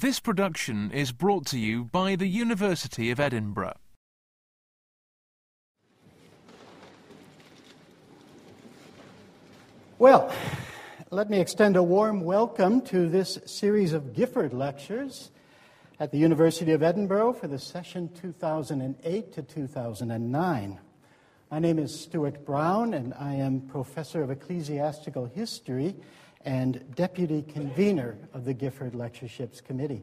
This 0.00 0.20
production 0.20 0.92
is 0.92 1.10
brought 1.10 1.44
to 1.46 1.58
you 1.58 1.82
by 1.82 2.14
the 2.14 2.28
University 2.28 3.10
of 3.10 3.18
Edinburgh. 3.18 3.78
Well, 9.98 10.32
let 11.10 11.28
me 11.28 11.40
extend 11.40 11.74
a 11.74 11.82
warm 11.82 12.20
welcome 12.20 12.80
to 12.82 13.08
this 13.08 13.40
series 13.44 13.92
of 13.92 14.14
Gifford 14.14 14.52
lectures 14.52 15.32
at 15.98 16.12
the 16.12 16.18
University 16.18 16.70
of 16.70 16.84
Edinburgh 16.84 17.32
for 17.32 17.48
the 17.48 17.58
session 17.58 18.08
2008 18.14 19.32
to 19.32 19.42
2009. 19.42 20.78
My 21.50 21.58
name 21.58 21.80
is 21.80 21.98
Stuart 21.98 22.46
Brown, 22.46 22.94
and 22.94 23.12
I 23.14 23.34
am 23.34 23.62
professor 23.62 24.22
of 24.22 24.30
ecclesiastical 24.30 25.26
history 25.26 25.96
and 26.44 26.94
deputy 26.94 27.42
convener 27.42 28.16
of 28.32 28.44
the 28.44 28.54
Gifford 28.54 28.94
Lectureships 28.94 29.60
Committee. 29.60 30.02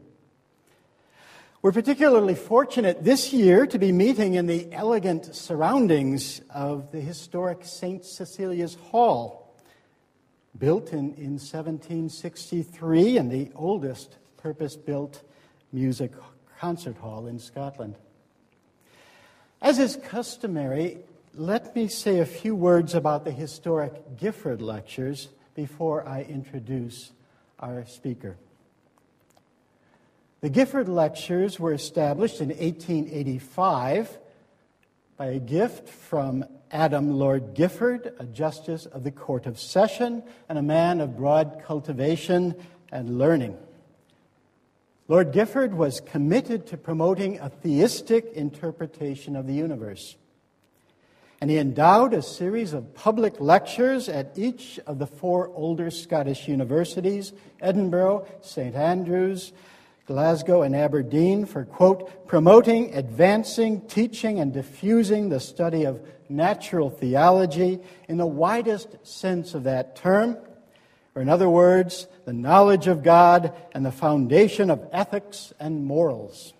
We're 1.62 1.72
particularly 1.72 2.34
fortunate 2.34 3.02
this 3.02 3.32
year 3.32 3.66
to 3.66 3.78
be 3.78 3.90
meeting 3.90 4.34
in 4.34 4.46
the 4.46 4.72
elegant 4.72 5.34
surroundings 5.34 6.40
of 6.50 6.92
the 6.92 7.00
historic 7.00 7.64
St. 7.64 8.04
Cecilia's 8.04 8.74
Hall, 8.74 9.54
built 10.56 10.92
in, 10.92 11.14
in 11.14 11.38
1763 11.38 13.18
and 13.18 13.30
the 13.30 13.50
oldest 13.54 14.16
purpose 14.36 14.76
built 14.76 15.22
music 15.72 16.12
concert 16.58 16.96
hall 16.98 17.26
in 17.26 17.38
Scotland. 17.38 17.96
As 19.60 19.78
is 19.78 19.96
customary, 19.96 20.98
let 21.34 21.74
me 21.74 21.88
say 21.88 22.20
a 22.20 22.26
few 22.26 22.54
words 22.54 22.94
about 22.94 23.24
the 23.24 23.32
historic 23.32 24.16
Gifford 24.16 24.62
lectures 24.62 25.28
before 25.56 26.06
I 26.06 26.22
introduce 26.22 27.10
our 27.58 27.84
speaker. 27.86 28.36
The 30.42 30.50
Gifford 30.50 30.88
Lectures 30.88 31.58
were 31.58 31.72
established 31.72 32.40
in 32.40 32.50
1885 32.50 34.18
by 35.16 35.26
a 35.26 35.40
gift 35.40 35.88
from 35.88 36.44
Adam 36.70 37.14
Lord 37.14 37.54
Gifford, 37.54 38.14
a 38.18 38.26
justice 38.26 38.84
of 38.86 39.02
the 39.02 39.10
Court 39.10 39.46
of 39.46 39.58
Session 39.58 40.22
and 40.48 40.58
a 40.58 40.62
man 40.62 41.00
of 41.00 41.16
broad 41.16 41.62
cultivation 41.64 42.54
and 42.92 43.18
learning. 43.18 43.56
Lord 45.08 45.32
Gifford 45.32 45.72
was 45.72 46.00
committed 46.00 46.66
to 46.66 46.76
promoting 46.76 47.38
a 47.38 47.48
theistic 47.48 48.26
interpretation 48.34 49.36
of 49.36 49.46
the 49.46 49.54
universe. 49.54 50.16
And 51.40 51.50
he 51.50 51.58
endowed 51.58 52.14
a 52.14 52.22
series 52.22 52.72
of 52.72 52.94
public 52.94 53.40
lectures 53.40 54.08
at 54.08 54.32
each 54.36 54.80
of 54.86 54.98
the 54.98 55.06
four 55.06 55.50
older 55.54 55.90
Scottish 55.90 56.48
universities 56.48 57.32
Edinburgh, 57.60 58.26
St. 58.40 58.74
Andrews, 58.74 59.52
Glasgow, 60.06 60.62
and 60.62 60.74
Aberdeen 60.74 61.46
for, 61.46 61.64
quote, 61.64 62.26
promoting, 62.28 62.94
advancing, 62.94 63.82
teaching, 63.82 64.38
and 64.38 64.52
diffusing 64.52 65.28
the 65.28 65.40
study 65.40 65.84
of 65.84 66.00
natural 66.28 66.90
theology 66.90 67.80
in 68.08 68.16
the 68.16 68.26
widest 68.26 68.88
sense 69.06 69.54
of 69.54 69.64
that 69.64 69.96
term, 69.96 70.36
or 71.14 71.22
in 71.22 71.28
other 71.28 71.48
words, 71.48 72.06
the 72.24 72.32
knowledge 72.32 72.86
of 72.86 73.02
God 73.02 73.54
and 73.72 73.84
the 73.84 73.92
foundation 73.92 74.70
of 74.70 74.86
ethics 74.92 75.52
and 75.58 75.84
morals. 75.84 76.52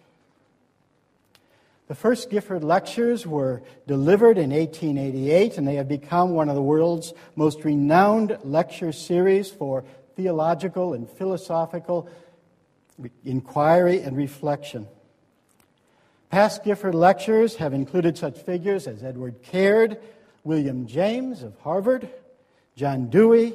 The 1.88 1.94
first 1.94 2.30
Gifford 2.30 2.64
lectures 2.64 3.26
were 3.26 3.62
delivered 3.86 4.38
in 4.38 4.50
1888, 4.50 5.56
and 5.56 5.68
they 5.68 5.76
have 5.76 5.86
become 5.86 6.30
one 6.30 6.48
of 6.48 6.56
the 6.56 6.62
world's 6.62 7.14
most 7.36 7.64
renowned 7.64 8.38
lecture 8.42 8.90
series 8.90 9.50
for 9.50 9.84
theological 10.16 10.94
and 10.94 11.08
philosophical 11.08 12.08
inquiry 13.24 14.00
and 14.00 14.16
reflection. 14.16 14.88
Past 16.28 16.64
Gifford 16.64 16.96
lectures 16.96 17.54
have 17.56 17.72
included 17.72 18.18
such 18.18 18.38
figures 18.40 18.88
as 18.88 19.04
Edward 19.04 19.42
Caird, 19.44 19.98
William 20.42 20.88
James 20.88 21.44
of 21.44 21.56
Harvard, 21.60 22.08
John 22.75 23.10
Dewey, 23.10 23.54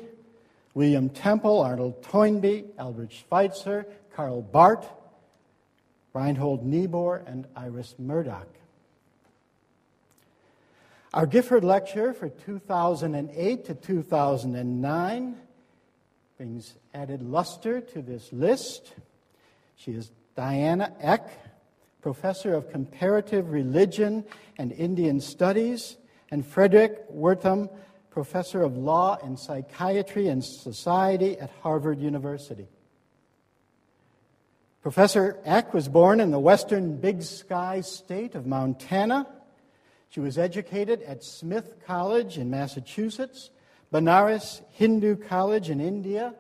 William 0.74 1.10
Temple, 1.10 1.60
Arnold 1.60 2.02
Toynbee, 2.02 2.64
Albert 2.80 3.12
Schweitzer, 3.12 3.86
Karl 4.16 4.42
Barth, 4.42 4.88
Reinhold 6.14 6.66
Niebuhr, 6.66 7.24
and 7.26 7.46
Iris 7.56 7.96
Murdoch. 7.98 8.48
Our 11.14 11.26
Gifford 11.26 11.64
lecture 11.64 12.14
for 12.14 12.30
2008 12.30 13.66
to 13.66 13.74
2009 13.74 15.36
brings 16.38 16.74
added 16.94 17.22
luster 17.22 17.82
to 17.82 18.02
this 18.02 18.32
list. 18.32 18.94
She 19.76 19.92
is 19.92 20.12
Diana 20.36 20.94
Eck, 21.00 21.30
professor 22.02 22.54
of 22.54 22.72
comparative 22.72 23.52
religion 23.52 24.24
and 24.58 24.72
Indian 24.72 25.20
studies, 25.20 25.98
and 26.32 26.46
Fredric 26.46 27.12
Wertham, 27.12 27.70
professor 28.10 28.64
of 28.64 28.78
law 28.78 29.18
and 29.24 29.38
psychiatry 29.38 30.28
and 30.30 30.44
society 30.44 31.38
at 31.40 31.50
Harvard 31.62 32.00
University. 32.00 32.68
Professor 34.82 35.38
Eck 35.46 35.76
was 35.76 35.88
born 35.88 36.20
in 36.20 36.32
the 36.32 36.40
western 36.40 36.98
Big 36.98 37.22
Sky 37.22 37.82
state 37.82 38.34
of 38.34 38.48
Montana. 38.48 39.28
She 40.10 40.20
was 40.20 40.40
educated 40.40 41.04
at 41.04 41.24
Smith 41.24 41.76
College 41.86 42.40
in 42.40 42.50
Massachusetts, 42.50 43.52
Banaras 43.94 44.62
Hindu 44.72 45.18
College 45.18 45.70
in 45.70 45.80
India, 45.80 46.34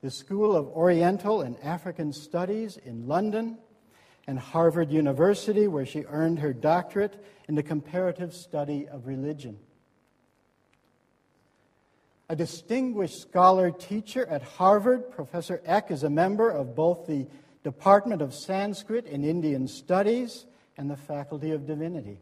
the 0.00 0.12
School 0.12 0.54
of 0.54 0.68
Oriental 0.68 1.42
and 1.42 1.58
African 1.60 2.12
Studies 2.12 2.76
in 2.76 3.08
London, 3.08 3.58
and 4.28 4.38
Harvard 4.38 4.92
University, 4.92 5.66
where 5.66 5.86
she 5.86 6.04
earned 6.04 6.38
her 6.38 6.52
doctorate 6.52 7.24
in 7.48 7.56
the 7.56 7.64
comparative 7.64 8.32
study 8.32 8.86
of 8.86 9.08
religion. 9.08 9.58
A 12.28 12.36
distinguished 12.36 13.20
scholar 13.22 13.72
teacher 13.72 14.24
at 14.26 14.42
Harvard, 14.42 15.10
Professor 15.10 15.60
Eck 15.64 15.90
is 15.90 16.04
a 16.04 16.10
member 16.10 16.48
of 16.48 16.76
both 16.76 17.08
the 17.08 17.26
Department 17.68 18.22
of 18.22 18.32
Sanskrit 18.32 19.04
and 19.04 19.26
Indian 19.26 19.68
Studies, 19.68 20.46
and 20.78 20.90
the 20.90 20.96
Faculty 20.96 21.50
of 21.50 21.66
Divinity. 21.66 22.18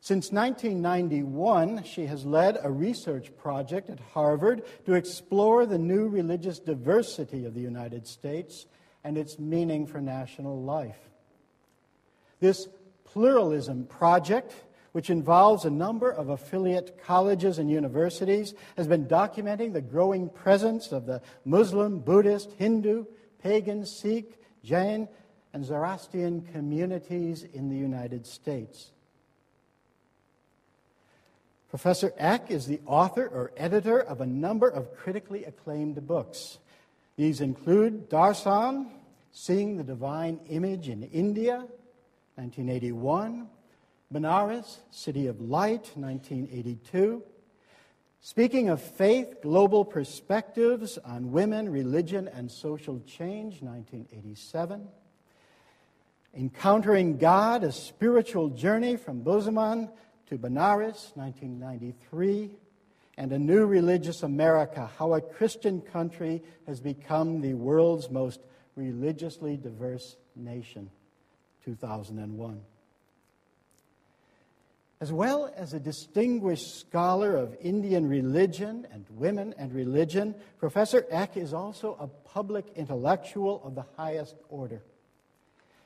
Since 0.00 0.32
1991, 0.32 1.84
she 1.84 2.06
has 2.06 2.24
led 2.24 2.56
a 2.62 2.70
research 2.70 3.36
project 3.36 3.90
at 3.90 4.00
Harvard 4.00 4.62
to 4.86 4.94
explore 4.94 5.66
the 5.66 5.76
new 5.76 6.08
religious 6.08 6.58
diversity 6.58 7.44
of 7.44 7.52
the 7.52 7.60
United 7.60 8.06
States 8.06 8.64
and 9.04 9.18
its 9.18 9.38
meaning 9.38 9.86
for 9.86 10.00
national 10.00 10.62
life. 10.62 11.10
This 12.40 12.68
pluralism 13.04 13.84
project, 13.84 14.54
which 14.92 15.10
involves 15.10 15.66
a 15.66 15.70
number 15.70 16.10
of 16.10 16.30
affiliate 16.30 17.04
colleges 17.04 17.58
and 17.58 17.70
universities, 17.70 18.54
has 18.78 18.86
been 18.86 19.04
documenting 19.04 19.74
the 19.74 19.82
growing 19.82 20.30
presence 20.30 20.90
of 20.90 21.04
the 21.04 21.20
Muslim, 21.44 21.98
Buddhist, 21.98 22.50
Hindu, 22.52 23.04
pagan, 23.42 23.84
Sikh, 23.84 24.38
Jain, 24.64 25.08
and 25.52 25.64
Zoroastrian 25.64 26.42
communities 26.52 27.42
in 27.42 27.68
the 27.68 27.76
United 27.76 28.26
States. 28.26 28.90
Professor 31.68 32.12
Eck 32.18 32.50
is 32.50 32.66
the 32.66 32.80
author 32.86 33.26
or 33.26 33.50
editor 33.56 34.00
of 34.00 34.20
a 34.20 34.26
number 34.26 34.68
of 34.68 34.94
critically 34.94 35.44
acclaimed 35.44 36.06
books. 36.06 36.58
These 37.16 37.40
include 37.40 38.10
Darshan, 38.10 38.88
Seeing 39.32 39.78
the 39.78 39.84
Divine 39.84 40.38
Image 40.50 40.90
in 40.90 41.04
India, 41.04 41.64
1981, 42.36 43.48
Benares, 44.12 44.78
City 44.90 45.26
of 45.26 45.40
Light, 45.40 45.90
1982, 45.94 47.22
Speaking 48.24 48.68
of 48.68 48.80
faith, 48.80 49.42
global 49.42 49.84
perspectives 49.84 50.96
on 50.96 51.32
women, 51.32 51.68
religion, 51.68 52.28
and 52.32 52.48
social 52.48 53.00
change, 53.00 53.60
1987. 53.60 54.86
Encountering 56.32 57.18
God, 57.18 57.64
a 57.64 57.72
spiritual 57.72 58.50
journey 58.50 58.94
from 58.94 59.22
Bozeman 59.22 59.90
to 60.28 60.38
Benares, 60.38 61.10
1993. 61.16 62.56
And 63.18 63.32
A 63.32 63.38
New 63.40 63.66
Religious 63.66 64.22
America, 64.22 64.88
how 64.98 65.14
a 65.14 65.20
Christian 65.20 65.80
country 65.80 66.44
has 66.68 66.80
become 66.80 67.40
the 67.40 67.54
world's 67.54 68.08
most 68.08 68.38
religiously 68.76 69.56
diverse 69.56 70.16
nation, 70.36 70.88
2001. 71.64 72.60
As 75.02 75.12
well 75.12 75.52
as 75.56 75.74
a 75.74 75.80
distinguished 75.80 76.78
scholar 76.78 77.34
of 77.34 77.56
Indian 77.60 78.08
religion 78.08 78.86
and 78.92 79.04
women 79.10 79.52
and 79.58 79.74
religion, 79.74 80.32
Professor 80.58 81.04
Eck 81.10 81.36
is 81.36 81.52
also 81.52 81.96
a 81.98 82.06
public 82.06 82.66
intellectual 82.76 83.60
of 83.64 83.74
the 83.74 83.84
highest 83.96 84.36
order, 84.48 84.84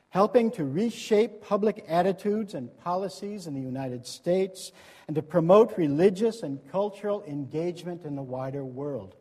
helping 0.09 0.51
to 0.51 0.63
reshape 0.63 1.41
public 1.41 1.83
attitudes 1.87 2.53
and 2.53 2.69
policies 2.77 3.47
in 3.47 3.55
the 3.55 3.59
United 3.59 4.05
States 4.05 4.71
and 5.07 5.15
to 5.15 5.23
promote 5.23 5.75
religious 5.79 6.43
and 6.43 6.59
cultural 6.71 7.23
engagement 7.23 8.03
in 8.03 8.15
the 8.15 8.21
wider 8.21 8.63
world. 8.63 9.15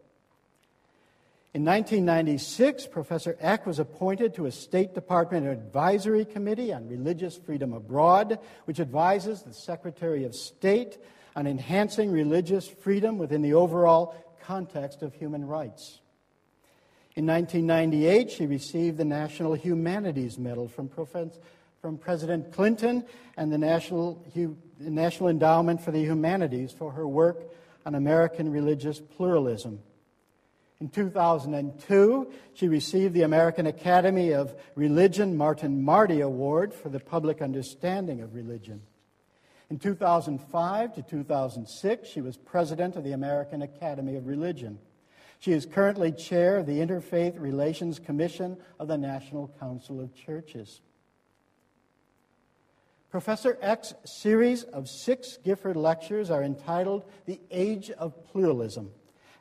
In 1.57 1.65
1996, 1.65 2.87
Professor 2.89 3.35
Eck 3.41 3.65
was 3.65 3.79
appointed 3.79 4.35
to 4.35 4.45
a 4.45 4.53
State 4.53 4.93
Department 4.93 5.47
Advisory 5.47 6.27
Committee 6.27 6.71
on 6.71 6.87
Religious 6.87 7.35
Freedom 7.39 7.73
Abroad, 7.73 8.39
which 8.67 8.79
advises 8.79 9.41
the 9.41 9.55
Secretary 9.55 10.25
of 10.25 10.35
State 10.35 10.99
on 11.35 11.47
enhancing 11.47 12.13
religious 12.13 12.69
freedom 12.69 13.17
within 13.17 13.41
the 13.41 13.55
overall 13.55 14.15
context 14.43 15.01
of 15.01 15.15
human 15.15 15.47
rights. 15.47 16.01
In 17.15 17.25
1998, 17.27 18.31
she 18.31 18.45
received 18.45 18.99
the 18.99 19.07
National 19.07 19.55
Humanities 19.55 20.37
Medal 20.37 20.69
from, 20.69 20.91
from 21.81 21.97
President 21.97 22.53
Clinton 22.53 23.03
and 23.39 23.51
the 23.51 23.57
National, 23.57 24.23
National 24.79 25.31
Endowment 25.31 25.81
for 25.81 25.91
the 25.91 26.05
Humanities 26.05 26.71
for 26.71 26.93
her 26.93 27.09
work 27.09 27.51
on 27.87 27.95
American 27.95 28.53
religious 28.53 29.01
pluralism. 29.01 29.81
In 30.81 30.91
2002, 30.91 32.33
she 32.53 32.69
received 32.69 33.15
the 33.15 33.23
American 33.23 33.67
Academy 33.67 34.33
of 34.33 34.55
Religion 34.75 35.37
Martin 35.37 35.83
Marty 35.83 36.21
Award 36.21 36.75
for 36.75 36.91
the 36.91 37.01
public 37.01 37.41
understanding 37.41 38.21
of 38.21 38.35
religion. 38.35 38.83
In 39.71 39.79
2005 39.79 40.95
to 40.95 41.03
2006, 41.03 42.09
she 42.09 42.21
was 42.21 42.37
president 42.37 42.95
of 42.95 43.05
the 43.05 43.13
American 43.13 43.63
Academy 43.63 44.17
of 44.17 44.27
Religion. 44.27 44.79
She 45.39 45.53
is 45.53 45.67
currently 45.67 46.13
chair 46.13 46.59
of 46.59 46.67
the 46.67 46.79
Interfaith 46.79 47.41
Relations 47.41 47.99
Commission 47.99 48.57
of 48.79 48.89
the 48.89 48.99
National 48.99 49.51
Council 49.59 50.01
of 50.01 50.15
Churches. 50.15 50.83
Professor 53.11 53.57
Eck's 53.63 53.95
series 54.05 54.65
of 54.65 54.89
six 54.89 55.39
Gifford 55.43 55.77
lectures 55.77 56.31
are 56.31 56.43
entitled 56.43 57.05
The 57.25 57.41
Age 57.51 57.91
of 57.91 58.27
Pluralism, 58.31 58.91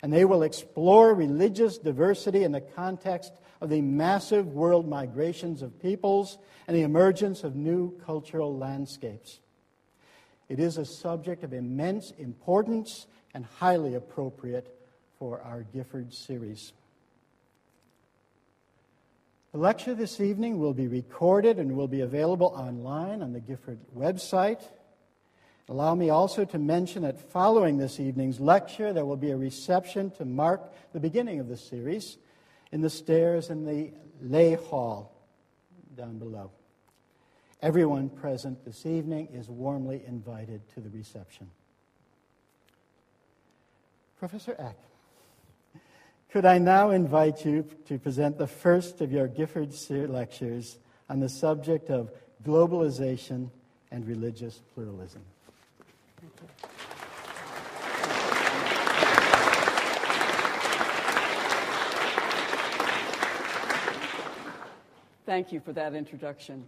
and 0.06 0.13
they 0.13 0.24
will 0.24 0.44
explore 0.44 1.16
religious 1.16 1.80
diversity 1.80 2.44
in 2.44 2.52
the 2.52 2.62
context 2.62 3.34
of 3.60 3.72
the 3.72 3.81
massive 3.81 4.46
world 4.54 4.88
migrations 4.88 5.63
of 5.63 5.81
peoples 5.81 6.38
and 6.68 6.78
the 6.78 6.84
emergence 6.84 7.44
of 7.44 7.56
new 7.56 7.92
cultural 8.06 8.56
landscapes. 8.56 9.40
It 10.48 10.60
is 10.60 10.78
a 10.78 10.86
subject 10.86 11.44
of 11.44 11.54
immense 11.54 12.12
importance 12.19 13.07
and 13.34 13.46
highly 13.57 13.96
appropriate 13.96 14.80
for 15.18 15.42
our 15.42 15.63
Gifford 15.74 16.13
series. 16.13 16.74
The 19.54 19.57
lecture 19.57 19.96
this 19.96 20.22
evening 20.22 20.60
will 20.60 20.75
be 20.75 20.88
recorded 20.88 21.57
and 21.57 21.75
will 21.75 21.88
be 21.88 22.02
available 22.02 22.54
online 22.56 23.24
on 23.24 23.34
the 23.34 23.40
Gifford 23.40 23.80
website. 23.98 24.62
Allow 25.68 25.96
me 25.96 26.10
also 26.10 26.46
to 26.46 26.60
mention 26.60 27.02
that 27.02 27.20
following 27.20 27.78
this 27.78 28.00
evening's 28.00 28.40
lecture, 28.40 28.94
there 28.94 29.06
will 29.06 29.18
be 29.18 29.32
a 29.32 29.38
reception 29.38 30.12
to 30.12 30.26
mark 30.26 30.62
the 30.94 31.00
beginning 31.00 31.40
of 31.40 31.48
the 31.48 31.58
series 31.58 32.18
in 32.72 32.82
the 32.82 32.90
stairs 32.90 33.50
in 33.50 33.66
the 33.66 33.92
lay 34.22 34.54
hall 34.54 35.12
down 35.98 36.20
below. 36.20 36.52
Everyone 37.62 38.10
present 38.10 38.64
this 38.64 38.86
evening 38.86 39.30
is 39.34 39.50
warmly 39.50 40.04
invited 40.06 40.62
to 40.76 40.82
the 40.82 40.90
reception. 40.90 41.50
Professor 44.20 44.56
Eck, 44.60 44.78
could 46.30 46.46
I 46.46 46.60
now 46.60 46.92
invite 46.92 47.44
you 47.44 47.66
to 47.88 47.98
present 47.98 48.38
the 48.38 48.46
first 48.46 49.02
of 49.02 49.12
your 49.12 49.28
Gifford 49.28 49.74
lectures 49.90 50.78
on 51.10 51.22
the 51.22 51.30
subject 51.30 51.90
of 51.90 52.12
globalization 52.44 53.50
and 53.90 54.08
religious 54.08 54.62
pluralism? 54.74 55.24
Thank 65.25 65.51
you 65.51 65.60
for 65.60 65.74
that 65.74 65.95
introduction. 65.95 66.68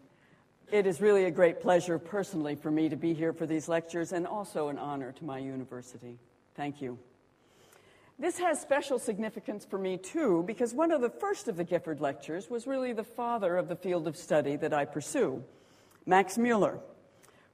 It 0.72 0.88
is 0.88 1.00
really 1.00 1.26
a 1.26 1.32
great 1.32 1.62
pleasure 1.62 2.00
personally 2.00 2.56
for 2.56 2.72
me 2.72 2.90
to 2.90 2.96
be 2.96 3.14
here 3.14 3.32
for 3.32 3.46
these 3.46 3.70
lectures 3.70 4.12
and 4.12 4.26
also 4.26 4.70
an 4.70 4.80
honor 4.80 5.12
to 5.12 5.24
my 5.24 5.38
university. 5.38 6.18
Thank 6.56 6.82
you. 6.82 6.98
This 8.18 8.40
has 8.40 8.60
special 8.60 8.98
significance 8.98 9.64
for 9.64 9.78
me 9.78 9.98
too 9.98 10.44
because 10.48 10.74
one 10.74 10.92
of 10.92 11.02
the 11.02 11.10
first 11.10 11.48
of 11.48 11.56
the 11.56 11.64
Gifford 11.64 12.02
lectures 12.02 12.50
was 12.50 12.66
really 12.66 12.94
the 12.94 13.04
father 13.04 13.58
of 13.58 13.68
the 13.68 13.76
field 13.76 14.08
of 14.08 14.18
study 14.18 14.56
that 14.56 14.74
I 14.74 14.86
pursue, 14.86 15.44
Max 16.08 16.36
Mueller, 16.36 16.80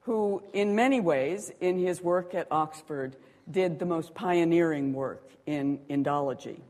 who 0.04 0.42
in 0.54 0.74
many 0.74 1.02
ways 1.02 1.52
in 1.60 1.78
his 1.78 2.02
work 2.02 2.34
at 2.34 2.48
Oxford 2.50 3.18
did 3.52 3.78
the 3.78 3.86
most 3.86 4.16
pioneering 4.16 4.94
work 4.94 5.30
in 5.46 5.80
Indology. 5.90 6.62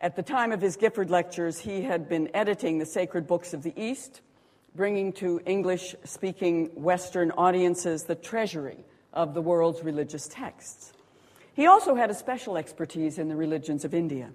At 0.00 0.14
the 0.14 0.22
time 0.22 0.52
of 0.52 0.60
his 0.60 0.76
Gifford 0.76 1.10
lectures, 1.10 1.58
he 1.58 1.82
had 1.82 2.08
been 2.08 2.28
editing 2.34 2.78
the 2.78 2.86
sacred 2.86 3.26
books 3.26 3.54
of 3.54 3.62
the 3.62 3.72
East 3.76 4.20
bringing 4.76 5.10
to 5.10 5.40
English 5.46 5.94
speaking 6.04 6.66
Western 6.74 7.30
audiences 7.32 8.02
the 8.02 8.14
treasury 8.14 8.84
of 9.14 9.32
the 9.32 9.40
world's 9.40 9.82
religious 9.82 10.28
texts. 10.28 10.92
He 11.54 11.66
also 11.66 11.94
had 11.94 12.10
a 12.10 12.14
special 12.14 12.58
expertise 12.58 13.18
in 13.18 13.28
the 13.28 13.36
religions 13.36 13.86
of 13.86 13.94
India, 13.94 14.30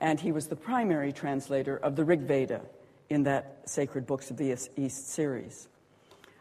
and 0.00 0.20
he 0.20 0.32
was 0.32 0.48
the 0.48 0.56
primary 0.56 1.14
translator 1.14 1.78
of 1.78 1.96
the 1.96 2.04
Rig 2.04 2.20
Veda 2.20 2.60
in 3.08 3.22
that 3.22 3.62
Sacred 3.64 4.06
Books 4.06 4.30
of 4.30 4.36
the 4.36 4.54
East 4.76 5.08
series. 5.08 5.68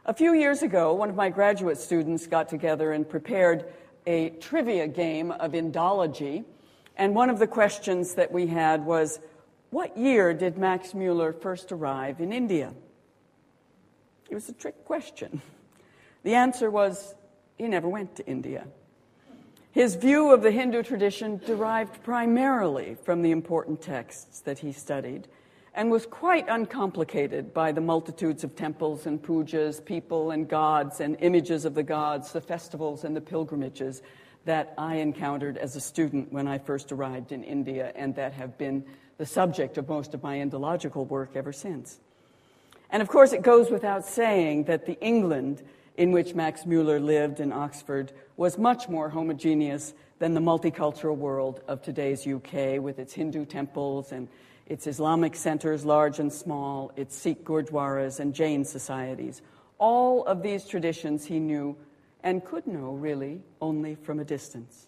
A 0.06 0.14
few 0.14 0.34
years 0.34 0.62
ago, 0.62 0.94
one 0.94 1.10
of 1.10 1.16
my 1.16 1.30
graduate 1.30 1.78
students 1.78 2.28
got 2.28 2.50
together 2.50 2.92
and 2.92 3.08
prepared 3.08 3.72
a 4.06 4.32
trivia 4.32 4.86
game 4.88 5.32
of 5.32 5.54
Indology, 5.54 6.44
and 6.98 7.16
one 7.16 7.30
of 7.30 7.40
the 7.40 7.48
questions 7.48 8.16
that 8.16 8.32
we 8.32 8.48
had 8.48 8.86
was 8.86 9.20
What 9.72 9.98
year 9.98 10.34
did 10.34 10.58
Max 10.58 10.94
Mueller 10.94 11.34
first 11.34 11.72
arrive 11.72 12.20
in 12.20 12.32
India? 12.32 12.74
It 14.30 14.36
was 14.36 14.50
a 14.50 14.54
trick 14.54 14.86
question. 14.86 15.42
The 16.24 16.36
answer 16.36 16.72
was 16.72 17.16
he 17.58 17.68
never 17.68 17.90
went 17.90 18.16
to 18.16 18.26
India. 18.26 18.66
His 19.72 19.96
view 19.96 20.32
of 20.32 20.44
the 20.44 20.52
Hindu 20.52 20.84
tradition 20.84 21.42
derived 21.46 22.04
primarily 22.04 22.96
from 23.04 23.22
the 23.22 23.32
important 23.32 23.82
texts 23.82 24.40
that 24.42 24.60
he 24.60 24.72
studied 24.72 25.28
and 25.74 25.90
was 25.90 26.06
quite 26.06 26.48
uncomplicated 26.48 27.54
by 27.54 27.72
the 27.72 27.82
multitudes 27.82 28.44
of 28.44 28.56
temples 28.56 29.08
and 29.08 29.22
pujas, 29.22 29.84
people 29.84 30.30
and 30.30 30.48
gods 30.48 31.00
and 31.00 31.18
images 31.22 31.66
of 31.66 31.74
the 31.74 31.82
gods, 31.82 32.32
the 32.32 32.42
festivals 32.42 33.04
and 33.04 33.16
the 33.16 33.22
pilgrimages 33.22 34.04
that 34.46 34.74
I 34.78 34.96
encountered 34.96 35.58
as 35.58 35.76
a 35.76 35.82
student 35.82 36.32
when 36.32 36.48
I 36.48 36.58
first 36.58 36.92
arrived 36.92 37.32
in 37.32 37.44
India 37.44 37.92
and 37.96 38.16
that 38.16 38.34
have 38.34 38.58
been 38.58 38.84
the 39.18 39.26
subject 39.26 39.78
of 39.78 39.88
most 39.88 40.14
of 40.14 40.24
my 40.24 40.38
Indological 40.38 41.08
work 41.08 41.32
ever 41.36 41.54
since. 41.54 42.00
And 42.90 43.02
of 43.02 43.08
course, 43.08 43.34
it 43.34 43.42
goes 43.42 43.72
without 43.72 44.06
saying 44.06 44.66
that 44.66 44.86
the 44.86 45.00
England 45.00 45.64
in 45.98 46.12
which 46.12 46.34
Max 46.34 46.66
Mueller 46.66 47.00
lived 47.00 47.40
in 47.40 47.52
Oxford 47.52 48.12
was 48.38 48.58
much 48.58 48.90
more 48.90 49.10
homogeneous 49.10 49.94
than 50.20 50.34
the 50.34 50.42
multicultural 50.42 51.16
world 51.16 51.62
of 51.68 51.82
today's 51.82 52.26
UK, 52.26 52.82
with 52.82 53.00
its 53.00 53.14
Hindu 53.14 53.46
temples 53.46 54.12
and 54.12 54.28
its 54.66 54.88
Islamic 54.88 55.36
centers, 55.36 55.86
large 55.86 56.20
and 56.20 56.32
small, 56.32 56.92
its 56.96 57.16
Sikh 57.16 57.44
gurdwaras 57.44 58.20
and 58.20 58.34
Jain 58.34 58.64
societies. 58.64 59.42
All 59.78 60.24
of 60.26 60.42
these 60.42 60.66
traditions 60.66 61.26
he 61.26 61.40
knew 61.40 61.76
and 62.24 62.44
could 62.44 62.66
know, 62.66 62.92
really, 62.92 63.42
only 63.62 63.96
from 63.96 64.20
a 64.20 64.26
distance. 64.26 64.88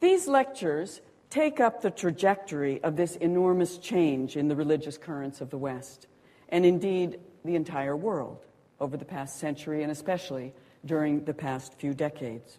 These 0.00 0.28
lectures 0.28 1.00
take 1.30 1.60
up 1.60 1.82
the 1.82 1.90
trajectory 1.90 2.82
of 2.82 2.96
this 2.96 3.16
enormous 3.16 3.78
change 3.78 4.36
in 4.36 4.48
the 4.48 4.56
religious 4.56 4.98
currents 4.98 5.40
of 5.40 5.50
the 5.50 5.58
West 5.58 6.06
and 6.48 6.64
indeed 6.64 7.18
the 7.44 7.54
entire 7.54 7.96
world 7.96 8.44
over 8.80 8.96
the 8.96 9.04
past 9.04 9.38
century 9.38 9.82
and 9.82 9.92
especially 9.92 10.52
during 10.84 11.24
the 11.24 11.34
past 11.34 11.74
few 11.74 11.94
decades. 11.94 12.58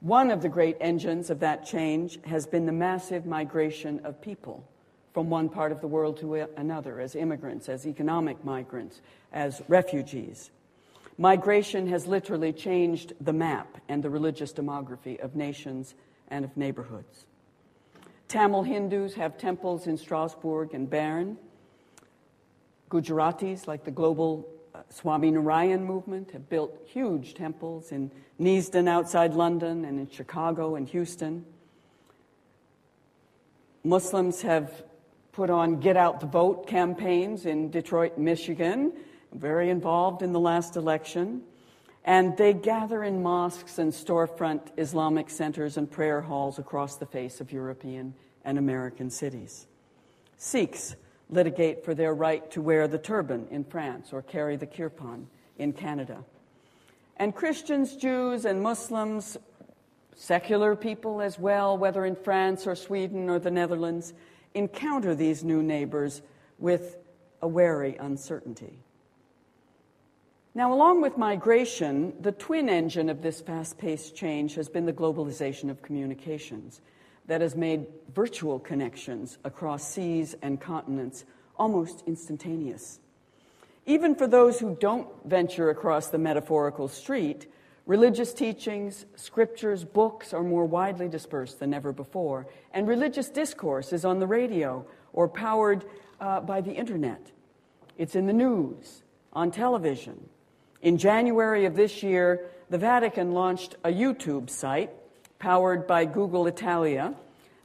One 0.00 0.30
of 0.30 0.42
the 0.42 0.48
great 0.48 0.76
engines 0.80 1.30
of 1.30 1.40
that 1.40 1.66
change 1.66 2.18
has 2.24 2.46
been 2.46 2.66
the 2.66 2.72
massive 2.72 3.26
migration 3.26 4.00
of 4.04 4.20
people 4.20 4.64
from 5.12 5.28
one 5.28 5.48
part 5.48 5.72
of 5.72 5.80
the 5.80 5.86
world 5.86 6.18
to 6.18 6.34
another 6.56 7.00
as 7.00 7.14
immigrants, 7.14 7.68
as 7.68 7.86
economic 7.86 8.42
migrants, 8.44 9.00
as 9.32 9.60
refugees. 9.68 10.50
Migration 11.20 11.86
has 11.88 12.06
literally 12.06 12.50
changed 12.50 13.12
the 13.20 13.34
map 13.34 13.76
and 13.90 14.02
the 14.02 14.08
religious 14.08 14.54
demography 14.54 15.20
of 15.20 15.36
nations 15.36 15.94
and 16.28 16.46
of 16.46 16.56
neighborhoods. 16.56 17.26
Tamil 18.26 18.62
Hindus 18.62 19.12
have 19.16 19.36
temples 19.36 19.86
in 19.86 19.98
Strasbourg 19.98 20.72
and 20.72 20.88
Bern. 20.88 21.36
Gujaratis, 22.90 23.66
like 23.66 23.84
the 23.84 23.90
global 23.90 24.48
uh, 24.74 24.78
Swaminarayan 24.90 25.80
movement, 25.80 26.30
have 26.30 26.48
built 26.48 26.80
huge 26.86 27.34
temples 27.34 27.92
in 27.92 28.10
Neasden 28.40 28.88
outside 28.88 29.34
London 29.34 29.84
and 29.84 30.00
in 30.00 30.08
Chicago 30.08 30.74
and 30.74 30.88
Houston. 30.88 31.44
Muslims 33.84 34.40
have 34.40 34.84
put 35.32 35.50
on 35.50 35.80
Get 35.80 35.98
Out 35.98 36.20
the 36.20 36.26
Vote 36.26 36.66
campaigns 36.66 37.44
in 37.44 37.70
Detroit, 37.70 38.16
Michigan, 38.16 38.94
very 39.32 39.70
involved 39.70 40.22
in 40.22 40.32
the 40.32 40.40
last 40.40 40.76
election. 40.76 41.42
And 42.04 42.36
they 42.36 42.52
gather 42.54 43.04
in 43.04 43.22
mosques 43.22 43.78
and 43.78 43.92
storefront 43.92 44.68
Islamic 44.78 45.28
centers 45.28 45.76
and 45.76 45.90
prayer 45.90 46.20
halls 46.20 46.58
across 46.58 46.96
the 46.96 47.06
face 47.06 47.40
of 47.40 47.52
European 47.52 48.14
and 48.44 48.58
American 48.58 49.10
cities. 49.10 49.66
Sikhs 50.36 50.96
litigate 51.28 51.84
for 51.84 51.94
their 51.94 52.14
right 52.14 52.50
to 52.50 52.62
wear 52.62 52.88
the 52.88 52.98
turban 52.98 53.46
in 53.50 53.64
France 53.64 54.12
or 54.12 54.22
carry 54.22 54.56
the 54.56 54.66
kirpan 54.66 55.26
in 55.58 55.72
Canada. 55.72 56.24
And 57.18 57.34
Christians, 57.34 57.96
Jews, 57.96 58.46
and 58.46 58.62
Muslims, 58.62 59.36
secular 60.16 60.74
people 60.74 61.20
as 61.20 61.38
well, 61.38 61.76
whether 61.76 62.04
in 62.06 62.16
France 62.16 62.66
or 62.66 62.74
Sweden 62.74 63.28
or 63.28 63.38
the 63.38 63.50
Netherlands, 63.50 64.14
encounter 64.54 65.14
these 65.14 65.44
new 65.44 65.62
neighbors 65.62 66.22
with 66.58 66.96
a 67.42 67.48
wary 67.48 67.96
uncertainty. 67.96 68.82
Now, 70.52 70.72
along 70.72 71.00
with 71.00 71.16
migration, 71.16 72.12
the 72.20 72.32
twin 72.32 72.68
engine 72.68 73.08
of 73.08 73.22
this 73.22 73.40
fast 73.40 73.78
paced 73.78 74.16
change 74.16 74.56
has 74.56 74.68
been 74.68 74.84
the 74.84 74.92
globalization 74.92 75.70
of 75.70 75.80
communications 75.80 76.80
that 77.26 77.40
has 77.40 77.54
made 77.54 77.86
virtual 78.12 78.58
connections 78.58 79.38
across 79.44 79.88
seas 79.88 80.34
and 80.42 80.60
continents 80.60 81.24
almost 81.56 82.02
instantaneous. 82.06 82.98
Even 83.86 84.16
for 84.16 84.26
those 84.26 84.58
who 84.58 84.76
don't 84.80 85.06
venture 85.24 85.70
across 85.70 86.08
the 86.08 86.18
metaphorical 86.18 86.88
street, 86.88 87.46
religious 87.86 88.34
teachings, 88.34 89.06
scriptures, 89.14 89.84
books 89.84 90.34
are 90.34 90.42
more 90.42 90.64
widely 90.64 91.08
dispersed 91.08 91.60
than 91.60 91.72
ever 91.72 91.92
before, 91.92 92.48
and 92.72 92.88
religious 92.88 93.28
discourse 93.28 93.92
is 93.92 94.04
on 94.04 94.18
the 94.18 94.26
radio 94.26 94.84
or 95.12 95.28
powered 95.28 95.84
uh, 96.20 96.40
by 96.40 96.60
the 96.60 96.72
internet. 96.72 97.30
It's 97.96 98.16
in 98.16 98.26
the 98.26 98.32
news, 98.32 99.04
on 99.32 99.52
television. 99.52 100.28
In 100.82 100.96
January 100.96 101.66
of 101.66 101.76
this 101.76 102.02
year, 102.02 102.46
the 102.70 102.78
Vatican 102.78 103.32
launched 103.32 103.76
a 103.84 103.90
YouTube 103.90 104.48
site 104.48 104.90
powered 105.38 105.86
by 105.86 106.06
Google 106.06 106.46
Italia 106.46 107.14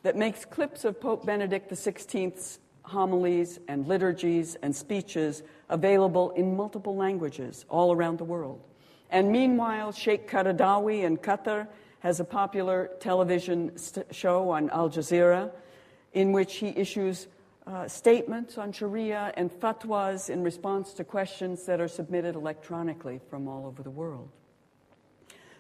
that 0.03 0.17
makes 0.17 0.43
clips 0.43 0.83
of 0.83 0.99
Pope 0.99 1.25
Benedict 1.25 1.71
XVI's 1.71 2.59
homilies 2.81 3.59
and 3.69 3.87
liturgies 3.87 4.55
and 4.55 4.75
speeches 4.75 5.43
available 5.69 6.31
in 6.31 6.57
multiple 6.57 6.97
languages 6.97 7.65
all 7.69 7.93
around 7.93 8.17
the 8.17 8.25
world. 8.25 8.61
And 9.09 9.31
meanwhile, 9.31 9.93
Sheikh 9.93 10.29
Qaradawi 10.29 11.03
in 11.03 11.15
Qatar 11.17 11.67
has 11.99 12.19
a 12.19 12.25
popular 12.25 12.91
television 12.99 13.71
show 14.11 14.49
on 14.49 14.69
Al 14.71 14.89
Jazeera 14.89 15.51
in 16.13 16.33
which 16.33 16.55
he 16.57 16.67
issues 16.75 17.27
uh, 17.67 17.87
statements 17.87 18.57
on 18.57 18.71
Sharia 18.71 19.33
and 19.35 19.51
fatwas 19.51 20.29
in 20.29 20.43
response 20.43 20.93
to 20.93 21.03
questions 21.03 21.65
that 21.65 21.81
are 21.81 21.87
submitted 21.87 22.35
electronically 22.35 23.19
from 23.29 23.47
all 23.47 23.65
over 23.65 23.81
the 23.81 23.89
world. 23.89 24.29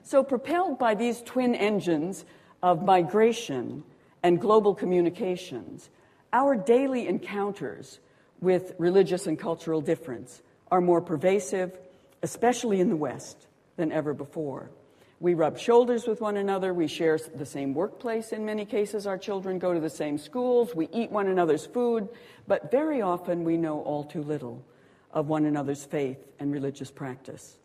So, 0.03 0.23
propelled 0.23 0.77
by 0.77 0.93
these 0.93 1.21
twin 1.23 1.55
engines 1.55 2.25
of 2.61 2.83
migration 2.83 3.83
and 4.21 4.39
global 4.39 4.75
communications, 4.75 5.89
our 6.31 6.55
daily 6.55 7.07
encounters 7.07 7.99
with 8.39 8.73
religious 8.77 9.25
and 9.25 9.39
cultural 9.39 9.81
difference 9.81 10.43
are 10.69 10.81
more 10.81 11.01
pervasive, 11.01 11.77
especially 12.21 12.81
in 12.81 12.89
the 12.89 12.95
West, 12.95 13.47
than 13.77 13.91
ever 13.91 14.13
before. 14.13 14.69
We 15.19 15.33
rub 15.33 15.57
shoulders 15.57 16.07
with 16.07 16.19
one 16.19 16.37
another. 16.37 16.73
We 16.73 16.87
share 16.87 17.17
the 17.17 17.45
same 17.45 17.73
workplace 17.73 18.31
in 18.31 18.45
many 18.45 18.65
cases. 18.65 19.07
Our 19.07 19.17
children 19.17 19.59
go 19.59 19.73
to 19.73 19.79
the 19.79 19.89
same 19.89 20.17
schools. 20.17 20.75
We 20.75 20.89
eat 20.91 21.09
one 21.09 21.27
another's 21.27 21.65
food. 21.65 22.09
But 22.47 22.69
very 22.69 23.01
often 23.01 23.43
we 23.43 23.55
know 23.55 23.81
all 23.81 24.03
too 24.03 24.23
little 24.23 24.63
of 25.11 25.27
one 25.27 25.45
another's 25.45 25.85
faith 25.85 26.17
and 26.39 26.51
religious 26.51 26.91
practice. 26.91 27.57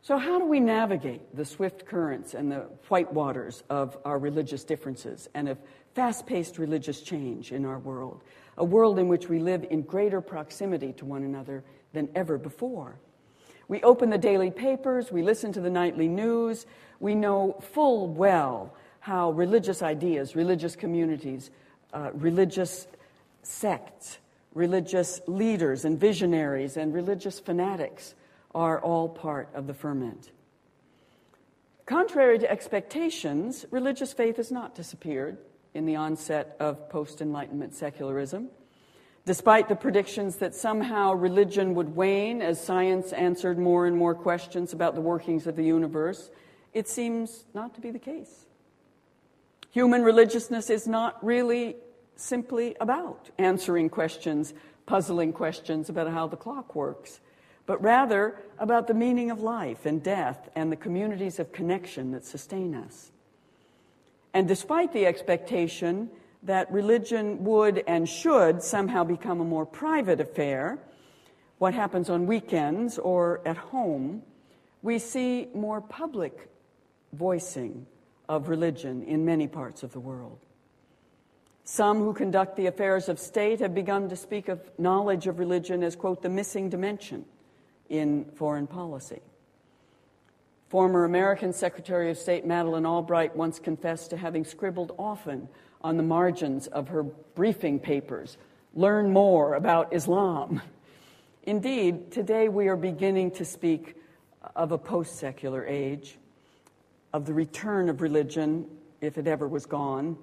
So, 0.00 0.18
how 0.18 0.38
do 0.38 0.44
we 0.44 0.60
navigate 0.60 1.34
the 1.34 1.44
swift 1.44 1.86
currents 1.86 2.34
and 2.34 2.52
the 2.52 2.66
white 2.88 3.10
waters 3.12 3.62
of 3.70 3.96
our 4.04 4.18
religious 4.18 4.62
differences 4.62 5.28
and 5.34 5.48
of 5.48 5.58
fast 5.94 6.26
paced 6.26 6.58
religious 6.58 7.00
change 7.00 7.52
in 7.52 7.64
our 7.64 7.78
world? 7.78 8.22
A 8.58 8.64
world 8.64 8.98
in 8.98 9.08
which 9.08 9.28
we 9.28 9.38
live 9.38 9.64
in 9.70 9.82
greater 9.82 10.20
proximity 10.20 10.92
to 10.94 11.04
one 11.04 11.24
another 11.24 11.64
than 11.92 12.08
ever 12.14 12.36
before. 12.36 12.98
We 13.68 13.82
open 13.82 14.10
the 14.10 14.18
daily 14.18 14.50
papers, 14.50 15.10
we 15.10 15.22
listen 15.22 15.52
to 15.52 15.60
the 15.60 15.70
nightly 15.70 16.08
news, 16.08 16.66
we 17.00 17.14
know 17.14 17.60
full 17.72 18.08
well 18.08 18.74
how 19.00 19.30
religious 19.32 19.82
ideas, 19.82 20.34
religious 20.34 20.76
communities, 20.76 21.50
uh, 21.92 22.10
religious 22.14 22.86
sects, 23.42 24.18
religious 24.54 25.20
leaders 25.26 25.84
and 25.84 25.98
visionaries, 25.98 26.76
and 26.76 26.94
religious 26.94 27.40
fanatics 27.40 28.14
are 28.54 28.80
all 28.80 29.08
part 29.08 29.48
of 29.54 29.66
the 29.66 29.74
ferment. 29.74 30.30
Contrary 31.86 32.38
to 32.38 32.50
expectations, 32.50 33.66
religious 33.70 34.12
faith 34.12 34.36
has 34.38 34.50
not 34.50 34.74
disappeared 34.74 35.36
in 35.74 35.84
the 35.84 35.96
onset 35.96 36.56
of 36.60 36.88
post 36.88 37.20
Enlightenment 37.20 37.74
secularism. 37.74 38.48
Despite 39.26 39.68
the 39.68 39.76
predictions 39.76 40.36
that 40.36 40.54
somehow 40.54 41.14
religion 41.14 41.74
would 41.74 41.96
wane 41.96 42.42
as 42.42 42.62
science 42.62 43.12
answered 43.12 43.58
more 43.58 43.86
and 43.86 43.96
more 43.96 44.14
questions 44.14 44.72
about 44.72 44.94
the 44.94 45.00
workings 45.00 45.46
of 45.46 45.56
the 45.56 45.64
universe, 45.64 46.30
it 46.72 46.88
seems 46.88 47.44
not 47.54 47.74
to 47.74 47.80
be 47.80 47.90
the 47.90 47.98
case. 47.98 48.46
Human 49.70 50.02
religiousness 50.02 50.68
is 50.68 50.86
not 50.86 51.24
really 51.24 51.76
simply 52.16 52.76
about 52.80 53.30
answering 53.38 53.88
questions, 53.88 54.52
puzzling 54.86 55.32
questions 55.32 55.88
about 55.88 56.10
how 56.10 56.26
the 56.26 56.36
clock 56.36 56.74
works 56.74 57.20
but 57.66 57.82
rather 57.82 58.38
about 58.58 58.86
the 58.86 58.94
meaning 58.94 59.30
of 59.30 59.40
life 59.40 59.86
and 59.86 60.02
death 60.02 60.48
and 60.54 60.70
the 60.70 60.76
communities 60.76 61.38
of 61.38 61.52
connection 61.52 62.10
that 62.12 62.24
sustain 62.24 62.74
us. 62.74 63.10
And 64.34 64.46
despite 64.46 64.92
the 64.92 65.06
expectation 65.06 66.10
that 66.44 66.70
religion 66.70 67.42
would 67.44 67.82
and 67.86 68.08
should 68.08 68.62
somehow 68.62 69.02
become 69.02 69.40
a 69.40 69.44
more 69.44 69.66
private 69.66 70.20
affair, 70.20 70.78
what 71.58 71.74
happens 71.74 72.10
on 72.10 72.26
weekends 72.26 72.98
or 72.98 73.40
at 73.46 73.56
home, 73.56 74.22
we 74.82 74.98
see 74.98 75.48
more 75.54 75.80
public 75.80 76.50
voicing 77.12 77.86
of 78.28 78.48
religion 78.48 79.02
in 79.04 79.24
many 79.24 79.46
parts 79.46 79.82
of 79.82 79.92
the 79.92 80.00
world. 80.00 80.38
Some 81.64 81.98
who 82.00 82.12
conduct 82.12 82.56
the 82.56 82.66
affairs 82.66 83.08
of 83.08 83.18
state 83.18 83.60
have 83.60 83.74
begun 83.74 84.10
to 84.10 84.16
speak 84.16 84.48
of 84.48 84.60
knowledge 84.78 85.26
of 85.26 85.38
religion 85.38 85.82
as, 85.82 85.96
quote, 85.96 86.20
the 86.20 86.28
missing 86.28 86.68
dimension 86.68 87.24
in 87.88 88.26
foreign 88.34 88.66
policy. 88.66 89.22
Former 90.68 91.04
American 91.04 91.52
Secretary 91.54 92.10
of 92.10 92.18
State 92.18 92.44
Madeleine 92.44 92.84
Albright 92.84 93.34
once 93.34 93.58
confessed 93.58 94.10
to 94.10 94.16
having 94.18 94.44
scribbled 94.44 94.92
often 94.98 95.48
on 95.84 95.96
the 95.96 96.02
margins 96.02 96.66
of 96.66 96.88
her 96.88 97.04
briefing 97.04 97.78
papers, 97.78 98.36
learn 98.74 99.12
more 99.12 99.54
about 99.54 99.94
Islam. 99.94 100.60
Indeed, 101.44 102.10
today 102.10 102.48
we 102.48 102.66
are 102.66 102.76
beginning 102.76 103.30
to 103.32 103.44
speak 103.44 103.94
of 104.56 104.72
a 104.72 104.78
post 104.78 105.16
secular 105.16 105.64
age, 105.64 106.18
of 107.12 107.26
the 107.26 107.34
return 107.34 107.88
of 107.88 108.00
religion, 108.00 108.66
if 109.00 109.18
it 109.18 109.28
ever 109.28 109.46
was 109.46 109.66
gone. 109.66 110.16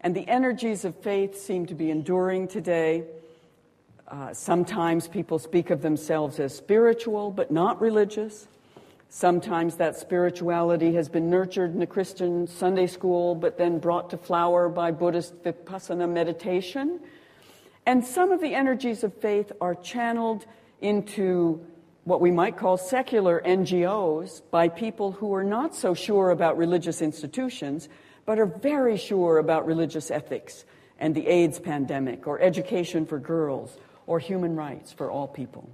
And 0.00 0.16
the 0.16 0.26
energies 0.26 0.84
of 0.84 0.96
faith 0.96 1.38
seem 1.38 1.66
to 1.66 1.74
be 1.74 1.90
enduring 1.90 2.48
today 2.48 3.04
uh, 4.08 4.32
sometimes 4.32 5.08
people 5.08 5.38
speak 5.38 5.70
of 5.70 5.82
themselves 5.82 6.38
as 6.38 6.54
spiritual 6.54 7.30
but 7.30 7.50
not 7.50 7.80
religious. 7.80 8.46
Sometimes 9.08 9.76
that 9.76 9.96
spirituality 9.96 10.94
has 10.94 11.08
been 11.08 11.30
nurtured 11.30 11.74
in 11.74 11.80
a 11.80 11.86
Christian 11.86 12.46
Sunday 12.46 12.86
school 12.86 13.34
but 13.34 13.56
then 13.56 13.78
brought 13.78 14.10
to 14.10 14.18
flower 14.18 14.68
by 14.68 14.90
Buddhist 14.90 15.42
vipassana 15.42 16.10
meditation. 16.10 17.00
And 17.86 18.04
some 18.04 18.32
of 18.32 18.40
the 18.40 18.54
energies 18.54 19.04
of 19.04 19.14
faith 19.14 19.52
are 19.60 19.74
channeled 19.74 20.44
into 20.80 21.64
what 22.04 22.20
we 22.20 22.30
might 22.30 22.56
call 22.56 22.76
secular 22.76 23.42
NGOs 23.44 24.42
by 24.50 24.68
people 24.68 25.12
who 25.12 25.34
are 25.34 25.44
not 25.44 25.74
so 25.74 25.94
sure 25.94 26.30
about 26.30 26.56
religious 26.58 27.00
institutions 27.00 27.88
but 28.26 28.38
are 28.40 28.46
very 28.46 28.96
sure 28.96 29.38
about 29.38 29.66
religious 29.66 30.10
ethics 30.10 30.64
and 30.98 31.14
the 31.14 31.26
AIDS 31.26 31.58
pandemic 31.58 32.26
or 32.26 32.40
education 32.40 33.06
for 33.06 33.18
girls 33.18 33.76
or 34.06 34.18
human 34.18 34.56
rights 34.56 34.92
for 34.92 35.10
all 35.10 35.28
people. 35.28 35.70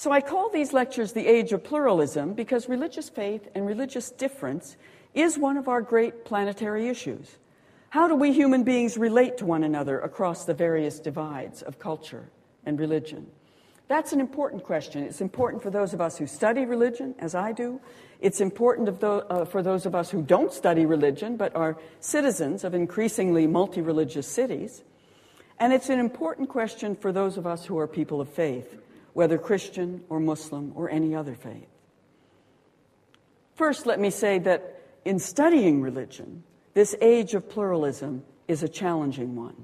So 0.00 0.10
I 0.12 0.22
call 0.22 0.48
these 0.48 0.72
lectures 0.72 1.12
the 1.12 1.26
Age 1.26 1.52
of 1.52 1.62
Pluralism 1.62 2.32
because 2.32 2.70
religious 2.70 3.10
faith 3.10 3.46
and 3.54 3.66
religious 3.66 4.10
difference 4.10 4.78
is 5.12 5.36
one 5.36 5.58
of 5.58 5.68
our 5.68 5.82
great 5.82 6.24
planetary 6.24 6.88
issues. 6.88 7.36
How 7.90 8.08
do 8.08 8.14
we 8.14 8.32
human 8.32 8.64
beings 8.64 8.96
relate 8.96 9.36
to 9.36 9.44
one 9.44 9.62
another 9.62 10.00
across 10.00 10.46
the 10.46 10.54
various 10.54 11.00
divides 11.00 11.60
of 11.60 11.78
culture 11.78 12.30
and 12.64 12.80
religion? 12.80 13.26
That's 13.88 14.14
an 14.14 14.20
important 14.20 14.64
question. 14.64 15.02
It's 15.02 15.20
important 15.20 15.62
for 15.62 15.68
those 15.68 15.92
of 15.92 16.00
us 16.00 16.16
who 16.16 16.26
study 16.26 16.64
religion, 16.64 17.14
as 17.18 17.34
I 17.34 17.52
do. 17.52 17.78
It's 18.22 18.40
important 18.40 19.04
uh, 19.04 19.44
for 19.44 19.62
those 19.62 19.84
of 19.84 19.94
us 19.94 20.08
who 20.10 20.22
don't 20.22 20.50
study 20.50 20.86
religion 20.86 21.36
but 21.36 21.54
are 21.54 21.76
citizens 21.98 22.64
of 22.64 22.72
increasingly 22.72 23.46
multi 23.46 23.82
religious 23.82 24.26
cities. 24.26 24.82
And 25.58 25.74
it's 25.74 25.90
an 25.90 26.00
important 26.00 26.48
question 26.48 26.96
for 26.96 27.12
those 27.12 27.36
of 27.36 27.46
us 27.46 27.66
who 27.66 27.78
are 27.78 27.86
people 27.86 28.22
of 28.22 28.30
faith, 28.30 28.78
whether 29.12 29.38
Christian 29.38 30.02
or 30.08 30.20
Muslim 30.20 30.72
or 30.74 30.90
any 30.90 31.14
other 31.14 31.34
faith. 31.34 31.68
First, 33.54 33.86
let 33.86 34.00
me 34.00 34.10
say 34.10 34.38
that 34.40 34.82
in 35.04 35.18
studying 35.18 35.82
religion, 35.82 36.44
this 36.74 36.94
age 37.00 37.34
of 37.34 37.48
pluralism 37.48 38.22
is 38.48 38.62
a 38.62 38.68
challenging 38.68 39.36
one. 39.36 39.56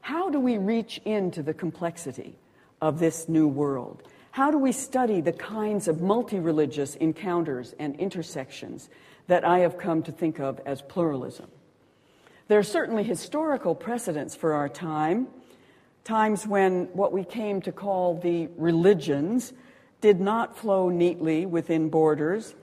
How 0.00 0.30
do 0.30 0.40
we 0.40 0.58
reach 0.58 1.00
into 1.04 1.42
the 1.42 1.54
complexity 1.54 2.36
of 2.80 2.98
this 2.98 3.28
new 3.28 3.46
world? 3.46 4.02
How 4.32 4.50
do 4.50 4.58
we 4.58 4.72
study 4.72 5.20
the 5.20 5.32
kinds 5.32 5.88
of 5.88 6.00
multi 6.00 6.40
religious 6.40 6.96
encounters 6.96 7.74
and 7.78 7.94
intersections 7.96 8.88
that 9.28 9.44
I 9.44 9.60
have 9.60 9.78
come 9.78 10.02
to 10.04 10.12
think 10.12 10.40
of 10.40 10.60
as 10.66 10.82
pluralism? 10.82 11.50
There 12.48 12.58
are 12.58 12.64
certainly 12.64 13.04
historical 13.04 13.74
precedents 13.74 14.34
for 14.34 14.54
our 14.54 14.68
time, 14.68 15.28
times 16.04 16.46
when 16.46 16.84
what 16.92 17.12
we 17.12 17.24
came 17.24 17.60
to 17.62 17.72
call 17.72 18.18
the 18.18 18.48
religions 18.56 19.52
did 20.00 20.20
not 20.20 20.56
flow 20.56 20.88
neatly 20.88 21.46
within 21.46 21.88
borders, 21.88 22.54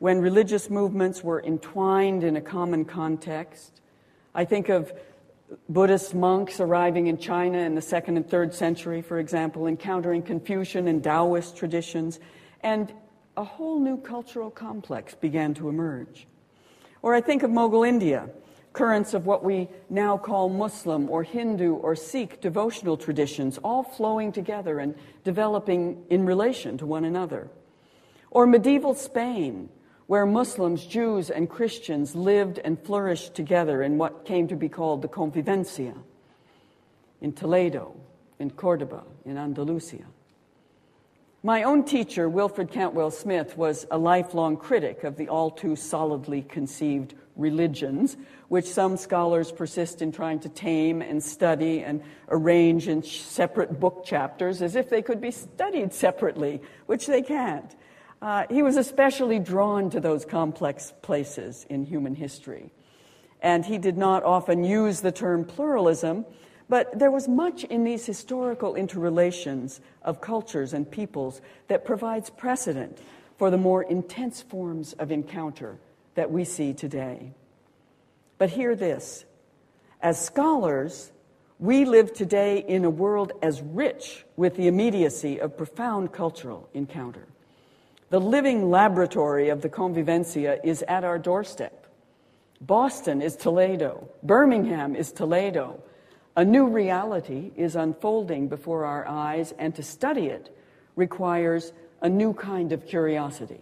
when 0.00 0.20
religious 0.20 0.70
movements 0.70 1.22
were 1.22 1.42
entwined 1.42 2.24
in 2.24 2.36
a 2.36 2.40
common 2.40 2.84
context. 2.84 3.80
I 4.34 4.44
think 4.44 4.68
of 4.68 4.92
Buddhist 5.68 6.14
monks 6.14 6.60
arriving 6.60 7.06
in 7.06 7.18
China 7.18 7.58
in 7.58 7.74
the 7.74 7.82
second 7.82 8.16
and 8.16 8.28
third 8.28 8.54
century, 8.54 9.02
for 9.02 9.18
example, 9.18 9.66
encountering 9.66 10.22
Confucian 10.22 10.88
and 10.88 11.02
Taoist 11.02 11.56
traditions, 11.56 12.18
and 12.62 12.92
a 13.36 13.44
whole 13.44 13.78
new 13.78 13.96
cultural 13.98 14.50
complex 14.50 15.14
began 15.14 15.54
to 15.54 15.68
emerge. 15.68 16.26
Or 17.02 17.14
I 17.14 17.20
think 17.20 17.42
of 17.42 17.50
Mughal 17.50 17.86
India, 17.86 18.28
currents 18.72 19.14
of 19.14 19.26
what 19.26 19.42
we 19.42 19.68
now 19.88 20.16
call 20.16 20.48
Muslim 20.48 21.10
or 21.10 21.22
Hindu 21.22 21.74
or 21.74 21.96
Sikh 21.96 22.40
devotional 22.40 22.96
traditions, 22.96 23.58
all 23.58 23.82
flowing 23.82 24.32
together 24.32 24.78
and 24.78 24.94
developing 25.24 26.04
in 26.10 26.24
relation 26.24 26.78
to 26.78 26.86
one 26.86 27.04
another. 27.04 27.50
Or 28.30 28.46
medieval 28.46 28.94
Spain, 28.94 29.68
where 30.06 30.26
Muslims, 30.26 30.86
Jews, 30.86 31.30
and 31.30 31.48
Christians 31.48 32.14
lived 32.14 32.58
and 32.58 32.80
flourished 32.80 33.34
together 33.34 33.82
in 33.82 33.98
what 33.98 34.24
came 34.24 34.48
to 34.48 34.56
be 34.56 34.68
called 34.68 35.02
the 35.02 35.08
convivencia, 35.08 35.96
in 37.20 37.32
Toledo, 37.32 37.94
in 38.38 38.50
Cordoba, 38.50 39.04
in 39.24 39.36
Andalusia. 39.36 40.04
My 41.42 41.62
own 41.62 41.84
teacher, 41.84 42.28
Wilfred 42.28 42.70
Cantwell 42.70 43.10
Smith, 43.10 43.56
was 43.56 43.86
a 43.90 43.96
lifelong 43.96 44.58
critic 44.58 45.04
of 45.04 45.16
the 45.16 45.30
all 45.30 45.50
too 45.50 45.74
solidly 45.74 46.42
conceived 46.42 47.14
religions, 47.34 48.18
which 48.48 48.66
some 48.66 48.98
scholars 48.98 49.50
persist 49.50 50.02
in 50.02 50.12
trying 50.12 50.40
to 50.40 50.50
tame 50.50 51.00
and 51.00 51.22
study 51.22 51.80
and 51.80 52.02
arrange 52.28 52.88
in 52.88 53.02
separate 53.02 53.80
book 53.80 54.04
chapters 54.04 54.60
as 54.60 54.76
if 54.76 54.90
they 54.90 55.00
could 55.00 55.18
be 55.18 55.30
studied 55.30 55.94
separately, 55.94 56.60
which 56.84 57.06
they 57.06 57.22
can't. 57.22 57.74
Uh, 58.20 58.44
he 58.50 58.62
was 58.62 58.76
especially 58.76 59.38
drawn 59.38 59.88
to 59.88 59.98
those 59.98 60.26
complex 60.26 60.92
places 61.00 61.64
in 61.70 61.86
human 61.86 62.14
history. 62.14 62.70
And 63.40 63.64
he 63.64 63.78
did 63.78 63.96
not 63.96 64.24
often 64.24 64.62
use 64.62 65.00
the 65.00 65.12
term 65.12 65.46
pluralism, 65.46 66.26
but 66.70 66.96
there 66.96 67.10
was 67.10 67.26
much 67.26 67.64
in 67.64 67.82
these 67.82 68.06
historical 68.06 68.76
interrelations 68.76 69.80
of 70.02 70.20
cultures 70.20 70.72
and 70.72 70.88
peoples 70.88 71.42
that 71.66 71.84
provides 71.84 72.30
precedent 72.30 72.96
for 73.36 73.50
the 73.50 73.58
more 73.58 73.82
intense 73.82 74.40
forms 74.40 74.92
of 74.92 75.10
encounter 75.10 75.78
that 76.14 76.30
we 76.30 76.44
see 76.44 76.72
today. 76.72 77.32
But 78.38 78.50
hear 78.50 78.76
this 78.76 79.24
as 80.00 80.24
scholars, 80.24 81.10
we 81.58 81.84
live 81.84 82.12
today 82.12 82.64
in 82.66 82.84
a 82.84 82.90
world 82.90 83.32
as 83.42 83.60
rich 83.60 84.24
with 84.36 84.54
the 84.54 84.68
immediacy 84.68 85.40
of 85.40 85.56
profound 85.56 86.12
cultural 86.12 86.68
encounter. 86.72 87.26
The 88.10 88.20
living 88.20 88.70
laboratory 88.70 89.48
of 89.48 89.60
the 89.60 89.68
convivencia 89.68 90.60
is 90.62 90.82
at 90.86 91.02
our 91.02 91.18
doorstep. 91.18 91.88
Boston 92.60 93.22
is 93.22 93.34
Toledo. 93.34 94.08
Birmingham 94.22 94.94
is 94.94 95.10
Toledo. 95.10 95.82
A 96.40 96.44
new 96.44 96.68
reality 96.68 97.52
is 97.54 97.76
unfolding 97.76 98.48
before 98.48 98.86
our 98.86 99.06
eyes, 99.06 99.52
and 99.58 99.74
to 99.74 99.82
study 99.82 100.28
it 100.28 100.56
requires 100.96 101.74
a 102.00 102.08
new 102.08 102.32
kind 102.32 102.72
of 102.72 102.86
curiosity, 102.86 103.60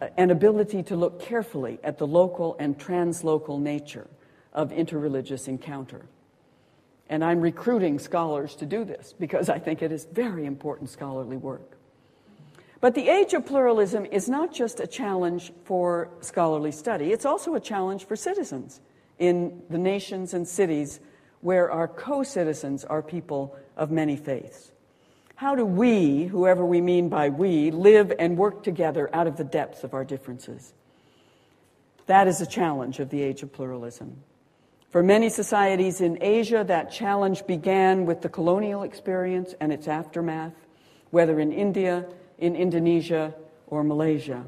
uh, 0.00 0.08
an 0.16 0.32
ability 0.32 0.82
to 0.82 0.96
look 0.96 1.22
carefully 1.22 1.78
at 1.84 1.98
the 1.98 2.06
local 2.08 2.56
and 2.58 2.76
translocal 2.80 3.60
nature 3.60 4.08
of 4.52 4.72
interreligious 4.72 5.46
encounter. 5.46 6.02
And 7.08 7.24
I'm 7.24 7.40
recruiting 7.40 8.00
scholars 8.00 8.56
to 8.56 8.66
do 8.66 8.84
this 8.84 9.14
because 9.16 9.48
I 9.48 9.60
think 9.60 9.82
it 9.82 9.92
is 9.92 10.04
very 10.06 10.46
important 10.46 10.90
scholarly 10.90 11.36
work. 11.36 11.76
But 12.80 12.96
the 12.96 13.08
age 13.08 13.34
of 13.34 13.46
pluralism 13.46 14.04
is 14.06 14.28
not 14.28 14.52
just 14.52 14.80
a 14.80 14.86
challenge 14.88 15.52
for 15.62 16.08
scholarly 16.22 16.72
study, 16.72 17.12
it's 17.12 17.24
also 17.24 17.54
a 17.54 17.60
challenge 17.60 18.06
for 18.06 18.16
citizens 18.16 18.80
in 19.20 19.62
the 19.70 19.78
nations 19.78 20.34
and 20.34 20.48
cities 20.48 20.98
where 21.42 21.70
our 21.70 21.86
co 21.86 22.22
citizens 22.22 22.84
are 22.84 23.02
people 23.02 23.54
of 23.76 23.90
many 23.90 24.16
faiths. 24.16 24.72
How 25.34 25.54
do 25.54 25.66
we, 25.66 26.24
whoever 26.24 26.64
we 26.64 26.80
mean 26.80 27.08
by 27.08 27.28
we, 27.28 27.70
live 27.70 28.12
and 28.18 28.38
work 28.38 28.62
together 28.62 29.10
out 29.12 29.26
of 29.26 29.36
the 29.36 29.44
depths 29.44 29.84
of 29.84 29.92
our 29.92 30.04
differences? 30.04 30.72
That 32.06 32.28
is 32.28 32.40
a 32.40 32.46
challenge 32.46 33.00
of 33.00 33.10
the 33.10 33.22
age 33.22 33.42
of 33.42 33.52
pluralism. 33.52 34.22
For 34.90 35.02
many 35.02 35.30
societies 35.30 36.00
in 36.00 36.22
Asia, 36.22 36.64
that 36.68 36.92
challenge 36.92 37.46
began 37.46 38.06
with 38.06 38.22
the 38.22 38.28
colonial 38.28 38.82
experience 38.82 39.54
and 39.60 39.72
its 39.72 39.88
aftermath, 39.88 40.54
whether 41.10 41.40
in 41.40 41.52
India, 41.52 42.06
in 42.38 42.54
Indonesia 42.54 43.34
or 43.66 43.82
Malaysia. 43.82 44.44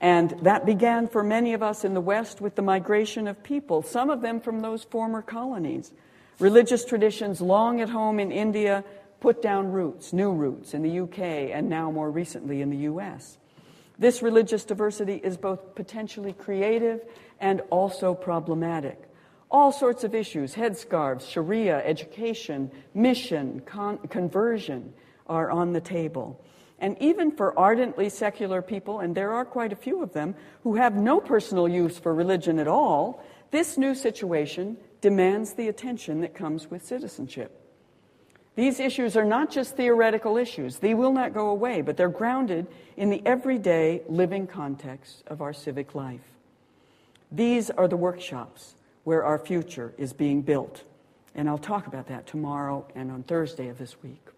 And 0.00 0.30
that 0.42 0.64
began 0.64 1.08
for 1.08 1.22
many 1.22 1.52
of 1.52 1.62
us 1.62 1.84
in 1.84 1.92
the 1.92 2.00
West 2.00 2.40
with 2.40 2.54
the 2.54 2.62
migration 2.62 3.28
of 3.28 3.42
people, 3.42 3.82
some 3.82 4.08
of 4.08 4.22
them 4.22 4.40
from 4.40 4.60
those 4.60 4.84
former 4.84 5.20
colonies. 5.20 5.92
Religious 6.38 6.86
traditions 6.86 7.42
long 7.42 7.82
at 7.82 7.90
home 7.90 8.18
in 8.18 8.32
India 8.32 8.82
put 9.20 9.42
down 9.42 9.70
roots, 9.70 10.14
new 10.14 10.32
roots 10.32 10.72
in 10.72 10.82
the 10.82 11.00
UK, 11.00 11.18
and 11.52 11.68
now 11.68 11.90
more 11.90 12.10
recently 12.10 12.62
in 12.62 12.70
the 12.70 12.78
US. 12.78 13.36
This 13.98 14.22
religious 14.22 14.64
diversity 14.64 15.16
is 15.16 15.36
both 15.36 15.74
potentially 15.74 16.32
creative 16.32 17.02
and 17.38 17.60
also 17.68 18.14
problematic. 18.14 18.98
All 19.50 19.72
sorts 19.72 20.04
of 20.04 20.14
issues 20.14 20.54
headscarves, 20.54 21.28
Sharia, 21.28 21.84
education, 21.84 22.70
mission, 22.94 23.60
con- 23.66 23.98
conversion 24.08 24.94
are 25.26 25.50
on 25.50 25.74
the 25.74 25.80
table. 25.82 26.42
And 26.80 26.96
even 27.00 27.30
for 27.30 27.58
ardently 27.58 28.08
secular 28.08 28.62
people, 28.62 29.00
and 29.00 29.14
there 29.14 29.32
are 29.32 29.44
quite 29.44 29.72
a 29.72 29.76
few 29.76 30.02
of 30.02 30.12
them, 30.12 30.34
who 30.62 30.76
have 30.76 30.94
no 30.96 31.20
personal 31.20 31.68
use 31.68 31.98
for 31.98 32.14
religion 32.14 32.58
at 32.58 32.68
all, 32.68 33.22
this 33.50 33.76
new 33.76 33.94
situation 33.94 34.78
demands 35.00 35.54
the 35.54 35.68
attention 35.68 36.20
that 36.22 36.34
comes 36.34 36.70
with 36.70 36.84
citizenship. 36.84 37.56
These 38.56 38.80
issues 38.80 39.16
are 39.16 39.24
not 39.24 39.50
just 39.50 39.76
theoretical 39.76 40.36
issues, 40.36 40.78
they 40.78 40.94
will 40.94 41.12
not 41.12 41.34
go 41.34 41.48
away, 41.48 41.82
but 41.82 41.96
they're 41.96 42.08
grounded 42.08 42.66
in 42.96 43.10
the 43.10 43.22
everyday 43.24 44.02
living 44.08 44.46
context 44.46 45.22
of 45.26 45.40
our 45.40 45.52
civic 45.52 45.94
life. 45.94 46.20
These 47.30 47.70
are 47.70 47.88
the 47.88 47.96
workshops 47.96 48.74
where 49.04 49.24
our 49.24 49.38
future 49.38 49.94
is 49.98 50.12
being 50.12 50.42
built. 50.42 50.84
And 51.34 51.48
I'll 51.48 51.58
talk 51.58 51.86
about 51.86 52.08
that 52.08 52.26
tomorrow 52.26 52.86
and 52.94 53.10
on 53.10 53.22
Thursday 53.22 53.68
of 53.68 53.78
this 53.78 54.02
week. 54.02 54.29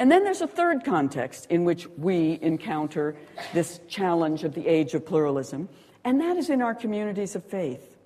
And 0.00 0.10
then 0.10 0.24
there's 0.24 0.40
a 0.40 0.46
third 0.46 0.82
context 0.82 1.46
in 1.50 1.66
which 1.66 1.86
we 1.98 2.38
encounter 2.40 3.16
this 3.52 3.80
challenge 3.86 4.44
of 4.44 4.54
the 4.54 4.66
age 4.66 4.94
of 4.94 5.04
pluralism, 5.04 5.68
and 6.04 6.22
that 6.22 6.38
is 6.38 6.48
in 6.48 6.62
our 6.62 6.74
communities 6.74 7.36
of 7.36 7.44
faith. 7.44 7.98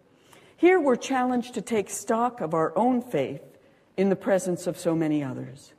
Here 0.56 0.80
we're 0.80 0.96
challenged 0.96 1.54
to 1.54 1.62
take 1.62 1.88
stock 1.88 2.40
of 2.40 2.52
our 2.52 2.76
own 2.76 3.00
faith 3.00 3.44
in 3.96 4.08
the 4.08 4.16
presence 4.16 4.66
of 4.66 4.76
so 4.76 4.96
many 4.96 5.22
others. 5.22 5.72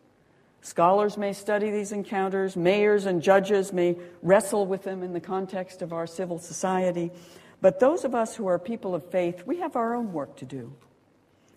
Scholars 0.62 1.18
may 1.18 1.34
study 1.34 1.70
these 1.70 1.92
encounters, 1.92 2.56
mayors 2.56 3.06
and 3.06 3.22
judges 3.22 3.74
may 3.74 3.98
wrestle 4.22 4.66
with 4.66 4.84
them 4.84 5.04
in 5.04 5.12
the 5.12 5.20
context 5.20 5.82
of 5.82 5.92
our 5.92 6.08
civil 6.08 6.40
society, 6.40 7.12
but 7.60 7.82
those 7.82 8.06
of 8.06 8.16
us 8.16 8.38
who 8.38 8.48
are 8.48 8.58
people 8.58 8.96
of 8.96 9.06
faith, 9.12 9.44
we 9.46 9.58
have 9.58 9.76
our 9.76 9.94
own 9.94 10.14
work 10.14 10.38
to 10.38 10.46
do. 10.46 10.72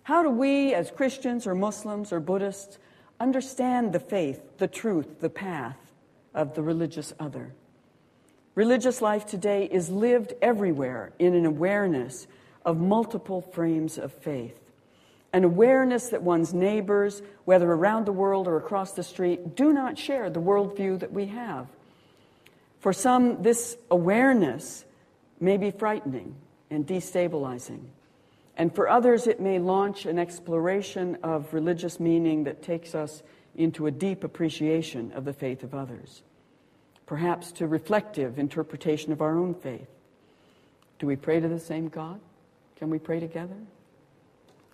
How 0.03 0.21
do 0.21 0.29
we, 0.29 0.73
as 0.73 0.91
Christians 0.91 1.47
or 1.47 1.55
Muslims 1.55 2.11
or 2.11 2.19
Buddhists, 2.19 2.77
understand 3.19 3.93
the 3.93 3.99
faith, 3.99 4.41
the 4.57 4.67
truth, 4.67 5.19
the 5.19 5.29
path 5.29 5.77
of 6.33 6.55
the 6.55 6.61
religious 6.61 7.13
other. 7.19 7.53
Religious 8.55 9.01
life 9.01 9.25
today 9.25 9.65
is 9.71 9.89
lived 9.89 10.33
everywhere 10.41 11.11
in 11.19 11.33
an 11.33 11.45
awareness 11.45 12.27
of 12.65 12.79
multiple 12.79 13.41
frames 13.41 13.97
of 13.97 14.11
faith. 14.11 14.59
An 15.31 15.43
awareness 15.43 16.09
that 16.09 16.23
one's 16.23 16.53
neighbors, 16.53 17.21
whether 17.45 17.71
around 17.71 18.05
the 18.05 18.11
world 18.11 18.47
or 18.47 18.57
across 18.57 18.93
the 18.93 19.03
street, 19.03 19.55
do 19.55 19.71
not 19.71 19.97
share 19.97 20.29
the 20.29 20.41
worldview 20.41 20.99
that 20.99 21.11
we 21.11 21.27
have. 21.27 21.67
For 22.79 22.93
some, 22.93 23.43
this 23.43 23.77
awareness 23.91 24.85
may 25.39 25.57
be 25.57 25.71
frightening 25.71 26.35
and 26.69 26.85
destabilizing. 26.85 27.85
And 28.59 28.75
for 28.75 28.89
others, 28.89 29.25
it 29.25 29.39
may 29.39 29.57
launch 29.57 30.05
an 30.05 30.19
exploration 30.19 31.17
of 31.23 31.53
religious 31.53 31.97
meaning 31.97 32.43
that 32.43 32.61
takes 32.61 32.93
us 32.93 33.23
into 33.55 33.87
a 33.87 33.91
deep 33.91 34.25
appreciation 34.25 35.13
of 35.13 35.23
the 35.23 35.31
faith 35.31 35.63
of 35.63 35.73
others, 35.73 36.23
perhaps 37.05 37.53
to 37.53 37.67
reflective 37.67 38.37
interpretation 38.37 39.13
of 39.13 39.21
our 39.21 39.37
own 39.37 39.53
faith. 39.53 39.87
Do 40.99 41.07
we 41.07 41.15
pray 41.15 41.39
to 41.39 41.47
the 41.47 41.59
same 41.59 41.87
God? 41.87 42.19
Can 42.75 42.89
we 42.89 42.99
pray 42.99 43.21
together? 43.21 43.55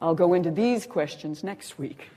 I'll 0.01 0.15
go 0.15 0.33
into 0.33 0.49
these 0.49 0.87
questions 0.87 1.43
next 1.43 1.77
week. 1.77 2.09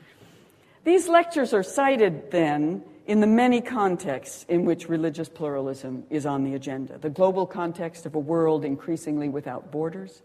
These 0.84 1.06
lectures 1.06 1.52
are 1.52 1.62
sited 1.62 2.30
then 2.30 2.82
in 3.06 3.20
the 3.20 3.26
many 3.26 3.60
contexts 3.60 4.46
in 4.48 4.64
which 4.64 4.88
religious 4.88 5.28
pluralism 5.28 6.04
is 6.08 6.24
on 6.24 6.44
the 6.44 6.54
agenda 6.54 6.96
the 6.96 7.10
global 7.10 7.44
context 7.46 8.06
of 8.06 8.14
a 8.14 8.18
world 8.18 8.64
increasingly 8.64 9.28
without 9.28 9.70
borders, 9.70 10.22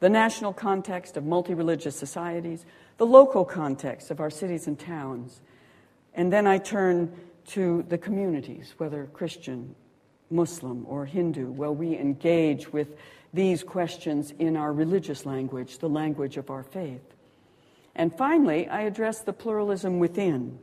the 0.00 0.08
national 0.08 0.52
context 0.52 1.16
of 1.16 1.24
multi 1.24 1.54
religious 1.54 1.96
societies, 1.96 2.64
the 2.98 3.06
local 3.06 3.44
context 3.44 4.10
of 4.10 4.20
our 4.20 4.30
cities 4.30 4.66
and 4.66 4.78
towns. 4.78 5.40
And 6.14 6.32
then 6.32 6.46
I 6.46 6.58
turn 6.58 7.12
to 7.48 7.84
the 7.88 7.98
communities, 7.98 8.74
whether 8.78 9.06
Christian, 9.06 9.74
Muslim, 10.30 10.84
or 10.86 11.06
Hindu, 11.06 11.50
where 11.52 11.72
we 11.72 11.96
engage 11.96 12.72
with 12.72 12.96
these 13.32 13.62
questions 13.62 14.32
in 14.38 14.56
our 14.56 14.72
religious 14.72 15.26
language, 15.26 15.78
the 15.78 15.88
language 15.88 16.36
of 16.36 16.50
our 16.50 16.62
faith. 16.62 17.02
And 17.94 18.14
finally, 18.16 18.68
I 18.68 18.82
address 18.82 19.20
the 19.20 19.32
pluralism 19.32 19.98
within, 19.98 20.58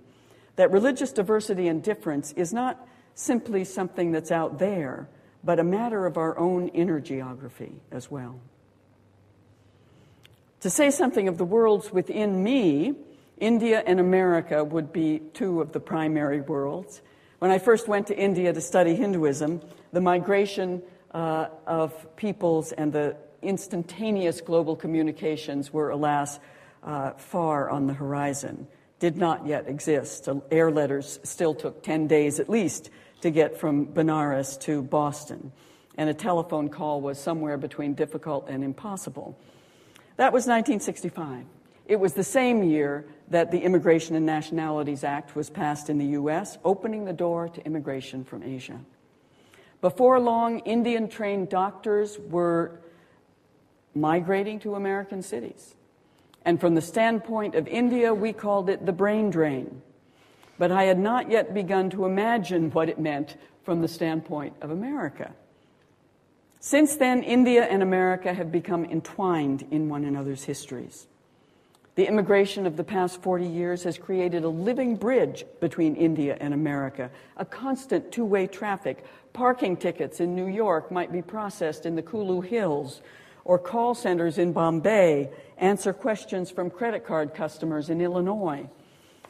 that 0.55 0.71
religious 0.71 1.11
diversity 1.11 1.67
and 1.67 1.83
difference 1.83 2.31
is 2.33 2.53
not 2.53 2.87
simply 3.13 3.63
something 3.65 4.11
that's 4.11 4.31
out 4.31 4.59
there, 4.59 5.09
but 5.43 5.59
a 5.59 5.63
matter 5.63 6.05
of 6.05 6.17
our 6.17 6.37
own 6.37 6.69
inner 6.69 6.99
geography 6.99 7.81
as 7.91 8.09
well. 8.09 8.39
To 10.65 10.71
say 10.71 10.89
something 10.89 11.27
of 11.27 11.37
the 11.37 11.45
worlds 11.45 11.93
within 11.93 12.43
me, 12.43 12.95
India 13.37 13.83
and 13.85 13.99
America 13.99 14.63
would 14.63 14.91
be 14.91 15.19
two 15.35 15.61
of 15.61 15.73
the 15.73 15.79
primary 15.79 16.41
worlds. 16.41 17.03
When 17.37 17.51
I 17.51 17.59
first 17.59 17.87
went 17.87 18.07
to 18.07 18.17
India 18.17 18.51
to 18.51 18.59
study 18.59 18.95
Hinduism, 18.95 19.61
the 19.93 20.01
migration 20.01 20.81
uh, 21.11 21.49
of 21.67 22.15
peoples 22.15 22.71
and 22.71 22.91
the 22.91 23.15
instantaneous 23.43 24.41
global 24.41 24.75
communications 24.75 25.71
were, 25.71 25.91
alas, 25.91 26.39
uh, 26.81 27.11
far 27.11 27.69
on 27.69 27.85
the 27.85 27.93
horizon, 27.93 28.65
did 28.97 29.17
not 29.17 29.45
yet 29.45 29.67
exist. 29.67 30.27
Air 30.49 30.71
letters 30.71 31.19
still 31.21 31.53
took 31.53 31.83
10 31.83 32.07
days 32.07 32.39
at 32.39 32.49
least 32.49 32.89
to 33.21 33.29
get 33.29 33.59
from 33.59 33.85
Benares 33.85 34.59
to 34.61 34.81
Boston, 34.81 35.51
and 35.95 36.09
a 36.09 36.13
telephone 36.15 36.69
call 36.69 37.01
was 37.01 37.19
somewhere 37.19 37.59
between 37.59 37.93
difficult 37.93 38.49
and 38.49 38.63
impossible. 38.63 39.37
That 40.17 40.31
was 40.31 40.47
1965. 40.47 41.45
It 41.87 41.99
was 41.99 42.13
the 42.13 42.23
same 42.23 42.63
year 42.63 43.05
that 43.29 43.51
the 43.51 43.59
Immigration 43.59 44.15
and 44.15 44.25
Nationalities 44.25 45.03
Act 45.03 45.35
was 45.35 45.49
passed 45.49 45.89
in 45.89 45.97
the 45.97 46.05
U.S., 46.07 46.57
opening 46.63 47.05
the 47.05 47.13
door 47.13 47.49
to 47.49 47.65
immigration 47.65 48.23
from 48.23 48.41
Asia. 48.41 48.79
Before 49.81 50.19
long, 50.19 50.59
Indian 50.59 51.07
trained 51.07 51.49
doctors 51.49 52.17
were 52.17 52.79
migrating 53.93 54.59
to 54.61 54.75
American 54.75 55.21
cities. 55.21 55.75
And 56.43 56.59
from 56.59 56.75
the 56.75 56.81
standpoint 56.81 57.55
of 57.55 57.67
India, 57.67 58.13
we 58.13 58.33
called 58.33 58.69
it 58.69 58.85
the 58.85 58.93
brain 58.93 59.29
drain. 59.29 59.81
But 60.57 60.71
I 60.71 60.83
had 60.83 60.99
not 60.99 61.29
yet 61.29 61.53
begun 61.53 61.89
to 61.91 62.05
imagine 62.05 62.71
what 62.71 62.87
it 62.87 62.99
meant 62.99 63.35
from 63.63 63.81
the 63.81 63.87
standpoint 63.87 64.55
of 64.61 64.71
America. 64.71 65.33
Since 66.65 66.95
then, 66.95 67.21
India 67.21 67.63
and 67.65 67.83
America 67.83 68.33
have 68.33 68.51
become 68.51 68.85
entwined 68.85 69.67
in 69.69 69.87
one 69.87 70.03
another's 70.03 70.45
histories. 70.45 71.05
The 71.93 72.07
immigration 72.07 72.65
of 72.65 72.75
the 72.75 72.83
past 72.83 73.21
40 73.21 73.45
years 73.45 73.83
has 73.83 73.99
created 73.99 74.43
a 74.43 74.49
living 74.49 74.95
bridge 74.95 75.45
between 75.59 75.95
India 75.95 76.35
and 76.41 76.55
America, 76.55 77.11
a 77.37 77.45
constant 77.45 78.11
two 78.11 78.25
way 78.25 78.47
traffic. 78.47 79.05
Parking 79.31 79.77
tickets 79.77 80.19
in 80.19 80.35
New 80.35 80.47
York 80.47 80.91
might 80.91 81.11
be 81.11 81.21
processed 81.21 81.85
in 81.85 81.95
the 81.95 82.01
Kulu 82.01 82.41
Hills, 82.41 83.03
or 83.43 83.59
call 83.59 83.93
centers 83.93 84.39
in 84.39 84.51
Bombay 84.51 85.29
answer 85.59 85.93
questions 85.93 86.49
from 86.49 86.71
credit 86.71 87.05
card 87.05 87.35
customers 87.35 87.91
in 87.91 88.01
Illinois, 88.01 88.67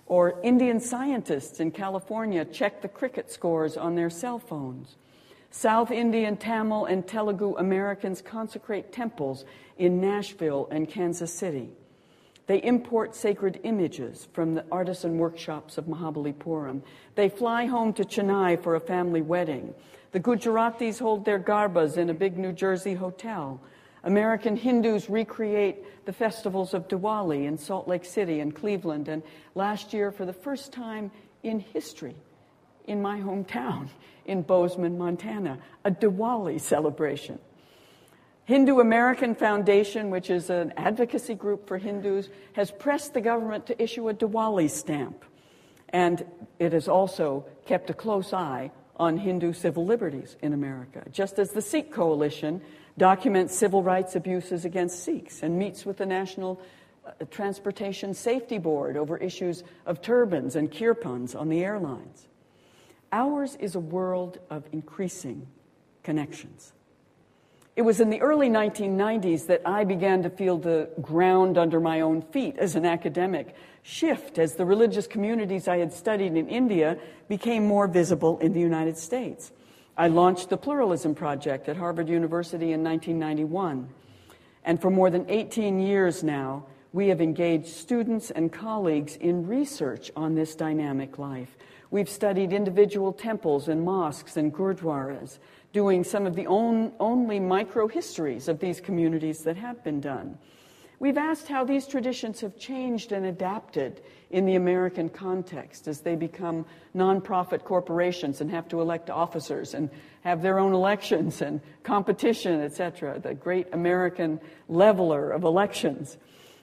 or 0.06 0.40
Indian 0.42 0.80
scientists 0.80 1.60
in 1.60 1.72
California 1.72 2.46
check 2.46 2.82
the 2.82 2.88
cricket 2.88 3.30
scores 3.30 3.76
on 3.76 3.96
their 3.96 4.10
cell 4.10 4.40
phones. 4.40 4.96
South 5.58 5.90
Indian, 5.90 6.36
Tamil, 6.36 6.84
and 6.84 7.08
Telugu 7.08 7.56
Americans 7.56 8.22
consecrate 8.22 8.92
temples 8.92 9.46
in 9.78 10.02
Nashville 10.02 10.68
and 10.70 10.86
Kansas 10.86 11.34
City. 11.34 11.70
They 12.46 12.62
import 12.62 13.16
sacred 13.16 13.62
images 13.64 14.28
from 14.34 14.56
the 14.56 14.66
artisan 14.70 15.18
workshops 15.18 15.78
of 15.78 15.86
Mahabalipuram. 15.86 16.82
They 17.16 17.30
fly 17.30 17.68
home 17.68 17.94
to 17.94 18.04
Chennai 18.04 18.62
for 18.62 18.76
a 18.76 18.82
family 18.82 19.22
wedding. 19.22 19.74
The 20.12 20.20
Gujaratis 20.20 21.00
hold 21.00 21.24
their 21.24 21.40
garbas 21.40 21.96
in 21.96 22.10
a 22.10 22.14
big 22.14 22.38
New 22.38 22.52
Jersey 22.52 22.94
hotel. 22.94 23.62
American 24.04 24.58
Hindus 24.58 25.10
recreate 25.10 26.06
the 26.06 26.12
festivals 26.12 26.74
of 26.74 26.90
Diwali 26.90 27.46
in 27.46 27.58
Salt 27.58 27.88
Lake 27.88 28.04
City 28.04 28.42
and 28.42 28.54
Cleveland. 28.54 29.08
And 29.08 29.24
last 29.56 29.94
year, 29.94 30.12
for 30.12 30.26
the 30.26 30.34
first 30.34 30.74
time 30.74 31.12
in 31.44 31.62
history, 31.62 32.18
in 32.88 33.02
my 33.02 33.20
hometown, 33.20 33.90
in 34.26 34.42
Bozeman, 34.42 34.98
Montana, 34.98 35.60
a 35.84 35.92
Diwali 35.92 36.60
celebration. 36.60 37.40
Hindu 38.46 38.80
American 38.80 39.34
Foundation, 39.34 40.12
which 40.12 40.30
is 40.30 40.52
an 40.52 40.72
advocacy 40.78 41.34
group 41.34 41.68
for 41.68 41.80
Hindus, 41.80 42.30
has 42.54 42.70
pressed 42.70 43.14
the 43.14 43.22
government 43.22 43.66
to 43.68 43.82
issue 43.82 44.08
a 44.10 44.14
Diwali 44.14 44.70
stamp. 44.70 45.26
And 45.90 46.26
it 46.60 46.74
has 46.74 46.88
also 46.88 47.46
kept 47.66 47.90
a 47.90 47.94
close 47.94 48.34
eye 48.34 48.72
on 48.98 49.18
Hindu 49.18 49.54
civil 49.54 49.86
liberties 49.86 50.38
in 50.42 50.54
America, 50.54 51.04
just 51.12 51.40
as 51.40 51.52
the 51.52 51.62
Sikh 51.62 51.92
Coalition 51.92 52.62
documents 52.98 53.56
civil 53.56 53.84
rights 53.84 54.16
abuses 54.16 54.64
against 54.64 55.04
Sikhs 55.04 55.44
and 55.44 55.58
meets 55.58 55.86
with 55.86 55.98
the 55.98 56.06
National 56.06 56.62
uh, 57.06 57.12
Transportation 57.30 58.14
Safety 58.14 58.58
Board 58.58 58.96
over 58.96 59.18
issues 59.18 59.64
of 59.86 60.02
turbans 60.02 60.56
and 60.56 60.72
kirpans 60.72 61.40
on 61.40 61.50
the 61.50 61.64
airlines. 61.64 62.28
Ours 63.16 63.56
is 63.62 63.76
a 63.76 63.80
world 63.80 64.40
of 64.50 64.66
increasing 64.74 65.48
connections. 66.04 66.74
It 67.78 67.84
was 67.84 68.02
in 68.02 68.10
the 68.10 68.20
early 68.20 68.50
1990s 68.50 69.48
that 69.48 69.62
I 69.66 69.86
began 69.86 70.22
to 70.24 70.30
feel 70.30 70.58
the 70.58 70.90
ground 71.02 71.58
under 71.58 71.80
my 71.80 72.02
own 72.02 72.22
feet 72.22 72.58
as 72.58 72.76
an 72.76 72.86
academic 72.86 73.56
shift 73.84 74.38
as 74.38 74.56
the 74.56 74.66
religious 74.66 75.08
communities 75.08 75.70
I 75.70 75.78
had 75.78 75.94
studied 75.94 76.36
in 76.36 76.50
India 76.50 76.98
became 77.30 77.66
more 77.66 77.88
visible 77.88 78.38
in 78.40 78.52
the 78.52 78.60
United 78.60 78.98
States. 78.98 79.54
I 79.96 80.10
launched 80.10 80.50
the 80.50 80.58
Pluralism 80.58 81.16
Project 81.16 81.70
at 81.70 81.78
Harvard 81.78 82.10
University 82.10 82.74
in 82.74 82.84
1991. 82.84 83.88
And 84.66 84.82
for 84.82 84.90
more 84.90 85.10
than 85.10 85.26
18 85.30 85.80
years 85.80 86.22
now, 86.22 86.66
we 86.92 87.08
have 87.08 87.22
engaged 87.22 87.68
students 87.68 88.30
and 88.32 88.52
colleagues 88.52 89.16
in 89.16 89.48
research 89.48 90.12
on 90.18 90.36
this 90.36 90.54
dynamic 90.54 91.18
life. 91.18 91.56
We've 91.96 92.10
studied 92.10 92.52
individual 92.52 93.14
temples 93.14 93.70
and 93.70 93.82
mosques 93.82 94.36
and 94.36 94.54
gurdwaras, 94.54 95.40
doing 95.72 96.04
some 96.04 96.26
of 96.26 96.36
the 96.36 96.46
own, 96.46 96.92
only 97.00 97.40
micro 97.40 97.88
histories 97.88 98.50
of 98.50 98.60
these 98.60 98.82
communities 98.82 99.44
that 99.44 99.56
have 99.56 99.82
been 99.82 100.02
done. 100.02 100.38
We've 101.00 101.18
asked 101.18 101.48
how 101.48 101.64
these 101.64 101.88
traditions 101.88 102.42
have 102.42 102.60
changed 102.60 103.14
and 103.14 103.26
adapted 103.26 104.02
in 104.30 104.46
the 104.46 104.56
American 104.56 105.08
context 105.08 105.88
as 105.88 106.02
they 106.02 106.18
become 106.18 106.66
nonprofit 106.94 107.64
corporations 107.64 108.42
and 108.42 108.52
have 108.52 108.68
to 108.68 108.82
elect 108.82 109.10
officers 109.10 109.74
and 109.74 109.90
have 110.26 110.42
their 110.42 110.60
own 110.60 110.74
elections 110.74 111.42
and 111.42 111.62
competition, 111.84 112.60
etc., 112.60 113.20
the 113.20 113.34
great 113.34 113.70
American 113.72 114.42
leveler 114.68 115.32
of 115.32 115.46
elections. 115.46 116.18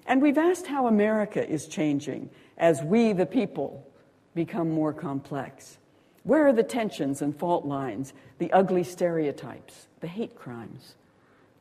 And 0.05 0.21
we've 0.21 0.37
asked 0.37 0.67
how 0.67 0.89
America 0.89 1.49
is 1.49 1.69
changing 1.69 2.29
as 2.59 2.83
we, 2.83 3.15
the 3.15 3.25
people, 3.25 3.89
become 4.35 4.71
more 4.71 4.93
complex. 4.93 5.79
Where 6.25 6.47
are 6.47 6.53
the 6.53 6.63
tensions 6.63 7.23
and 7.23 7.37
fault 7.37 7.65
lines, 7.65 8.13
the 8.39 8.53
ugly 8.53 8.85
stereotypes, 8.85 9.89
the 10.01 10.07
hate 10.07 10.37
crimes? 10.37 10.95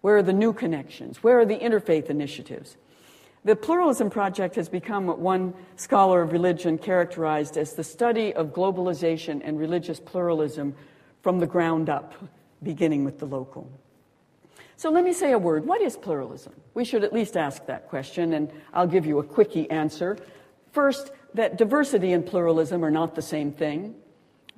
Where 0.01 0.17
are 0.17 0.23
the 0.23 0.33
new 0.33 0.53
connections? 0.53 1.23
Where 1.23 1.39
are 1.39 1.45
the 1.45 1.57
interfaith 1.57 2.09
initiatives? 2.09 2.77
The 3.43 3.55
Pluralism 3.55 4.11
Project 4.11 4.55
has 4.55 4.69
become 4.69 5.07
what 5.07 5.17
one 5.17 5.55
scholar 5.75 6.21
of 6.21 6.31
religion 6.31 6.77
characterized 6.77 7.57
as 7.57 7.73
the 7.73 7.83
study 7.83 8.33
of 8.33 8.53
globalization 8.53 9.41
and 9.43 9.59
religious 9.59 9.99
pluralism 9.99 10.75
from 11.23 11.39
the 11.39 11.47
ground 11.47 11.89
up, 11.89 12.13
beginning 12.61 13.03
with 13.03 13.17
the 13.17 13.25
local. 13.25 13.67
So 14.77 14.91
let 14.91 15.03
me 15.03 15.13
say 15.13 15.31
a 15.31 15.39
word. 15.39 15.65
What 15.65 15.81
is 15.81 15.97
pluralism? 15.97 16.53
We 16.75 16.85
should 16.85 17.03
at 17.03 17.13
least 17.13 17.35
ask 17.35 17.65
that 17.65 17.89
question, 17.89 18.33
and 18.33 18.51
I'll 18.73 18.87
give 18.87 19.07
you 19.07 19.19
a 19.19 19.23
quickie 19.23 19.69
answer. 19.71 20.17
First, 20.71 21.11
that 21.33 21.57
diversity 21.57 22.13
and 22.13 22.25
pluralism 22.25 22.83
are 22.83 22.91
not 22.91 23.15
the 23.15 23.21
same 23.21 23.51
thing. 23.51 23.95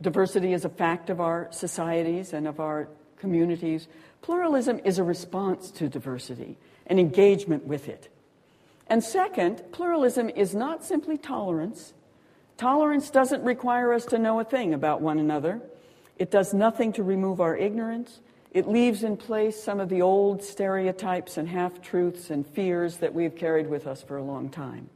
Diversity 0.01 0.53
is 0.53 0.65
a 0.65 0.69
fact 0.69 1.09
of 1.09 1.21
our 1.21 1.47
societies 1.51 2.33
and 2.33 2.47
of 2.47 2.59
our 2.59 2.87
communities. 3.17 3.87
Pluralism 4.21 4.79
is 4.83 4.97
a 4.97 5.03
response 5.03 5.71
to 5.71 5.87
diversity, 5.87 6.57
an 6.87 6.99
engagement 6.99 7.65
with 7.65 7.87
it. 7.87 8.09
And 8.87 9.03
second, 9.03 9.63
pluralism 9.71 10.29
is 10.29 10.53
not 10.53 10.83
simply 10.83 11.17
tolerance. 11.17 11.93
Tolerance 12.57 13.09
doesn't 13.09 13.43
require 13.43 13.93
us 13.93 14.05
to 14.07 14.19
know 14.19 14.39
a 14.39 14.43
thing 14.43 14.73
about 14.73 15.01
one 15.01 15.19
another. 15.19 15.61
It 16.17 16.31
does 16.31 16.53
nothing 16.53 16.93
to 16.93 17.03
remove 17.03 17.39
our 17.39 17.55
ignorance. 17.55 18.19
It 18.51 18.67
leaves 18.67 19.03
in 19.03 19.17
place 19.17 19.61
some 19.61 19.79
of 19.79 19.89
the 19.89 20.01
old 20.01 20.43
stereotypes 20.43 21.37
and 21.37 21.47
half 21.49 21.81
truths 21.81 22.29
and 22.29 22.45
fears 22.45 22.97
that 22.97 23.13
we've 23.13 23.35
carried 23.35 23.67
with 23.67 23.87
us 23.87 24.03
for 24.03 24.17
a 24.17 24.23
long 24.23 24.49
time. 24.49 24.89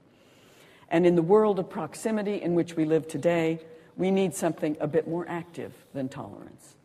And 0.90 1.06
in 1.06 1.16
the 1.16 1.22
world 1.22 1.60
of 1.60 1.70
proximity 1.70 2.42
in 2.42 2.54
which 2.54 2.76
we 2.76 2.86
live 2.86 3.08
today, 3.08 3.60
we 3.98 4.12
need 4.12 4.34
something 4.34 4.78
a 4.80 4.88
bit 4.88 5.08
more 5.08 5.26
active 5.28 5.74
than 5.94 6.08
tolerance. 6.08 6.76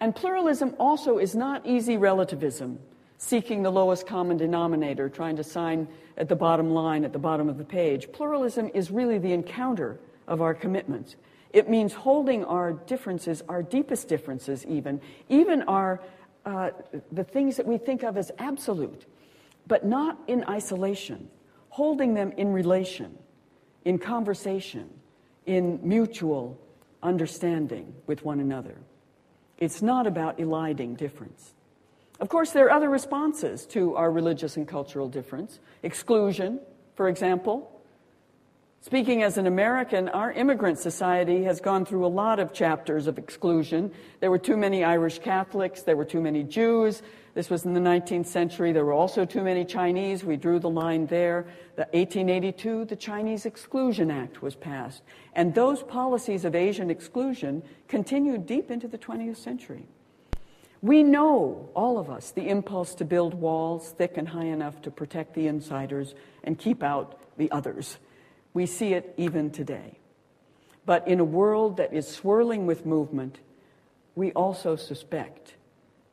And 0.00 0.16
pluralism 0.16 0.74
also 0.78 1.18
is 1.18 1.34
not 1.34 1.66
easy 1.66 1.96
relativism, 1.96 2.78
seeking 3.18 3.62
the 3.62 3.70
lowest 3.70 4.06
common 4.06 4.38
denominator, 4.38 5.10
trying 5.10 5.36
to 5.36 5.44
sign 5.44 5.86
at 6.16 6.28
the 6.28 6.36
bottom 6.36 6.70
line, 6.70 7.04
at 7.04 7.12
the 7.12 7.18
bottom 7.18 7.48
of 7.48 7.58
the 7.58 7.64
page. 7.64 8.10
Pluralism 8.12 8.70
is 8.72 8.90
really 8.90 9.18
the 9.18 9.32
encounter 9.32 10.00
of 10.26 10.40
our 10.40 10.54
commitments. 10.54 11.16
It 11.52 11.68
means 11.68 11.92
holding 11.92 12.44
our 12.44 12.72
differences, 12.72 13.42
our 13.48 13.62
deepest 13.62 14.08
differences, 14.08 14.64
even, 14.66 15.00
even 15.28 15.62
our, 15.62 16.00
uh, 16.46 16.70
the 17.12 17.24
things 17.24 17.56
that 17.56 17.66
we 17.66 17.76
think 17.76 18.02
of 18.02 18.16
as 18.16 18.30
absolute, 18.38 19.04
but 19.66 19.84
not 19.84 20.18
in 20.28 20.44
isolation, 20.44 21.28
holding 21.70 22.14
them 22.14 22.32
in 22.36 22.52
relation, 22.52 23.18
in 23.84 23.98
conversation, 23.98 24.90
in 25.46 25.80
mutual 25.82 26.60
understanding 27.02 27.94
with 28.06 28.24
one 28.24 28.40
another. 28.40 28.76
It's 29.58 29.80
not 29.80 30.06
about 30.06 30.38
eliding 30.38 30.94
difference. 30.94 31.54
Of 32.20 32.28
course, 32.28 32.50
there 32.50 32.66
are 32.66 32.70
other 32.70 32.90
responses 32.90 33.64
to 33.66 33.96
our 33.96 34.10
religious 34.10 34.56
and 34.56 34.68
cultural 34.68 35.08
difference. 35.08 35.58
Exclusion, 35.82 36.60
for 36.94 37.08
example, 37.08 37.79
Speaking 38.82 39.22
as 39.22 39.36
an 39.36 39.46
American, 39.46 40.08
our 40.08 40.32
immigrant 40.32 40.78
society 40.78 41.44
has 41.44 41.60
gone 41.60 41.84
through 41.84 42.06
a 42.06 42.08
lot 42.08 42.38
of 42.38 42.54
chapters 42.54 43.06
of 43.06 43.18
exclusion. 43.18 43.92
There 44.20 44.30
were 44.30 44.38
too 44.38 44.56
many 44.56 44.84
Irish 44.84 45.18
Catholics, 45.18 45.82
there 45.82 45.98
were 45.98 46.06
too 46.06 46.22
many 46.22 46.42
Jews. 46.44 47.02
This 47.34 47.50
was 47.50 47.66
in 47.66 47.74
the 47.74 47.80
19th 47.80 48.26
century. 48.26 48.72
There 48.72 48.86
were 48.86 48.94
also 48.94 49.26
too 49.26 49.42
many 49.42 49.66
Chinese. 49.66 50.24
We 50.24 50.36
drew 50.36 50.58
the 50.58 50.70
line 50.70 51.06
there. 51.06 51.46
The 51.76 51.86
1882, 51.92 52.86
the 52.86 52.96
Chinese 52.96 53.44
Exclusion 53.44 54.10
Act 54.10 54.40
was 54.40 54.56
passed. 54.56 55.02
And 55.34 55.54
those 55.54 55.82
policies 55.82 56.46
of 56.46 56.54
Asian 56.54 56.90
exclusion 56.90 57.62
continued 57.86 58.46
deep 58.46 58.70
into 58.70 58.88
the 58.88 58.98
20th 58.98 59.36
century. 59.36 59.86
We 60.80 61.02
know, 61.02 61.68
all 61.74 61.98
of 61.98 62.08
us, 62.08 62.30
the 62.30 62.48
impulse 62.48 62.94
to 62.96 63.04
build 63.04 63.34
walls 63.34 63.94
thick 63.96 64.16
and 64.16 64.26
high 64.26 64.46
enough 64.46 64.80
to 64.82 64.90
protect 64.90 65.34
the 65.34 65.46
insiders 65.48 66.14
and 66.42 66.58
keep 66.58 66.82
out 66.82 67.20
the 67.36 67.50
others. 67.52 67.98
We 68.52 68.66
see 68.66 68.94
it 68.94 69.14
even 69.16 69.50
today. 69.50 69.98
But 70.86 71.06
in 71.06 71.20
a 71.20 71.24
world 71.24 71.76
that 71.76 71.92
is 71.92 72.08
swirling 72.08 72.66
with 72.66 72.84
movement, 72.84 73.38
we 74.14 74.32
also 74.32 74.76
suspect 74.76 75.54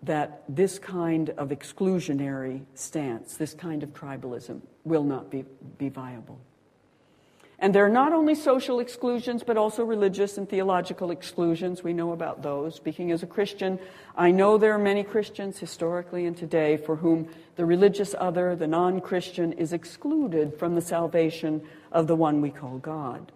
that 0.04 0.44
this 0.48 0.78
kind 0.78 1.32
of 1.32 1.50
exclusionary 1.50 2.64
stance, 2.76 3.38
this 3.38 3.54
kind 3.54 3.82
of 3.82 3.94
tribalism, 3.94 4.62
will 4.84 5.04
not 5.04 5.32
be, 5.32 5.46
be 5.78 5.90
viable. 5.90 6.40
And 7.60 7.74
there 7.74 7.84
are 7.84 7.90
not 7.90 8.14
only 8.14 8.36
social 8.36 8.80
exclusions, 8.80 9.44
but 9.44 9.58
also 9.58 9.84
religious 9.84 10.38
and 10.38 10.48
theological 10.48 11.10
exclusions. 11.10 11.84
We 11.84 11.92
know 11.92 12.12
about 12.12 12.44
those. 12.44 12.76
Speaking 12.76 13.12
as 13.12 13.24
a 13.24 13.28
Christian, 13.28 13.80
I 14.16 14.30
know 14.30 14.60
there 14.60 14.74
are 14.74 14.80
many 14.80 15.04
Christians 15.04 15.58
historically 15.58 16.28
and 16.28 16.38
today 16.38 16.78
for 16.78 16.98
whom 16.98 17.30
the 17.56 17.66
religious 17.66 18.14
other, 18.20 18.56
the 18.56 18.68
non 18.68 19.02
Christian, 19.02 19.54
is 19.54 19.74
excluded 19.74 20.54
from 20.60 20.76
the 20.76 20.82
salvation 20.82 21.64
of 21.92 22.08
the 22.08 22.16
one 22.16 22.42
we 22.42 22.50
call 22.50 22.78
God. 22.78 23.32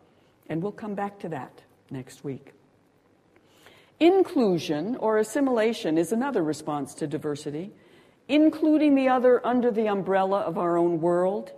And 0.47 0.61
we'll 0.61 0.71
come 0.71 0.95
back 0.95 1.19
to 1.19 1.29
that 1.29 1.61
next 1.89 2.23
week. 2.23 2.53
Inclusion 3.99 4.95
or 4.95 5.19
assimilation 5.19 5.97
is 5.97 6.11
another 6.11 6.43
response 6.43 6.93
to 6.95 7.07
diversity, 7.07 7.71
including 8.27 8.95
the 8.95 9.09
other 9.09 9.45
under 9.45 9.71
the 9.71 9.87
umbrella 9.87 10.39
of 10.39 10.57
our 10.57 10.77
own 10.77 10.99
world 10.99 11.51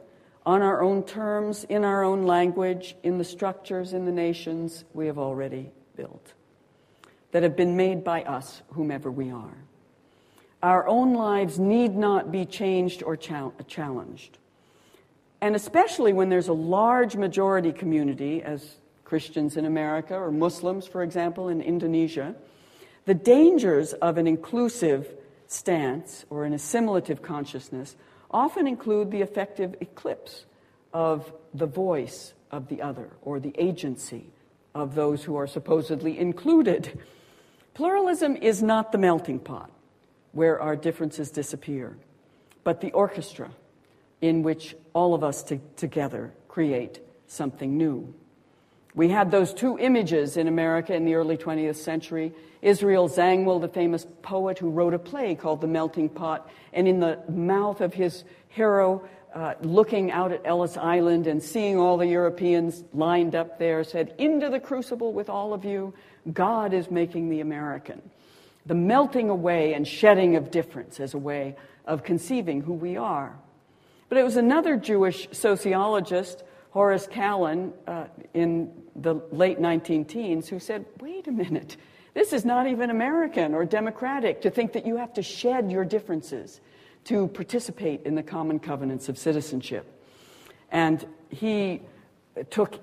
on 0.46 0.62
our 0.62 0.82
own 0.82 1.04
terms, 1.04 1.64
in 1.66 1.86
our 1.86 2.04
own 2.04 2.24
language, 2.24 2.96
in 3.04 3.18
the 3.18 3.24
structures, 3.24 3.94
in 3.94 4.06
the 4.06 4.12
nations 4.12 4.84
we 4.94 5.08
have 5.08 5.18
already 5.18 5.72
built, 5.96 6.34
that 7.32 7.44
have 7.44 7.56
been 7.56 7.78
made 7.78 8.04
by 8.04 8.24
us, 8.24 8.62
whomever 8.74 9.10
we 9.10 9.32
are. 9.32 9.58
Our 10.62 10.88
own 10.88 11.14
lives 11.14 11.60
need 11.60 11.96
not 11.96 12.32
be 12.32 12.46
changed 12.46 13.04
or 13.04 13.16
challenged. 13.16 14.38
And 15.44 15.58
especially 15.58 16.14
when 16.14 16.30
there's 16.30 16.48
a 16.48 16.54
large 16.54 17.18
majority 17.18 17.74
community, 17.74 18.42
as 18.42 18.78
Christians 19.04 19.58
in 19.58 19.66
America 19.66 20.16
or 20.16 20.32
Muslims, 20.32 20.88
for 20.88 21.04
example, 21.04 21.50
in 21.50 21.62
Indonesia, 21.62 22.34
the 23.04 23.14
dangers 23.14 23.92
of 23.92 24.18
an 24.18 24.26
inclusive 24.26 25.14
stance 25.48 26.24
or 26.30 26.46
an 26.46 26.54
assimilative 26.54 27.22
consciousness 27.22 27.98
often 28.32 28.68
include 28.68 29.12
the 29.12 29.20
effective 29.20 29.76
eclipse 29.82 30.46
of 30.94 31.34
the 31.54 31.68
voice 31.68 32.34
of 32.50 32.70
the 32.70 32.82
other 32.82 33.10
or 33.22 33.42
the 33.42 33.54
agency 33.58 34.28
of 34.74 34.96
those 34.96 35.26
who 35.26 35.36
are 35.36 35.46
supposedly 35.46 36.18
included. 36.18 36.98
Pluralism 37.74 38.38
is 38.38 38.64
not 38.64 38.94
the 38.94 38.98
melting 38.98 39.40
pot 39.40 39.70
where 40.32 40.62
our 40.62 40.78
differences 40.78 41.32
disappear, 41.32 41.98
but 42.64 42.80
the 42.80 42.94
orchestra 42.94 43.52
in 44.24 44.42
which 44.42 44.74
all 44.94 45.14
of 45.14 45.22
us 45.22 45.44
together 45.76 46.34
create 46.48 47.02
something 47.28 47.78
new. 47.78 48.14
We 48.96 49.10
had 49.10 49.32
those 49.32 49.54
two 49.54 49.78
images 49.78 50.38
in 50.38 50.48
America 50.48 50.96
in 50.96 51.04
the 51.04 51.16
early 51.16 51.36
20th 51.36 51.76
century. 51.76 52.32
Israel 52.62 53.10
Zangwill, 53.10 53.60
the 53.60 53.68
famous 53.68 54.08
poet 54.22 54.60
who 54.60 54.70
wrote 54.70 54.94
a 54.94 55.00
play 55.00 55.36
called 55.36 55.60
The 55.60 55.68
Melting 55.68 56.08
Pot, 56.08 56.50
and 56.72 56.88
in 56.88 57.02
the 57.02 57.20
mouth 57.28 57.82
of 57.82 57.94
his 57.94 58.24
hero, 58.48 59.06
uh, 59.36 59.56
looking 59.62 60.10
out 60.10 60.32
at 60.32 60.42
Ellis 60.46 60.78
Island 60.78 61.28
and 61.28 61.44
seeing 61.44 61.78
all 61.78 61.98
the 61.98 62.08
Europeans 62.08 62.82
lined 62.94 63.36
up 63.36 63.60
there, 63.60 63.84
said, 63.84 64.16
Into 64.20 64.50
the 64.50 64.60
crucible 64.60 65.12
with 65.12 65.28
all 65.28 65.54
of 65.54 65.66
you, 65.66 65.94
God 66.32 66.74
is 66.74 66.90
making 66.90 67.28
the 67.28 67.42
American. 67.42 68.02
The 68.68 68.76
melting 68.76 69.30
away 69.30 69.74
and 69.74 69.86
shedding 69.86 70.38
of 70.38 70.50
difference 70.50 71.02
as 71.02 71.14
a 71.14 71.18
way 71.18 71.58
of 71.86 72.06
conceiving 72.06 72.62
who 72.62 72.74
we 72.74 72.96
are. 72.96 73.36
But 74.10 74.18
it 74.18 74.24
was 74.24 74.38
another 74.38 74.78
Jewish 74.78 75.28
sociologist 75.32 76.44
Horace 76.72 77.08
Kallen 77.08 77.72
uh, 77.88 78.06
in 78.34 78.72
the 78.96 79.16
late 79.32 79.60
19 79.60 80.06
teens 80.06 80.50
who 80.50 80.60
said, 80.60 80.86
wait 81.00 81.28
a 81.28 81.32
minute, 81.32 81.78
this 82.14 82.34
is 82.34 82.46
not 82.46 82.68
even 82.68 82.90
American 82.90 83.54
or 83.54 83.66
democratic 83.66 84.42
to 84.42 84.50
think 84.50 84.74
that 84.74 84.86
you 84.86 84.98
have 84.98 85.14
to 85.14 85.22
shed 85.22 85.72
your 85.72 85.86
differences 85.86 86.62
to 87.06 87.28
participate 87.28 88.02
in 88.06 88.16
the 88.16 88.24
common 88.24 88.60
covenants 88.60 89.10
of 89.10 89.18
citizenship. 89.18 89.86
And 90.72 91.06
he 91.30 91.82
took 92.50 92.80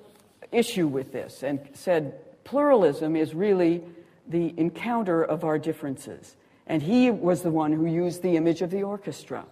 issue 0.51 0.87
with 0.87 1.11
this 1.11 1.43
and 1.43 1.59
said, 1.73 2.43
pluralism 2.43 3.15
is 3.15 3.33
really 3.33 3.83
the 4.27 4.53
encounter 4.57 5.23
of 5.23 5.43
our 5.43 5.57
differences. 5.57 6.35
And 6.67 6.81
he 6.81 7.11
was 7.11 7.41
the 7.41 7.51
one 7.51 7.73
who 7.73 7.85
used 7.85 8.21
the 8.21 8.37
image 8.37 8.61
of 8.61 8.69
the 8.69 8.83
orchestra, 8.83 9.45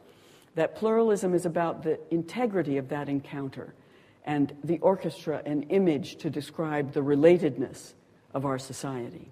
that 0.60 0.76
pluralism 0.76 1.34
is 1.34 1.45
about 1.45 1.84
the 1.84 1.98
integrity 2.12 2.76
of 2.76 2.89
that 2.89 3.08
encounter 3.08 3.74
and 4.26 4.54
the 4.62 4.78
orchestra 4.80 5.41
an 5.45 5.63
image 5.63 6.17
to 6.17 6.30
describe 6.30 6.91
the 6.91 7.00
relatedness 7.00 7.93
of 8.34 8.45
our 8.45 8.60
society. 8.60 9.32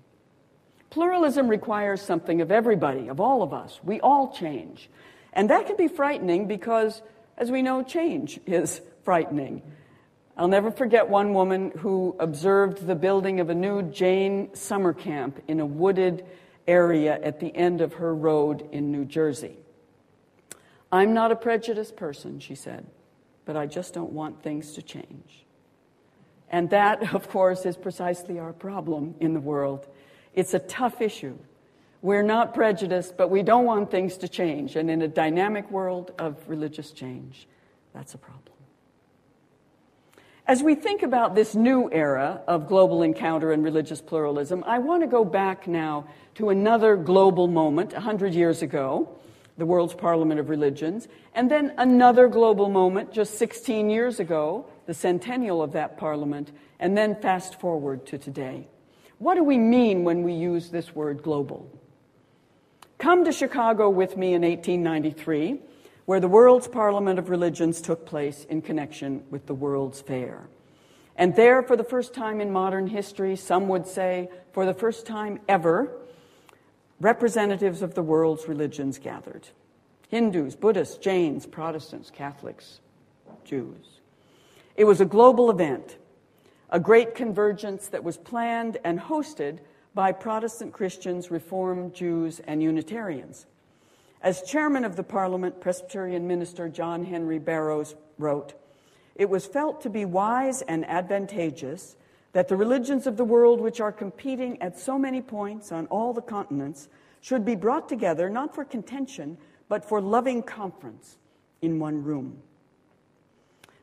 Pluralism 0.89 1.49
requires 1.49 2.01
something 2.01 2.39
of 2.39 2.49
everybody, 2.49 3.09
of 3.09 3.19
all 3.19 3.43
of 3.43 3.53
us. 3.53 3.77
We 3.83 3.99
all 3.99 4.31
change. 4.31 4.89
And 5.33 5.49
that 5.49 5.67
can 5.67 5.75
be 5.75 5.89
frightening 5.89 6.47
because, 6.47 7.01
as 7.37 7.51
we 7.51 7.61
know, 7.61 7.83
change 7.83 8.39
is 8.45 8.79
frightening. 9.03 9.61
I'll 10.37 10.47
never 10.47 10.71
forget 10.71 11.09
one 11.09 11.33
woman 11.33 11.71
who 11.71 12.15
observed 12.19 12.87
the 12.87 12.95
building 12.95 13.41
of 13.41 13.49
a 13.49 13.55
new 13.55 13.81
Jain 13.81 14.55
summer 14.55 14.93
camp 14.93 15.43
in 15.49 15.59
a 15.59 15.65
wooded 15.65 16.25
area 16.67 17.19
at 17.21 17.41
the 17.41 17.53
end 17.53 17.81
of 17.81 17.95
her 17.95 18.15
road 18.15 18.69
in 18.71 18.93
New 18.93 19.03
Jersey. 19.03 19.57
I'm 20.91 21.13
not 21.13 21.31
a 21.31 21.35
prejudiced 21.35 21.95
person, 21.95 22.39
she 22.39 22.55
said 22.55 22.85
but 23.47 23.55
I 23.55 23.65
just 23.65 23.93
don't 23.93 24.11
want 24.11 24.43
things 24.43 24.73
to 24.73 24.83
change. 24.83 25.45
And 26.51 26.69
that, 26.69 27.13
of 27.15 27.29
course, 27.29 27.65
is 27.65 27.75
precisely 27.75 28.37
our 28.37 28.53
problem 28.53 29.15
in 29.19 29.33
the 29.33 29.39
world. 29.39 29.87
It's 30.35 30.53
a 30.53 30.59
tough 30.59 31.01
issue. 31.01 31.35
We're 32.03 32.21
not 32.21 32.53
prejudiced, 32.53 33.17
but 33.17 33.31
we 33.31 33.41
don't 33.41 33.65
want 33.65 33.89
things 33.89 34.17
to 34.17 34.27
change. 34.27 34.75
And 34.75 34.91
in 34.91 35.01
a 35.01 35.07
dynamic 35.07 35.71
world 35.71 36.11
of 36.19 36.37
religious 36.47 36.91
change, 36.91 37.47
that's 37.93 38.13
a 38.13 38.19
problem. 38.19 38.43
As 40.45 40.61
we 40.61 40.75
think 40.75 41.01
about 41.01 41.35
this 41.35 41.55
new 41.55 41.89
era 41.91 42.41
of 42.47 42.67
global 42.67 43.01
encounter 43.01 43.51
and 43.51 43.63
religious 43.63 43.99
pluralism, 43.99 44.63
I 44.65 44.79
want 44.79 45.01
to 45.03 45.07
go 45.07 45.25
back 45.25 45.67
now 45.67 46.07
to 46.35 46.49
another 46.49 46.95
global 46.95 47.47
moment 47.47 47.93
100 47.93 48.33
years 48.33 48.61
ago 48.61 49.17
the 49.57 49.65
World's 49.65 49.95
Parliament 49.95 50.39
of 50.39 50.49
Religions, 50.49 51.07
and 51.33 51.49
then 51.49 51.73
another 51.77 52.27
global 52.27 52.69
moment 52.69 53.11
just 53.11 53.37
16 53.37 53.89
years 53.89 54.19
ago, 54.19 54.65
the 54.85 54.93
centennial 54.93 55.61
of 55.61 55.71
that 55.73 55.97
parliament, 55.97 56.51
and 56.79 56.97
then 56.97 57.19
fast 57.21 57.59
forward 57.59 58.05
to 58.05 58.17
today. 58.17 58.67
What 59.17 59.35
do 59.35 59.43
we 59.43 59.57
mean 59.57 60.03
when 60.03 60.23
we 60.23 60.33
use 60.33 60.69
this 60.69 60.93
word 60.93 61.23
global? 61.23 61.71
Come 62.99 63.25
to 63.25 63.31
Chicago 63.31 63.89
with 63.89 64.15
me 64.15 64.33
in 64.33 64.43
1893, 64.43 65.59
where 66.05 66.19
the 66.19 66.27
World's 66.27 66.67
Parliament 66.67 67.19
of 67.19 67.29
Religions 67.29 67.81
took 67.81 68.05
place 68.05 68.45
in 68.45 68.61
connection 68.61 69.23
with 69.29 69.47
the 69.47 69.55
World's 69.55 70.01
Fair. 70.01 70.47
And 71.15 71.35
there, 71.35 71.63
for 71.63 71.75
the 71.75 71.83
first 71.83 72.13
time 72.13 72.39
in 72.39 72.51
modern 72.51 72.87
history, 72.87 73.35
some 73.35 73.67
would 73.69 73.87
say 73.87 74.29
for 74.51 74.65
the 74.65 74.73
first 74.73 75.07
time 75.07 75.39
ever, 75.47 75.91
representatives 76.99 77.81
of 77.81 77.93
the 77.93 78.03
world's 78.03 78.47
religions 78.47 78.97
gathered 78.97 79.47
Hindus, 80.09 80.55
Buddhists, 80.55 80.97
Jains, 80.97 81.45
Protestants, 81.45 82.09
Catholics, 82.09 82.79
Jews. 83.43 83.99
It 84.75 84.85
was 84.85 85.01
a 85.01 85.05
global 85.05 85.49
event, 85.49 85.97
a 86.69 86.79
great 86.79 87.13
convergence 87.13 87.87
that 87.89 88.03
was 88.03 88.15
planned 88.15 88.77
and 88.83 88.99
hosted 88.99 89.59
by 89.93 90.11
Protestant 90.11 90.73
Christians, 90.73 91.29
Reformed 91.29 91.93
Jews, 91.93 92.39
and 92.47 92.63
Unitarians. 92.63 93.47
As 94.21 94.43
chairman 94.43 94.85
of 94.85 94.95
the 94.95 95.03
Parliament, 95.03 95.59
Presbyterian 95.59 96.27
minister 96.27 96.69
John 96.69 97.03
Henry 97.05 97.39
Barrows 97.39 97.95
wrote, 98.17 98.53
It 99.15 99.29
was 99.29 99.45
felt 99.45 99.81
to 99.81 99.89
be 99.89 100.05
wise 100.05 100.61
and 100.63 100.85
advantageous 100.85 101.97
that 102.37 102.49
the 102.49 102.55
religions 102.55 103.07
of 103.07 103.17
the 103.17 103.25
world, 103.25 103.59
which 103.59 103.81
are 103.81 103.91
competing 103.91 104.61
at 104.61 104.77
so 104.77 104.99
many 104.99 105.23
points 105.23 105.71
on 105.71 105.87
all 105.87 106.13
the 106.13 106.21
continents, 106.21 106.87
should 107.19 107.43
be 107.43 107.55
brought 107.55 107.89
together 107.89 108.29
not 108.29 108.53
for 108.53 108.63
contention, 108.63 109.35
but 109.67 109.83
for 109.83 109.99
loving 109.99 110.43
conference 110.43 111.17
in 111.63 111.79
one 111.79 112.03
room. 112.03 112.37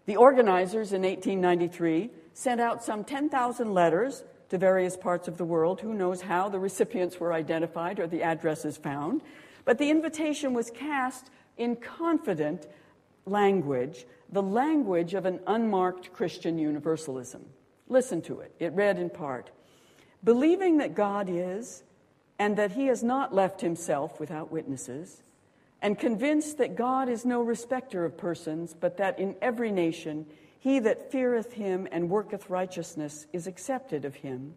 The 0.06 0.14
organizers 0.14 0.92
in 0.92 1.02
1893 1.02 2.10
sent 2.32 2.60
out 2.60 2.84
some 2.84 3.02
10,000 3.02 3.74
letters 3.74 4.22
to 4.50 4.56
various 4.56 4.96
parts 4.96 5.26
of 5.26 5.36
the 5.36 5.44
world. 5.44 5.80
Who 5.80 5.92
knows 5.92 6.20
how 6.20 6.48
the 6.48 6.60
recipients 6.60 7.18
were 7.18 7.32
identified 7.32 7.98
or 7.98 8.06
the 8.06 8.22
addresses 8.22 8.76
found? 8.76 9.22
But 9.64 9.78
the 9.78 9.90
invitation 9.90 10.54
was 10.54 10.70
cast 10.70 11.28
in 11.56 11.74
confident 11.74 12.68
language, 13.26 14.06
the 14.30 14.44
language 14.44 15.12
of 15.12 15.26
an 15.26 15.40
unmarked 15.44 16.12
Christian 16.12 16.56
universalism. 16.56 17.46
Listen 17.88 18.22
to 18.22 18.40
it. 18.40 18.54
It 18.58 18.72
read 18.72 18.98
in 18.98 19.10
part 19.10 19.50
Believing 20.22 20.78
that 20.78 20.94
God 20.94 21.28
is, 21.28 21.82
and 22.38 22.56
that 22.56 22.72
he 22.72 22.86
has 22.86 23.02
not 23.02 23.34
left 23.34 23.60
himself 23.60 24.18
without 24.18 24.50
witnesses, 24.50 25.22
and 25.82 25.98
convinced 25.98 26.56
that 26.58 26.76
God 26.76 27.10
is 27.10 27.26
no 27.26 27.42
respecter 27.42 28.06
of 28.06 28.16
persons, 28.16 28.74
but 28.78 28.96
that 28.96 29.18
in 29.18 29.36
every 29.42 29.70
nation 29.70 30.24
he 30.58 30.78
that 30.78 31.12
feareth 31.12 31.52
him 31.52 31.86
and 31.92 32.08
worketh 32.08 32.48
righteousness 32.48 33.26
is 33.34 33.46
accepted 33.46 34.06
of 34.06 34.14
him. 34.14 34.54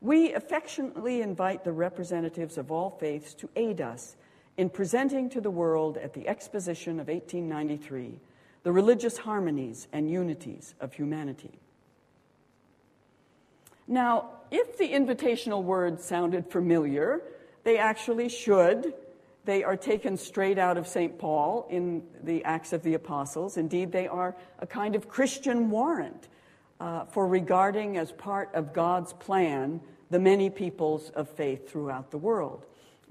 We 0.00 0.32
affectionately 0.32 1.20
invite 1.20 1.64
the 1.64 1.72
representatives 1.72 2.56
of 2.56 2.72
all 2.72 2.96
faiths 2.98 3.34
to 3.34 3.50
aid 3.54 3.82
us 3.82 4.16
in 4.56 4.70
presenting 4.70 5.28
to 5.30 5.42
the 5.42 5.50
world 5.50 5.98
at 5.98 6.14
the 6.14 6.26
Exposition 6.26 6.98
of 6.98 7.08
1893 7.08 8.20
the 8.62 8.72
religious 8.72 9.18
harmonies 9.18 9.86
and 9.92 10.10
unities 10.10 10.74
of 10.80 10.94
humanity. 10.94 11.52
Now, 13.86 14.30
if 14.50 14.78
the 14.78 14.88
invitational 14.88 15.62
words 15.62 16.04
sounded 16.04 16.50
familiar, 16.50 17.22
they 17.64 17.78
actually 17.78 18.28
should 18.28 18.94
they 19.44 19.62
are 19.62 19.76
taken 19.76 20.16
straight 20.16 20.58
out 20.58 20.78
of 20.78 20.86
St. 20.86 21.18
Paul 21.18 21.66
in 21.68 22.02
the 22.22 22.42
Acts 22.44 22.72
of 22.72 22.82
the 22.82 22.94
Apostles. 22.94 23.56
Indeed, 23.56 23.92
they 23.92 24.08
are 24.08 24.34
a 24.58 24.66
kind 24.66 24.94
of 24.94 25.08
Christian 25.08 25.70
warrant 25.70 26.28
uh, 26.80 27.04
for 27.04 27.26
regarding 27.26 27.98
as 27.98 28.10
part 28.10 28.54
of 28.54 28.72
God's 28.72 29.12
plan 29.12 29.80
the 30.10 30.18
many 30.18 30.48
peoples 30.48 31.10
of 31.10 31.28
faith 31.28 31.68
throughout 31.68 32.10
the 32.10 32.18
world. 32.18 32.64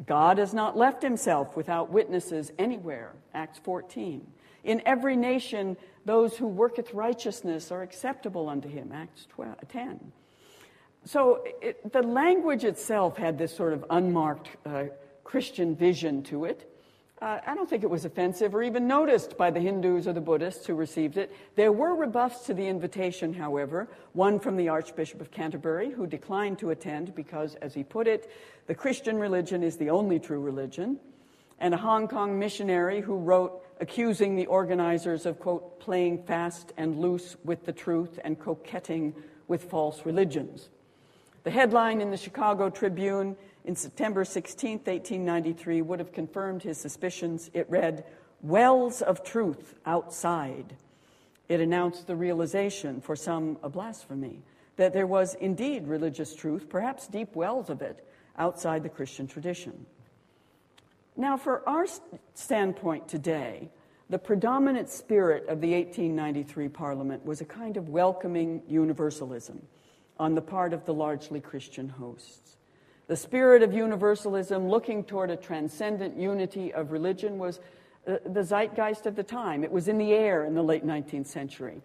God 0.07 0.39
has 0.39 0.55
not 0.55 0.75
left 0.75 1.03
himself 1.03 1.55
without 1.55 1.91
witnesses 1.91 2.51
anywhere, 2.57 3.13
Acts 3.33 3.59
14. 3.59 4.25
In 4.63 4.81
every 4.85 5.15
nation, 5.15 5.77
those 6.05 6.35
who 6.35 6.47
worketh 6.47 6.93
righteousness 6.95 7.71
are 7.71 7.83
acceptable 7.83 8.49
unto 8.49 8.67
him, 8.67 8.91
Acts 8.91 9.27
12, 9.29 9.55
10. 9.67 10.11
So 11.05 11.43
it, 11.61 11.91
the 11.91 12.01
language 12.01 12.63
itself 12.63 13.17
had 13.17 13.37
this 13.37 13.55
sort 13.55 13.73
of 13.73 13.85
unmarked 13.89 14.49
uh, 14.65 14.85
Christian 15.23 15.75
vision 15.75 16.23
to 16.23 16.45
it. 16.45 16.69
Uh, 17.21 17.39
I 17.45 17.55
don't 17.55 17.69
think 17.69 17.83
it 17.83 17.89
was 17.89 18.05
offensive 18.05 18.53
or 18.53 18.63
even 18.63 18.87
noticed 18.87 19.37
by 19.37 19.49
the 19.49 19.59
Hindus 19.59 20.07
or 20.07 20.13
the 20.13 20.21
Buddhists 20.21 20.65
who 20.65 20.75
received 20.75 21.17
it. 21.17 21.33
There 21.55 21.71
were 21.71 21.95
rebuffs 21.95 22.45
to 22.47 22.53
the 22.53 22.67
invitation, 22.67 23.33
however, 23.33 23.87
one 24.11 24.39
from 24.39 24.57
the 24.57 24.69
Archbishop 24.69 25.21
of 25.21 25.31
Canterbury, 25.31 25.89
who 25.89 26.05
declined 26.05 26.59
to 26.59 26.71
attend 26.71 27.15
because, 27.15 27.55
as 27.55 27.73
he 27.73 27.83
put 27.83 28.07
it, 28.07 28.29
the 28.67 28.75
Christian 28.75 29.17
religion 29.17 29.63
is 29.63 29.77
the 29.77 29.89
only 29.89 30.19
true 30.19 30.41
religion, 30.41 30.99
and 31.59 31.73
a 31.73 31.77
Hong 31.77 32.07
Kong 32.09 32.37
missionary 32.37 32.99
who 32.99 33.15
wrote 33.15 33.61
accusing 33.79 34.35
the 34.35 34.47
organizers 34.47 35.25
of, 35.25 35.39
quote, 35.39 35.79
playing 35.79 36.23
fast 36.23 36.73
and 36.77 36.99
loose 36.99 37.37
with 37.43 37.65
the 37.65 37.73
truth 37.73 38.19
and 38.23 38.39
coquetting 38.39 39.13
with 39.47 39.63
false 39.63 40.05
religions. 40.05 40.69
The 41.43 41.51
headline 41.51 41.99
in 41.99 42.09
the 42.09 42.15
Chicago 42.15 42.69
Tribune 42.69 43.35
in 43.65 43.75
September 43.75 44.23
16, 44.23 44.77
1893, 44.77 45.81
would 45.81 45.99
have 45.99 46.13
confirmed 46.13 46.63
his 46.63 46.77
suspicions. 46.77 47.51
It 47.53 47.69
read, 47.69 48.05
Wells 48.41 49.01
of 49.01 49.25
truth 49.25 49.75
outside. 49.85 50.77
It 51.49 51.59
announced 51.59 52.07
the 52.07 52.15
realization, 52.15 53.01
for 53.01 53.17
some 53.17 53.57
a 53.61 53.67
blasphemy, 53.67 54.41
that 54.77 54.93
there 54.93 55.05
was 55.05 55.35
indeed 55.35 55.85
religious 55.85 56.33
truth, 56.33 56.69
perhaps 56.69 57.07
deep 57.07 57.35
wells 57.35 57.69
of 57.69 57.81
it, 57.81 58.07
outside 58.37 58.81
the 58.81 58.89
Christian 58.89 59.27
tradition. 59.27 59.85
Now, 61.17 61.35
for 61.35 61.67
our 61.67 61.85
standpoint 62.35 63.09
today, 63.09 63.69
the 64.09 64.17
predominant 64.17 64.89
spirit 64.89 65.49
of 65.49 65.59
the 65.59 65.73
1893 65.73 66.69
Parliament 66.69 67.25
was 67.25 67.41
a 67.41 67.45
kind 67.45 67.75
of 67.75 67.89
welcoming 67.89 68.61
universalism 68.69 69.61
on 70.19 70.35
the 70.35 70.41
part 70.41 70.73
of 70.73 70.85
the 70.85 70.93
largely 70.93 71.39
Christian 71.39 71.89
hosts. 71.89 72.57
The 73.07 73.17
spirit 73.17 73.63
of 73.63 73.73
universalism, 73.73 74.69
looking 74.69 75.03
toward 75.03 75.29
a 75.29 75.35
transcendent 75.35 76.17
unity 76.17 76.73
of 76.73 76.91
religion, 76.91 77.37
was 77.37 77.59
uh, 78.07 78.17
the 78.25 78.43
zeitgeist 78.43 79.05
of 79.05 79.15
the 79.15 79.23
time. 79.23 79.63
It 79.63 79.71
was 79.71 79.87
in 79.87 79.97
the 79.97 80.13
air 80.13 80.45
in 80.45 80.55
the 80.55 80.63
late 80.63 80.85
19th 80.85 81.27
century. 81.27 81.81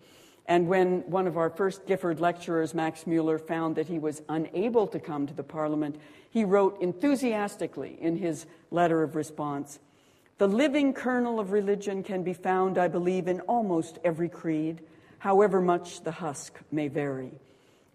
And 0.47 0.67
when 0.67 1.01
one 1.11 1.27
of 1.27 1.37
our 1.37 1.51
first 1.51 1.87
Gifford 1.87 2.21
lecturers, 2.21 2.73
Max 2.73 3.07
Mueller, 3.07 3.39
found 3.39 3.77
that 3.77 3.87
he 3.87 3.99
was 3.99 4.23
unable 4.29 4.87
to 4.87 4.99
come 4.99 5.27
to 5.27 5.35
the 5.35 5.43
Parliament, 5.43 5.97
he 6.31 6.45
wrote 6.45 6.81
enthusiastically 6.81 7.99
in 8.01 8.17
his 8.17 8.47
letter 8.71 9.03
of 9.03 9.15
response 9.15 9.79
The 10.39 10.49
living 10.49 10.95
kernel 10.95 11.39
of 11.39 11.53
religion 11.53 12.03
can 12.03 12.23
be 12.23 12.33
found, 12.33 12.79
I 12.79 12.89
believe, 12.89 13.29
in 13.29 13.41
almost 13.41 13.99
every 14.05 14.29
creed, 14.29 14.81
however 15.19 15.61
much 15.61 16.03
the 16.03 16.13
husk 16.13 16.59
may 16.71 16.89
vary. 16.89 17.33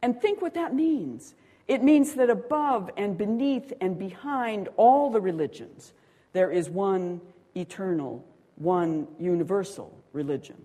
And 0.04 0.22
think 0.22 0.42
what 0.42 0.54
that 0.56 0.76
means. 0.76 1.34
It 1.70 1.82
means 1.82 2.16
that 2.16 2.30
above 2.30 2.92
and 2.98 3.18
beneath 3.18 3.72
and 3.80 3.98
behind 3.98 4.68
all 4.76 5.10
the 5.10 5.22
religions, 5.22 5.94
there 6.34 6.52
is 6.52 6.70
one 6.70 7.22
eternal, 7.56 8.24
one 8.58 9.08
universal 9.18 9.98
religion. 10.12 10.62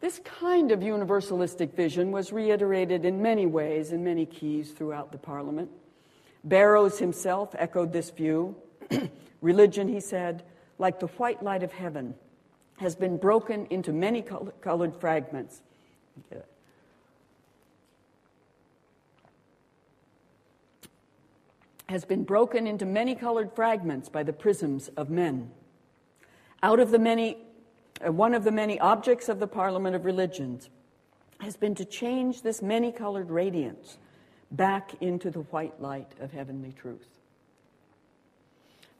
This 0.00 0.20
kind 0.20 0.70
of 0.70 0.78
universalistic 0.78 1.74
vision 1.74 2.12
was 2.12 2.32
reiterated 2.32 3.04
in 3.04 3.20
many 3.20 3.46
ways, 3.46 3.90
in 3.90 4.04
many 4.04 4.26
keys 4.26 4.70
throughout 4.70 5.10
the 5.10 5.18
Parliament. 5.18 5.70
Barrows 6.44 7.00
himself 7.00 7.54
echoed 7.58 7.92
this 7.92 8.10
view. 8.10 8.54
Religion, 9.42 9.88
he 9.88 9.98
said, 9.98 10.44
like 10.78 11.00
the 11.00 11.08
white 11.08 11.42
light 11.42 11.64
of 11.64 11.72
heaven, 11.72 12.14
has 12.76 12.94
been 12.94 13.16
broken 13.16 13.66
into 13.70 13.92
many 13.92 14.24
colored 14.62 14.94
fragments 14.94 15.62
has 21.90 22.04
been 22.04 22.22
broken 22.22 22.68
into 22.68 22.86
many 22.86 23.16
colored 23.16 23.52
fragments 23.52 24.08
by 24.08 24.22
the 24.22 24.32
prisms 24.32 24.88
of 24.96 25.10
men. 25.10 25.50
Out 26.62 26.78
of 26.78 26.92
the 26.92 27.00
many, 27.00 27.36
uh, 28.06 28.12
one 28.12 28.32
of 28.32 28.44
the 28.44 28.52
many 28.52 28.78
objects 28.78 29.28
of 29.28 29.40
the 29.40 29.46
Parliament 29.48 29.96
of 29.96 30.04
Religions 30.04 30.70
has 31.40 31.56
been 31.56 31.74
to 31.74 31.84
change 31.84 32.42
this 32.42 32.62
many 32.62 32.92
colored 32.92 33.28
radiance 33.28 33.98
back 34.52 34.92
into 35.00 35.30
the 35.32 35.40
white 35.40 35.80
light 35.82 36.12
of 36.20 36.30
heavenly 36.30 36.72
truth. 36.72 37.08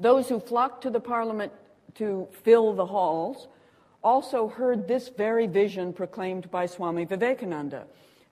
Those 0.01 0.29
who 0.29 0.41
flocked 0.41 0.83
to 0.83 0.91
the 0.91 1.01
Parliament 1.01 1.53
to 1.95 2.27
fill 2.43 2.73
the 2.73 2.87
halls 2.87 3.47
also 4.03 4.49
heard 4.49 4.89
this 4.89 5.11
very 5.11 5.47
vision 5.47 5.93
proclaimed 5.93 6.51
by 6.51 6.67
Swami 6.67 7.05
Vivekananda, 7.05 7.85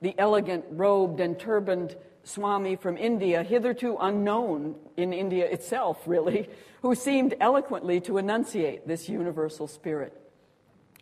the 0.03 0.15
elegant, 0.19 0.65
robed, 0.71 1.21
and 1.21 1.39
turbaned 1.39 1.95
Swami 2.25 2.77
from 2.77 2.97
India, 2.97 3.43
hitherto 3.43 3.97
unknown 4.01 4.77
in 4.97 5.13
India 5.13 5.47
itself, 5.47 6.03
really, 6.07 6.49
who 6.83 6.95
seemed 6.95 7.35
eloquently 7.41 8.01
to 8.03 8.19
enunciate 8.19 8.87
this 8.87 9.09
universal 9.09 9.67
spirit. 9.67 10.13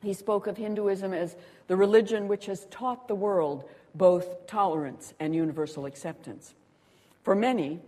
He 0.02 0.12
spoke 0.12 0.46
of 0.46 0.56
Hinduism 0.56 1.12
as 1.12 1.36
the 1.66 1.76
religion 1.76 2.28
which 2.28 2.46
has 2.46 2.66
taught 2.66 3.08
the 3.08 3.14
world 3.14 3.64
both 3.94 4.46
tolerance 4.46 5.14
and 5.18 5.34
universal 5.34 5.86
acceptance. 5.86 6.54
For 7.24 7.34
many, 7.34 7.80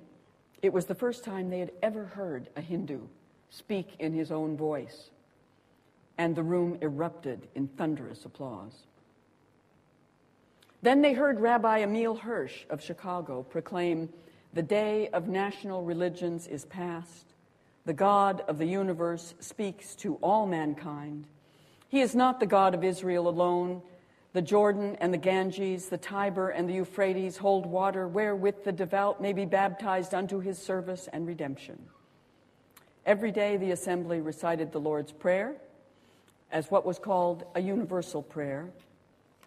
It 0.60 0.72
was 0.72 0.86
the 0.86 0.94
first 0.94 1.24
time 1.24 1.50
they 1.50 1.60
had 1.60 1.72
ever 1.82 2.04
heard 2.04 2.48
a 2.56 2.60
Hindu 2.60 3.00
speak 3.50 3.94
in 3.98 4.12
his 4.12 4.32
own 4.32 4.56
voice, 4.56 5.10
and 6.16 6.34
the 6.34 6.42
room 6.42 6.78
erupted 6.82 7.48
in 7.54 7.68
thunderous 7.68 8.24
applause. 8.24 8.87
Then 10.82 11.02
they 11.02 11.12
heard 11.12 11.40
Rabbi 11.40 11.78
Emil 11.80 12.14
Hirsch 12.14 12.64
of 12.70 12.82
Chicago 12.82 13.42
proclaim, 13.42 14.08
The 14.52 14.62
day 14.62 15.08
of 15.08 15.28
national 15.28 15.82
religions 15.82 16.46
is 16.46 16.64
past. 16.66 17.34
The 17.84 17.94
God 17.94 18.42
of 18.48 18.58
the 18.58 18.66
universe 18.66 19.34
speaks 19.40 19.94
to 19.96 20.16
all 20.16 20.46
mankind. 20.46 21.26
He 21.88 22.00
is 22.00 22.14
not 22.14 22.38
the 22.38 22.46
God 22.46 22.74
of 22.74 22.84
Israel 22.84 23.28
alone. 23.28 23.82
The 24.34 24.42
Jordan 24.42 24.96
and 25.00 25.12
the 25.12 25.18
Ganges, 25.18 25.88
the 25.88 25.96
Tiber 25.96 26.50
and 26.50 26.68
the 26.68 26.74
Euphrates 26.74 27.38
hold 27.38 27.66
water 27.66 28.06
wherewith 28.06 28.62
the 28.62 28.72
devout 28.72 29.22
may 29.22 29.32
be 29.32 29.46
baptized 29.46 30.14
unto 30.14 30.38
his 30.38 30.58
service 30.58 31.08
and 31.12 31.26
redemption. 31.26 31.78
Every 33.06 33.32
day 33.32 33.56
the 33.56 33.70
assembly 33.70 34.20
recited 34.20 34.70
the 34.70 34.80
Lord's 34.80 35.12
Prayer 35.12 35.56
as 36.52 36.70
what 36.70 36.84
was 36.84 36.98
called 36.98 37.44
a 37.54 37.60
universal 37.60 38.22
prayer, 38.22 38.70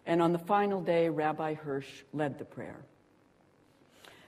and 0.06 0.22
on 0.22 0.34
the 0.34 0.40
final 0.40 0.82
day, 0.82 1.10
Rabbi 1.10 1.54
Hirsch 1.54 2.04
led 2.14 2.40
the 2.40 2.46
prayer. 2.46 2.86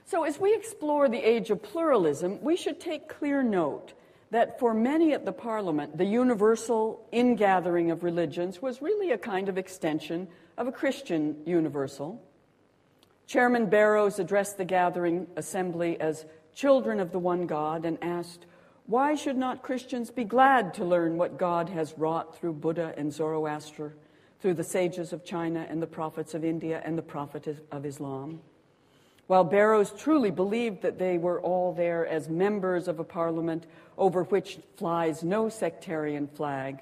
So, 0.06 0.24
as 0.24 0.38
we 0.38 0.54
explore 0.54 1.08
the 1.08 1.18
age 1.18 1.50
of 1.50 1.62
pluralism, 1.62 2.42
we 2.42 2.56
should 2.56 2.78
take 2.78 3.08
clear 3.08 3.42
note 3.42 3.94
that 4.30 4.58
for 4.58 4.74
many 4.74 5.12
at 5.12 5.24
the 5.24 5.32
Parliament, 5.32 5.96
the 5.96 6.04
universal 6.04 7.06
ingathering 7.12 7.90
of 7.90 8.02
religions 8.02 8.60
was 8.60 8.82
really 8.82 9.12
a 9.12 9.18
kind 9.18 9.48
of 9.48 9.56
extension 9.56 10.28
of 10.58 10.66
a 10.66 10.72
Christian 10.72 11.36
universal. 11.46 12.22
Chairman 13.26 13.66
Barrows 13.66 14.18
addressed 14.18 14.58
the 14.58 14.64
gathering 14.64 15.26
assembly 15.36 15.98
as 16.00 16.26
children 16.54 17.00
of 17.00 17.10
the 17.10 17.18
one 17.18 17.46
God 17.46 17.84
and 17.84 17.96
asked, 18.02 18.46
Why 18.86 19.14
should 19.14 19.36
not 19.36 19.62
Christians 19.62 20.10
be 20.10 20.24
glad 20.24 20.74
to 20.74 20.84
learn 20.84 21.16
what 21.16 21.38
God 21.38 21.70
has 21.70 21.96
wrought 21.96 22.36
through 22.36 22.54
Buddha 22.54 22.92
and 22.96 23.12
Zoroaster, 23.12 23.94
through 24.40 24.54
the 24.54 24.64
sages 24.64 25.12
of 25.12 25.24
China 25.24 25.66
and 25.68 25.80
the 25.80 25.86
prophets 25.86 26.34
of 26.34 26.44
India 26.44 26.82
and 26.84 26.96
the 26.98 27.02
prophet 27.02 27.66
of 27.70 27.86
Islam? 27.86 28.40
While 29.26 29.44
Barrows 29.44 29.90
truly 29.90 30.30
believed 30.30 30.82
that 30.82 30.98
they 30.98 31.16
were 31.16 31.40
all 31.40 31.72
there 31.72 32.06
as 32.06 32.28
members 32.28 32.88
of 32.88 32.98
a 32.98 33.04
parliament 33.04 33.66
over 33.96 34.24
which 34.24 34.58
flies 34.76 35.24
no 35.24 35.48
sectarian 35.48 36.28
flag, 36.28 36.80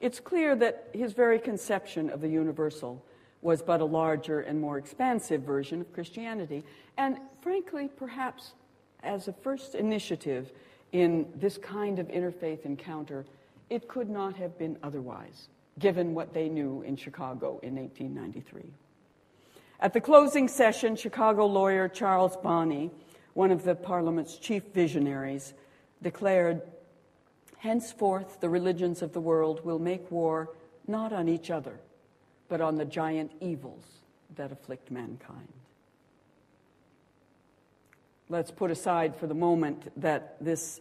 it's 0.00 0.20
clear 0.20 0.56
that 0.56 0.88
his 0.92 1.12
very 1.12 1.38
conception 1.38 2.08
of 2.10 2.20
the 2.20 2.28
universal 2.28 3.04
was 3.42 3.60
but 3.60 3.82
a 3.82 3.84
larger 3.84 4.40
and 4.40 4.58
more 4.58 4.78
expansive 4.78 5.42
version 5.42 5.82
of 5.82 5.92
Christianity. 5.92 6.64
And 6.96 7.18
frankly, 7.42 7.90
perhaps 7.94 8.54
as 9.02 9.28
a 9.28 9.32
first 9.32 9.74
initiative 9.74 10.52
in 10.92 11.26
this 11.36 11.58
kind 11.58 11.98
of 11.98 12.08
interfaith 12.08 12.64
encounter, 12.64 13.26
it 13.68 13.86
could 13.88 14.08
not 14.08 14.36
have 14.36 14.56
been 14.58 14.78
otherwise, 14.82 15.48
given 15.78 16.14
what 16.14 16.32
they 16.32 16.48
knew 16.48 16.82
in 16.82 16.96
Chicago 16.96 17.58
in 17.62 17.76
1893. 17.76 18.62
At 19.80 19.92
the 19.92 20.00
closing 20.00 20.48
session, 20.48 20.96
Chicago 20.96 21.46
lawyer 21.46 21.88
Charles 21.88 22.36
Bonney, 22.36 22.90
one 23.34 23.50
of 23.50 23.64
the 23.64 23.74
Parliament's 23.74 24.36
chief 24.38 24.62
visionaries, 24.72 25.54
declared 26.00 26.62
Henceforth, 27.58 28.40
the 28.40 28.48
religions 28.48 29.02
of 29.02 29.12
the 29.12 29.20
world 29.20 29.64
will 29.64 29.78
make 29.78 30.10
war 30.10 30.50
not 30.86 31.12
on 31.12 31.28
each 31.28 31.50
other, 31.50 31.80
but 32.48 32.60
on 32.60 32.76
the 32.76 32.84
giant 32.84 33.32
evils 33.40 33.84
that 34.36 34.52
afflict 34.52 34.90
mankind. 34.90 35.48
Let's 38.28 38.50
put 38.50 38.70
aside 38.70 39.16
for 39.16 39.26
the 39.26 39.34
moment 39.34 39.90
that 40.00 40.36
this 40.40 40.80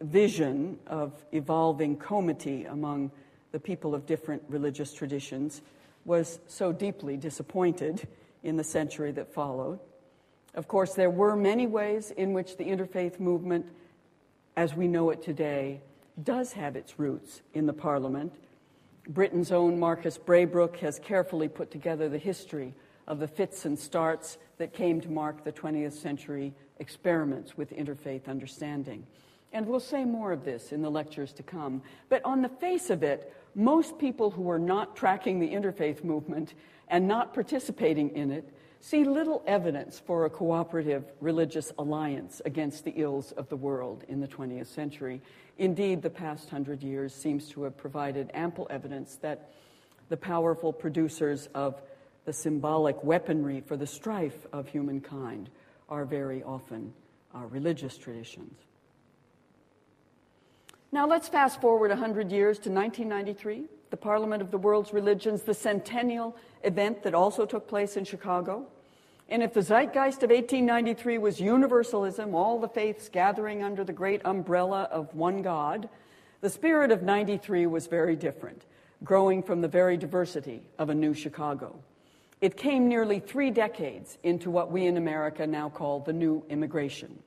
vision 0.00 0.78
of 0.86 1.12
evolving 1.32 1.96
comity 1.96 2.64
among 2.64 3.10
the 3.52 3.60
people 3.60 3.94
of 3.94 4.06
different 4.06 4.42
religious 4.48 4.92
traditions 4.92 5.62
was 6.04 6.40
so 6.46 6.72
deeply 6.72 7.16
disappointed 7.16 8.06
in 8.42 8.56
the 8.56 8.64
century 8.64 9.12
that 9.12 9.32
followed. 9.32 9.78
Of 10.54 10.66
course, 10.66 10.94
there 10.94 11.10
were 11.10 11.36
many 11.36 11.66
ways 11.66 12.10
in 12.10 12.32
which 12.32 12.56
the 12.56 12.64
interfaith 12.64 13.20
movement 13.20 13.66
as 14.56 14.74
we 14.74 14.88
know 14.88 15.10
it 15.10 15.22
today, 15.22 15.80
does 16.22 16.52
have 16.52 16.76
its 16.76 16.98
roots 16.98 17.40
in 17.54 17.66
the 17.66 17.72
Parliament. 17.72 18.32
Britain's 19.08 19.52
own 19.52 19.78
Marcus 19.78 20.18
Braybrooke 20.18 20.76
has 20.80 20.98
carefully 20.98 21.48
put 21.48 21.70
together 21.70 22.08
the 22.08 22.18
history 22.18 22.74
of 23.06 23.18
the 23.18 23.28
fits 23.28 23.64
and 23.64 23.78
starts 23.78 24.38
that 24.58 24.74
came 24.74 25.00
to 25.00 25.08
mark 25.08 25.44
the 25.44 25.52
20th 25.52 25.94
century 25.94 26.52
experiments 26.78 27.56
with 27.56 27.74
interfaith 27.74 28.28
understanding. 28.28 29.06
And 29.52 29.66
we'll 29.66 29.80
say 29.80 30.04
more 30.04 30.30
of 30.30 30.44
this 30.44 30.72
in 30.72 30.82
the 30.82 30.90
lectures 30.90 31.32
to 31.32 31.42
come. 31.42 31.82
But 32.08 32.24
on 32.24 32.42
the 32.42 32.48
face 32.48 32.90
of 32.90 33.02
it, 33.02 33.32
most 33.54 33.98
people 33.98 34.30
who 34.30 34.50
are 34.50 34.58
not 34.58 34.96
tracking 34.96 35.40
the 35.40 35.48
interfaith 35.48 36.04
movement 36.04 36.54
and 36.88 37.06
not 37.06 37.34
participating 37.34 38.10
in 38.16 38.30
it 38.30 38.52
see 38.80 39.04
little 39.04 39.42
evidence 39.46 39.98
for 39.98 40.24
a 40.24 40.30
cooperative 40.30 41.04
religious 41.20 41.70
alliance 41.78 42.40
against 42.44 42.84
the 42.84 42.92
ills 42.96 43.32
of 43.32 43.48
the 43.48 43.56
world 43.56 44.04
in 44.08 44.20
the 44.20 44.28
20th 44.28 44.66
century. 44.66 45.20
Indeed, 45.58 46.00
the 46.00 46.10
past 46.10 46.48
hundred 46.48 46.82
years 46.82 47.14
seems 47.14 47.48
to 47.50 47.64
have 47.64 47.76
provided 47.76 48.30
ample 48.32 48.66
evidence 48.70 49.16
that 49.16 49.50
the 50.08 50.16
powerful 50.16 50.72
producers 50.72 51.48
of 51.54 51.80
the 52.24 52.32
symbolic 52.32 53.02
weaponry 53.04 53.60
for 53.60 53.76
the 53.76 53.86
strife 53.86 54.46
of 54.52 54.68
humankind 54.68 55.50
are 55.88 56.04
very 56.04 56.42
often 56.42 56.92
uh, 57.34 57.40
religious 57.50 57.96
traditions. 57.96 58.54
Now 60.92 61.06
let's 61.06 61.28
fast 61.28 61.60
forward 61.60 61.90
100 61.90 62.32
years 62.32 62.58
to 62.60 62.68
1993, 62.68 63.66
the 63.90 63.96
Parliament 63.96 64.42
of 64.42 64.50
the 64.50 64.58
World's 64.58 64.92
Religions, 64.92 65.42
the 65.42 65.54
centennial 65.54 66.36
event 66.64 67.04
that 67.04 67.14
also 67.14 67.46
took 67.46 67.68
place 67.68 67.96
in 67.96 68.04
Chicago. 68.04 68.66
And 69.28 69.40
if 69.40 69.54
the 69.54 69.62
zeitgeist 69.62 70.24
of 70.24 70.30
1893 70.30 71.18
was 71.18 71.40
universalism, 71.40 72.34
all 72.34 72.58
the 72.58 72.66
faiths 72.66 73.08
gathering 73.08 73.62
under 73.62 73.84
the 73.84 73.92
great 73.92 74.20
umbrella 74.24 74.88
of 74.90 75.14
one 75.14 75.42
God, 75.42 75.88
the 76.40 76.50
spirit 76.50 76.90
of 76.90 77.04
93 77.04 77.66
was 77.66 77.86
very 77.86 78.16
different, 78.16 78.64
growing 79.04 79.44
from 79.44 79.60
the 79.60 79.68
very 79.68 79.96
diversity 79.96 80.60
of 80.76 80.90
a 80.90 80.94
new 80.94 81.14
Chicago. 81.14 81.78
It 82.40 82.56
came 82.56 82.88
nearly 82.88 83.20
three 83.20 83.52
decades 83.52 84.18
into 84.24 84.50
what 84.50 84.72
we 84.72 84.86
in 84.86 84.96
America 84.96 85.46
now 85.46 85.68
call 85.68 86.00
the 86.00 86.12
new 86.12 86.42
immigration. 86.48 87.22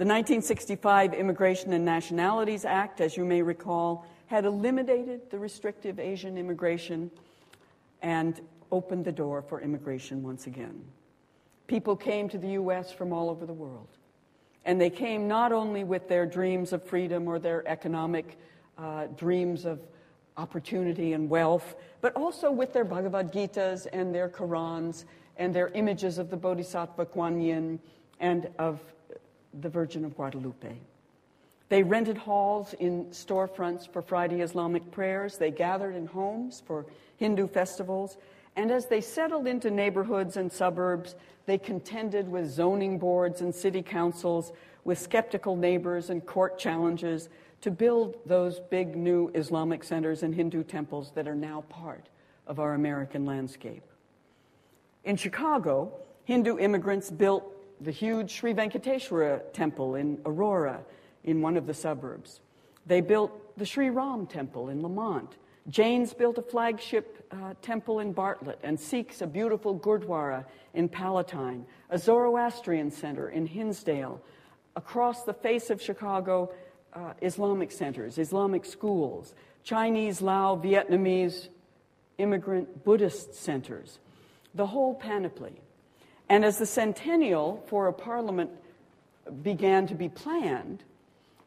The 0.00 0.06
1965 0.06 1.12
Immigration 1.12 1.74
and 1.74 1.84
Nationalities 1.84 2.64
Act, 2.64 3.02
as 3.02 3.18
you 3.18 3.24
may 3.26 3.42
recall, 3.42 4.06
had 4.28 4.46
eliminated 4.46 5.28
the 5.28 5.38
restrictive 5.38 6.00
Asian 6.00 6.38
immigration 6.38 7.10
and 8.00 8.40
opened 8.72 9.04
the 9.04 9.12
door 9.12 9.42
for 9.42 9.60
immigration 9.60 10.22
once 10.22 10.46
again. 10.46 10.82
People 11.66 11.96
came 11.96 12.30
to 12.30 12.38
the 12.38 12.52
U.S. 12.52 12.90
from 12.90 13.12
all 13.12 13.28
over 13.28 13.44
the 13.44 13.52
world. 13.52 13.88
And 14.64 14.80
they 14.80 14.88
came 14.88 15.28
not 15.28 15.52
only 15.52 15.84
with 15.84 16.08
their 16.08 16.24
dreams 16.24 16.72
of 16.72 16.82
freedom 16.82 17.28
or 17.28 17.38
their 17.38 17.68
economic 17.68 18.38
uh, 18.78 19.08
dreams 19.18 19.66
of 19.66 19.80
opportunity 20.38 21.12
and 21.12 21.28
wealth, 21.28 21.74
but 22.00 22.16
also 22.16 22.50
with 22.50 22.72
their 22.72 22.84
Bhagavad 22.84 23.34
Gitas 23.34 23.86
and 23.92 24.14
their 24.14 24.30
Qurans 24.30 25.04
and 25.36 25.54
their 25.54 25.68
images 25.74 26.16
of 26.16 26.30
the 26.30 26.38
Bodhisattva 26.38 27.04
Kuan 27.04 27.38
Yin 27.38 27.78
and 28.18 28.48
of 28.58 28.80
the 29.60 29.68
Virgin 29.68 30.04
of 30.04 30.14
Guadalupe. 30.16 30.76
They 31.68 31.82
rented 31.82 32.18
halls 32.18 32.74
in 32.74 33.06
storefronts 33.06 33.90
for 33.90 34.02
Friday 34.02 34.40
Islamic 34.40 34.90
prayers. 34.90 35.38
They 35.38 35.50
gathered 35.50 35.94
in 35.94 36.06
homes 36.06 36.62
for 36.66 36.86
Hindu 37.16 37.46
festivals. 37.46 38.16
And 38.56 38.72
as 38.72 38.86
they 38.86 39.00
settled 39.00 39.46
into 39.46 39.70
neighborhoods 39.70 40.36
and 40.36 40.50
suburbs, 40.50 41.14
they 41.46 41.58
contended 41.58 42.28
with 42.28 42.50
zoning 42.50 42.98
boards 42.98 43.40
and 43.40 43.54
city 43.54 43.82
councils, 43.82 44.52
with 44.84 44.98
skeptical 44.98 45.54
neighbors 45.54 46.10
and 46.10 46.26
court 46.26 46.58
challenges 46.58 47.28
to 47.60 47.70
build 47.70 48.16
those 48.26 48.58
big 48.58 48.96
new 48.96 49.30
Islamic 49.34 49.84
centers 49.84 50.22
and 50.22 50.34
Hindu 50.34 50.64
temples 50.64 51.12
that 51.14 51.28
are 51.28 51.34
now 51.34 51.62
part 51.68 52.08
of 52.46 52.58
our 52.58 52.74
American 52.74 53.24
landscape. 53.24 53.84
In 55.04 55.16
Chicago, 55.16 55.92
Hindu 56.24 56.58
immigrants 56.58 57.10
built 57.10 57.44
the 57.80 57.90
huge 57.90 58.30
Sri 58.30 58.54
Venkateswara 58.54 59.52
temple 59.52 59.94
in 59.94 60.18
Aurora, 60.26 60.80
in 61.24 61.42
one 61.42 61.56
of 61.56 61.66
the 61.66 61.74
suburbs. 61.74 62.40
They 62.86 63.00
built 63.00 63.56
the 63.58 63.66
Sri 63.66 63.90
Ram 63.90 64.26
temple 64.26 64.68
in 64.68 64.82
Lemont 64.82 65.36
Jains 65.68 66.14
built 66.14 66.38
a 66.38 66.42
flagship 66.42 67.26
uh, 67.30 67.54
temple 67.60 68.00
in 68.00 68.12
Bartlett, 68.12 68.58
and 68.62 68.78
Sikhs 68.78 69.20
a 69.20 69.26
beautiful 69.26 69.78
Gurdwara 69.78 70.44
in 70.74 70.88
Palatine, 70.88 71.66
a 71.90 71.98
Zoroastrian 71.98 72.90
center 72.90 73.28
in 73.28 73.46
Hinsdale. 73.46 74.20
Across 74.76 75.24
the 75.24 75.34
face 75.34 75.70
of 75.70 75.80
Chicago, 75.80 76.52
uh, 76.94 77.12
Islamic 77.20 77.70
centers, 77.70 78.18
Islamic 78.18 78.64
schools, 78.64 79.34
Chinese, 79.62 80.22
Lao, 80.22 80.56
Vietnamese, 80.56 81.48
immigrant 82.18 82.84
Buddhist 82.84 83.34
centers, 83.34 83.98
the 84.54 84.66
whole 84.66 84.94
panoply. 84.94 85.60
And 86.30 86.44
as 86.44 86.58
the 86.58 86.64
centennial 86.64 87.62
for 87.66 87.88
a 87.88 87.92
parliament 87.92 88.50
began 89.42 89.88
to 89.88 89.96
be 89.96 90.08
planned, 90.08 90.84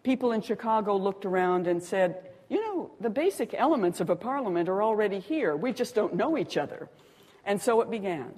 people 0.04 0.34
in 0.34 0.42
Chicago 0.42 0.98
looked 0.98 1.26
around 1.26 1.68
and 1.68 1.82
said, 1.82 2.30
you 2.50 2.62
know, 2.62 2.92
the 3.00 3.10
basic 3.10 3.54
elements 3.54 4.02
of 4.02 4.10
a 4.10 4.16
parliament 4.16 4.68
are 4.68 4.84
already 4.84 5.20
here. 5.20 5.56
We 5.56 5.72
just 5.72 5.96
don't 5.96 6.16
know 6.16 6.38
each 6.38 6.58
other. 6.58 6.90
And 7.46 7.62
so 7.62 7.80
it 7.80 7.90
began. 7.90 8.34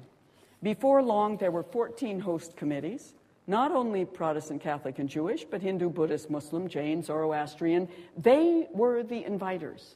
Before 0.62 1.02
long, 1.02 1.38
there 1.38 1.52
were 1.52 1.64
14 1.64 2.20
host 2.20 2.56
committees, 2.56 3.16
not 3.48 3.72
only 3.72 4.06
Protestant, 4.06 4.62
Catholic, 4.62 5.00
and 5.00 5.10
Jewish, 5.10 5.46
but 5.46 5.64
Hindu, 5.64 5.89
Buddhist, 5.89 6.30
Muslim, 6.30 6.68
Jain, 6.68 7.02
Zoroastrian. 7.02 7.88
They 8.16 8.68
were 8.72 9.02
the 9.02 9.24
inviters. 9.24 9.96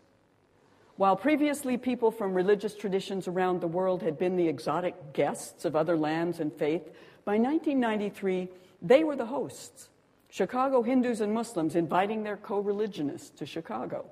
While 0.99 1.15
previously 1.15 1.77
people 1.77 2.11
from 2.11 2.33
religious 2.33 2.75
traditions 2.75 3.29
around 3.29 3.61
the 3.61 3.67
world 3.67 4.03
had 4.03 4.17
been 4.17 4.35
the 4.35 4.49
exotic 4.49 5.13
guests 5.13 5.63
of 5.63 5.73
other 5.73 5.95
lands 5.95 6.41
and 6.41 6.51
faith, 6.51 6.91
by 7.23 7.37
1993, 7.37 8.49
they 8.81 9.05
were 9.05 9.15
the 9.15 9.27
hosts. 9.27 9.87
Chicago 10.29 10.81
Hindus 10.81 11.21
and 11.21 11.33
Muslims 11.33 11.77
inviting 11.77 12.23
their 12.23 12.35
co 12.35 12.59
religionists 12.59 13.29
to 13.39 13.45
Chicago. 13.45 14.07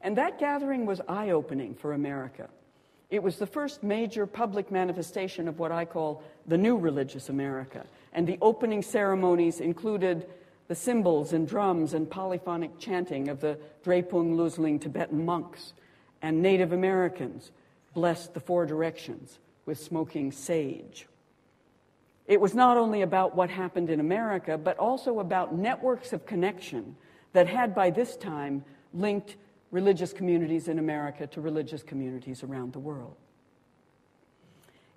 And 0.00 0.16
that 0.16 0.38
gathering 0.38 0.86
was 0.86 1.02
eye 1.06 1.28
opening 1.28 1.74
for 1.74 1.92
America. 1.92 2.48
It 3.10 3.22
was 3.22 3.36
the 3.36 3.46
first 3.46 3.82
major 3.82 4.26
public 4.26 4.70
manifestation 4.70 5.48
of 5.48 5.58
what 5.58 5.70
I 5.70 5.84
call 5.84 6.22
the 6.46 6.56
new 6.56 6.78
religious 6.78 7.28
America. 7.28 7.84
And 8.14 8.26
the 8.26 8.38
opening 8.40 8.80
ceremonies 8.80 9.60
included 9.60 10.26
the 10.68 10.74
cymbals 10.74 11.34
and 11.34 11.46
drums 11.46 11.92
and 11.92 12.08
polyphonic 12.08 12.78
chanting 12.78 13.28
of 13.28 13.42
the 13.42 13.58
Drepung 13.84 14.36
Loseling 14.36 14.80
Tibetan 14.80 15.22
monks 15.22 15.74
and 16.22 16.42
Native 16.42 16.72
Americans 16.72 17.50
blessed 17.94 18.34
the 18.34 18.40
four 18.40 18.66
directions 18.66 19.38
with 19.64 19.78
smoking 19.78 20.32
sage. 20.32 21.06
It 22.26 22.40
was 22.40 22.54
not 22.54 22.76
only 22.76 23.02
about 23.02 23.36
what 23.36 23.50
happened 23.50 23.88
in 23.90 24.00
America, 24.00 24.58
but 24.58 24.76
also 24.78 25.20
about 25.20 25.54
networks 25.54 26.12
of 26.12 26.26
connection 26.26 26.96
that 27.32 27.46
had 27.46 27.74
by 27.74 27.90
this 27.90 28.16
time 28.16 28.64
linked 28.92 29.36
religious 29.70 30.12
communities 30.12 30.68
in 30.68 30.78
America 30.78 31.26
to 31.28 31.40
religious 31.40 31.82
communities 31.82 32.42
around 32.42 32.72
the 32.72 32.78
world. 32.78 33.16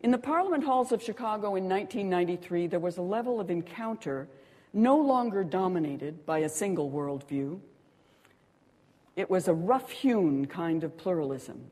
In 0.01 0.11
the 0.11 0.17
Parliament 0.17 0.63
halls 0.63 0.91
of 0.91 1.03
Chicago 1.03 1.55
in 1.55 1.67
1993, 1.67 2.67
there 2.67 2.79
was 2.79 2.97
a 2.97 3.01
level 3.01 3.39
of 3.39 3.49
encounter 3.49 4.27
no 4.71 4.97
longer 4.97 5.43
dominated 5.43 6.25
by 6.25 6.39
a 6.39 6.49
single 6.49 6.89
worldview. 6.89 7.59
It 9.15 9.29
was 9.29 9.47
a 9.47 9.53
rough 9.53 9.89
hewn 9.91 10.45
kind 10.45 10.83
of 10.83 10.97
pluralism. 10.97 11.71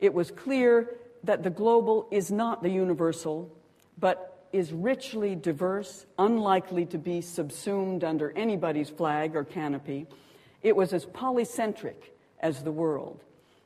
It 0.00 0.12
was 0.12 0.30
clear 0.30 0.96
that 1.22 1.42
the 1.42 1.50
global 1.50 2.06
is 2.10 2.30
not 2.30 2.62
the 2.62 2.70
universal, 2.70 3.50
but 3.98 4.46
is 4.52 4.72
richly 4.72 5.34
diverse, 5.34 6.06
unlikely 6.18 6.86
to 6.86 6.98
be 6.98 7.20
subsumed 7.20 8.04
under 8.04 8.30
anybody's 8.32 8.90
flag 8.90 9.34
or 9.34 9.44
canopy. 9.44 10.06
It 10.62 10.76
was 10.76 10.92
as 10.92 11.06
polycentric 11.06 11.96
as 12.40 12.62
the 12.62 12.72
world. 12.72 13.22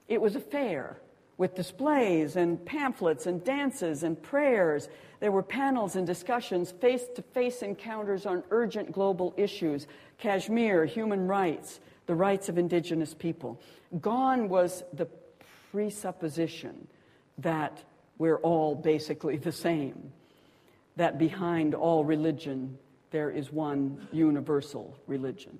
It 0.08 0.20
was 0.20 0.34
a 0.34 0.40
fair 0.40 0.98
with 1.36 1.54
displays 1.54 2.36
and 2.36 2.64
pamphlets 2.64 3.26
and 3.26 3.44
dances 3.44 4.02
and 4.02 4.20
prayers. 4.20 4.88
There 5.20 5.30
were 5.30 5.42
panels 5.42 5.94
and 5.94 6.06
discussions, 6.06 6.72
face 6.72 7.04
to 7.14 7.22
face 7.22 7.62
encounters 7.62 8.26
on 8.26 8.42
urgent 8.50 8.92
global 8.92 9.34
issues 9.36 9.86
Kashmir, 10.18 10.84
human 10.84 11.28
rights, 11.28 11.78
the 12.08 12.14
rights 12.14 12.48
of 12.48 12.56
indigenous 12.56 13.12
people. 13.14 13.60
Gone 14.00 14.48
was 14.48 14.82
the 14.94 15.06
presupposition 15.70 16.88
that 17.36 17.84
we're 18.16 18.38
all 18.38 18.74
basically 18.74 19.36
the 19.36 19.52
same 19.52 20.10
that 20.96 21.18
behind 21.18 21.74
all 21.74 22.04
religion 22.04 22.78
there 23.10 23.30
is 23.30 23.52
one 23.52 24.08
universal 24.10 24.96
religion. 25.06 25.58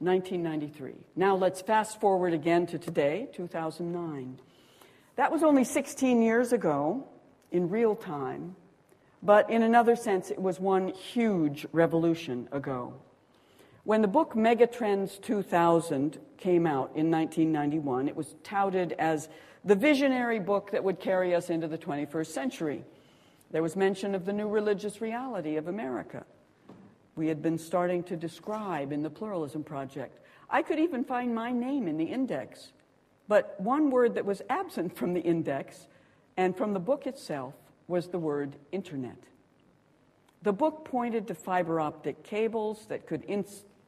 1993. 0.00 0.94
Now 1.14 1.36
let's 1.36 1.62
fast 1.62 2.00
forward 2.00 2.34
again 2.34 2.66
to 2.66 2.78
today, 2.78 3.28
2009. 3.32 4.40
That 5.14 5.30
was 5.30 5.44
only 5.44 5.62
16 5.62 6.22
years 6.22 6.52
ago 6.52 7.06
in 7.52 7.68
real 7.68 7.94
time, 7.94 8.56
but 9.22 9.48
in 9.48 9.62
another 9.62 9.94
sense, 9.94 10.32
it 10.32 10.42
was 10.42 10.58
one 10.58 10.88
huge 10.88 11.66
revolution 11.72 12.48
ago. 12.50 12.94
When 13.84 14.00
the 14.00 14.08
book 14.08 14.34
Megatrends 14.34 15.20
2000 15.20 16.18
came 16.36 16.66
out 16.68 16.92
in 16.94 17.10
1991, 17.10 18.06
it 18.06 18.14
was 18.14 18.36
touted 18.44 18.92
as 18.92 19.28
the 19.64 19.74
visionary 19.74 20.38
book 20.38 20.70
that 20.70 20.84
would 20.84 21.00
carry 21.00 21.34
us 21.34 21.50
into 21.50 21.66
the 21.66 21.78
21st 21.78 22.26
century. 22.28 22.84
There 23.50 23.62
was 23.62 23.74
mention 23.74 24.14
of 24.14 24.24
the 24.24 24.32
new 24.32 24.48
religious 24.48 25.00
reality 25.00 25.56
of 25.56 25.66
America. 25.66 26.24
We 27.16 27.26
had 27.26 27.42
been 27.42 27.58
starting 27.58 28.04
to 28.04 28.16
describe 28.16 28.92
in 28.92 29.02
the 29.02 29.10
Pluralism 29.10 29.64
Project. 29.64 30.20
I 30.48 30.62
could 30.62 30.78
even 30.78 31.02
find 31.02 31.34
my 31.34 31.50
name 31.50 31.88
in 31.88 31.98
the 31.98 32.04
index. 32.04 32.72
But 33.26 33.60
one 33.60 33.90
word 33.90 34.14
that 34.14 34.24
was 34.24 34.42
absent 34.48 34.96
from 34.96 35.12
the 35.12 35.20
index 35.20 35.88
and 36.36 36.56
from 36.56 36.72
the 36.72 36.80
book 36.80 37.08
itself 37.08 37.54
was 37.88 38.08
the 38.08 38.18
word 38.18 38.54
internet. 38.70 39.18
The 40.42 40.52
book 40.52 40.84
pointed 40.84 41.26
to 41.28 41.34
fiber 41.34 41.80
optic 41.80 42.22
cables 42.22 42.86
that 42.86 43.06
could 43.06 43.24
in, 43.24 43.44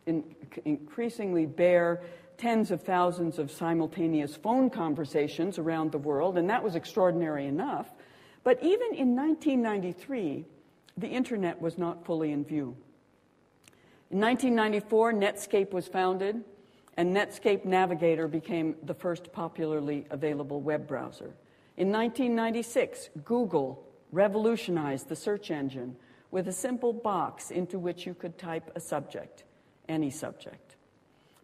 in, 0.06 0.24
increasingly 0.64 1.46
bear 1.46 2.02
tens 2.36 2.70
of 2.70 2.82
thousands 2.82 3.38
of 3.38 3.50
simultaneous 3.50 4.34
phone 4.36 4.68
conversations 4.70 5.58
around 5.58 5.92
the 5.92 5.98
world, 5.98 6.36
and 6.36 6.50
that 6.50 6.62
was 6.62 6.74
extraordinary 6.74 7.46
enough. 7.46 7.88
But 8.42 8.58
even 8.62 8.94
in 8.94 9.16
1993, 9.16 10.44
the 10.96 11.08
internet 11.08 11.60
was 11.60 11.78
not 11.78 12.04
fully 12.04 12.32
in 12.32 12.44
view. 12.44 12.76
In 14.10 14.20
1994, 14.20 15.12
Netscape 15.14 15.72
was 15.72 15.88
founded, 15.88 16.44
and 16.96 17.16
Netscape 17.16 17.64
Navigator 17.64 18.28
became 18.28 18.76
the 18.84 18.94
first 18.94 19.32
popularly 19.32 20.06
available 20.10 20.60
web 20.60 20.86
browser. 20.86 21.34
In 21.76 21.90
1996, 21.90 23.10
Google 23.24 23.84
revolutionized 24.12 25.08
the 25.08 25.16
search 25.16 25.50
engine 25.50 25.96
with 26.30 26.46
a 26.48 26.52
simple 26.52 26.92
box 26.92 27.50
into 27.50 27.78
which 27.78 28.06
you 28.06 28.14
could 28.14 28.38
type 28.38 28.70
a 28.76 28.80
subject, 28.80 29.44
any 29.88 30.10
subject. 30.10 30.76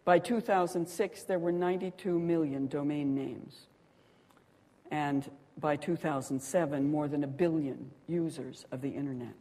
By 0.03 0.19
2006, 0.19 1.23
there 1.23 1.39
were 1.39 1.51
92 1.51 2.19
million 2.19 2.67
domain 2.67 3.13
names. 3.13 3.67
And 4.89 5.29
by 5.59 5.75
2007, 5.75 6.89
more 6.89 7.07
than 7.07 7.23
a 7.23 7.27
billion 7.27 7.91
users 8.07 8.65
of 8.71 8.81
the 8.81 8.89
internet. 8.89 9.33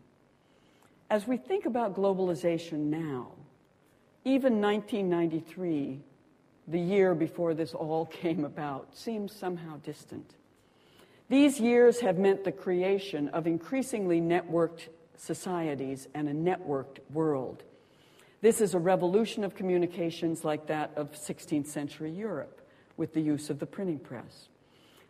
As 1.08 1.26
we 1.26 1.36
think 1.36 1.66
about 1.66 1.96
globalization 1.96 2.90
now, 2.90 3.32
even 4.24 4.60
1993, 4.60 6.00
the 6.68 6.78
year 6.78 7.14
before 7.14 7.54
this 7.54 7.74
all 7.74 8.06
came 8.22 8.44
about, 8.44 8.96
seems 8.96 9.34
somehow 9.34 9.78
distant. 9.78 10.34
These 11.28 11.60
years 11.60 12.00
have 12.00 12.18
meant 12.18 12.44
the 12.44 12.52
creation 12.52 13.28
of 13.28 13.46
increasingly 13.46 14.20
networked 14.20 14.88
societies 15.16 16.08
and 16.14 16.28
a 16.28 16.32
networked 16.32 16.98
world. 17.12 17.62
This 18.42 18.60
is 18.60 18.74
a 18.74 18.78
revolution 18.78 19.44
of 19.44 19.54
communications 19.54 20.44
like 20.44 20.66
that 20.68 20.92
of 20.96 21.12
16th 21.12 21.66
century 21.66 22.10
Europe 22.10 22.66
with 22.96 23.12
the 23.12 23.20
use 23.20 23.50
of 23.50 23.58
the 23.58 23.66
printing 23.66 23.98
press. 23.98 24.48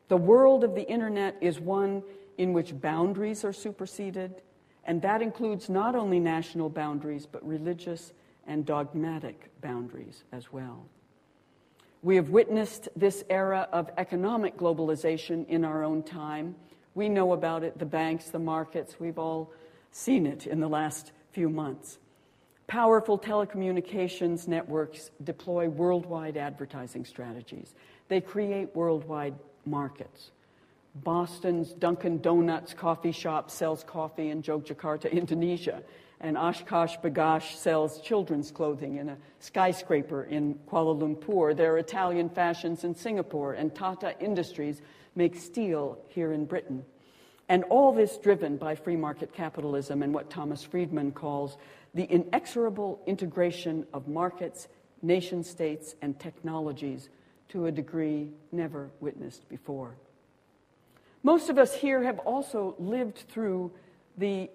The 0.09 0.16
world 0.16 0.64
of 0.64 0.74
the 0.74 0.89
internet 0.89 1.37
is 1.41 1.61
one 1.61 2.03
in 2.39 2.53
which 2.53 2.81
boundaries 2.81 3.45
are 3.45 3.53
superseded, 3.53 4.43
and 4.85 5.01
that 5.03 5.22
includes 5.22 5.68
not 5.68 5.95
only 5.95 6.18
national 6.18 6.68
boundaries, 6.70 7.26
but 7.26 7.47
religious 7.47 8.12
and 8.47 8.66
dogmatic 8.66 9.51
boundaries 9.61 10.24
as 10.33 10.53
well. 10.53 10.87
We 12.03 12.16
have 12.16 12.31
witnessed 12.31 12.89
this 12.97 13.22
era 13.31 13.68
of 13.72 13.91
economic 13.97 14.57
globalization 14.57 15.47
in 15.49 15.64
our 15.64 15.85
own 15.85 16.03
time. 16.03 16.57
We 16.95 17.09
know 17.09 17.33
about 17.33 17.62
it, 17.62 17.78
the 17.78 17.87
banks, 17.87 18.31
the 18.31 18.39
markets, 18.39 18.99
we've 18.99 19.18
all 19.18 19.53
seen 19.93 20.26
it 20.26 20.47
in 20.47 20.59
the 20.59 20.68
last 20.68 21.12
few 21.31 21.49
months. 21.49 21.99
Powerful 22.71 23.18
telecommunications 23.18 24.47
networks 24.47 25.11
deploy 25.25 25.68
worldwide 25.68 26.37
advertising 26.37 27.05
strategies. 27.05 27.75
They 28.07 28.21
create 28.21 28.77
worldwide 28.77 29.35
markets. 29.66 30.31
Boston's 30.95 31.73
Dunkin' 31.73 32.21
Donuts 32.21 32.73
coffee 32.73 33.11
shop 33.11 33.51
sells 33.51 33.83
coffee 33.83 34.31
in 34.31 34.45
Yogyakarta, 34.45 35.11
Indonesia, 35.12 35.83
and 36.21 36.37
OshKosh 36.37 37.03
B'gosh 37.03 37.57
sells 37.57 38.01
children's 38.03 38.53
clothing 38.53 38.99
in 38.99 39.09
a 39.09 39.16
skyscraper 39.41 40.23
in 40.23 40.55
Kuala 40.71 40.97
Lumpur. 40.97 41.57
There 41.57 41.75
are 41.75 41.79
Italian 41.79 42.31
fashions 42.31 42.85
in 42.85 42.95
Singapore, 42.95 43.55
and 43.55 43.75
Tata 43.75 44.14
Industries 44.21 44.81
makes 45.16 45.43
steel 45.43 45.99
here 46.07 46.33
in 46.33 46.45
Britain. 46.45 46.85
And 47.51 47.64
all 47.64 47.93
this 47.93 48.16
driven 48.16 48.59
by 48.59 48.77
free 48.77 48.95
market 48.95 49.33
capitalism 49.33 50.05
and 50.05 50.14
what 50.14 50.31
Thomas 50.31 50.62
Friedman 50.62 51.11
calls 51.11 51.57
the 51.95 52.05
inexorable 52.05 53.01
integration 53.07 53.86
of 53.93 54.09
markets, 54.09 54.68
nation 55.03 55.43
states, 55.43 55.95
and 56.03 56.18
technologies 56.18 57.09
to 57.49 57.66
a 57.66 57.72
degree 57.72 58.30
never 58.53 58.91
witnessed 59.01 59.49
before. 59.49 59.97
Most 61.22 61.51
of 61.51 61.59
us 61.59 61.74
here 61.74 62.03
have 62.03 62.18
also 62.20 62.74
lived 62.78 63.24
through 63.28 63.72
the 64.16 64.51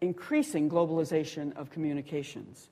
increasing 0.00 0.68
globalization 0.68 1.56
of 1.56 1.70
communications. 1.70 2.68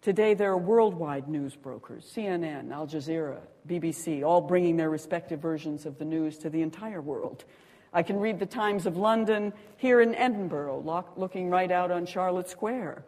Today, 0.00 0.34
there 0.34 0.50
are 0.50 0.58
worldwide 0.58 1.28
news 1.28 1.54
brokers 1.54 2.10
CNN, 2.16 2.72
Al 2.72 2.86
Jazeera, 2.86 3.40
BBC, 3.68 4.24
all 4.24 4.40
bringing 4.40 4.76
their 4.76 4.90
respective 4.90 5.40
versions 5.40 5.86
of 5.86 5.98
the 5.98 6.04
news 6.04 6.38
to 6.38 6.50
the 6.50 6.62
entire 6.62 7.00
world. 7.00 7.44
I 7.92 8.02
can 8.02 8.18
read 8.18 8.38
the 8.38 8.46
Times 8.46 8.86
of 8.86 8.96
London 8.96 9.52
here 9.76 10.00
in 10.00 10.14
Edinburgh, 10.14 11.06
looking 11.16 11.50
right 11.50 11.70
out 11.70 11.90
on 11.90 12.06
Charlotte 12.06 12.48
Square. 12.48 13.04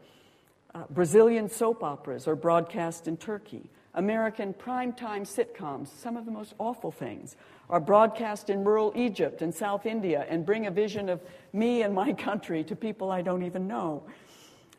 Uh, 0.74 0.82
Brazilian 0.90 1.48
soap 1.48 1.82
operas 1.82 2.28
are 2.28 2.36
broadcast 2.36 3.08
in 3.08 3.16
Turkey. 3.16 3.70
American 3.94 4.52
primetime 4.52 5.22
sitcoms, 5.22 5.86
some 5.86 6.16
of 6.16 6.24
the 6.24 6.30
most 6.30 6.54
awful 6.58 6.90
things, 6.90 7.36
are 7.70 7.80
broadcast 7.80 8.50
in 8.50 8.64
rural 8.64 8.92
Egypt 8.96 9.40
and 9.40 9.54
South 9.54 9.86
India 9.86 10.26
and 10.28 10.44
bring 10.44 10.66
a 10.66 10.70
vision 10.70 11.08
of 11.08 11.20
me 11.52 11.82
and 11.82 11.94
my 11.94 12.12
country 12.28 12.64
to 12.64 12.76
people 12.76 13.10
I 13.10 13.22
don't 13.22 13.44
even 13.44 13.66
know. 13.68 14.02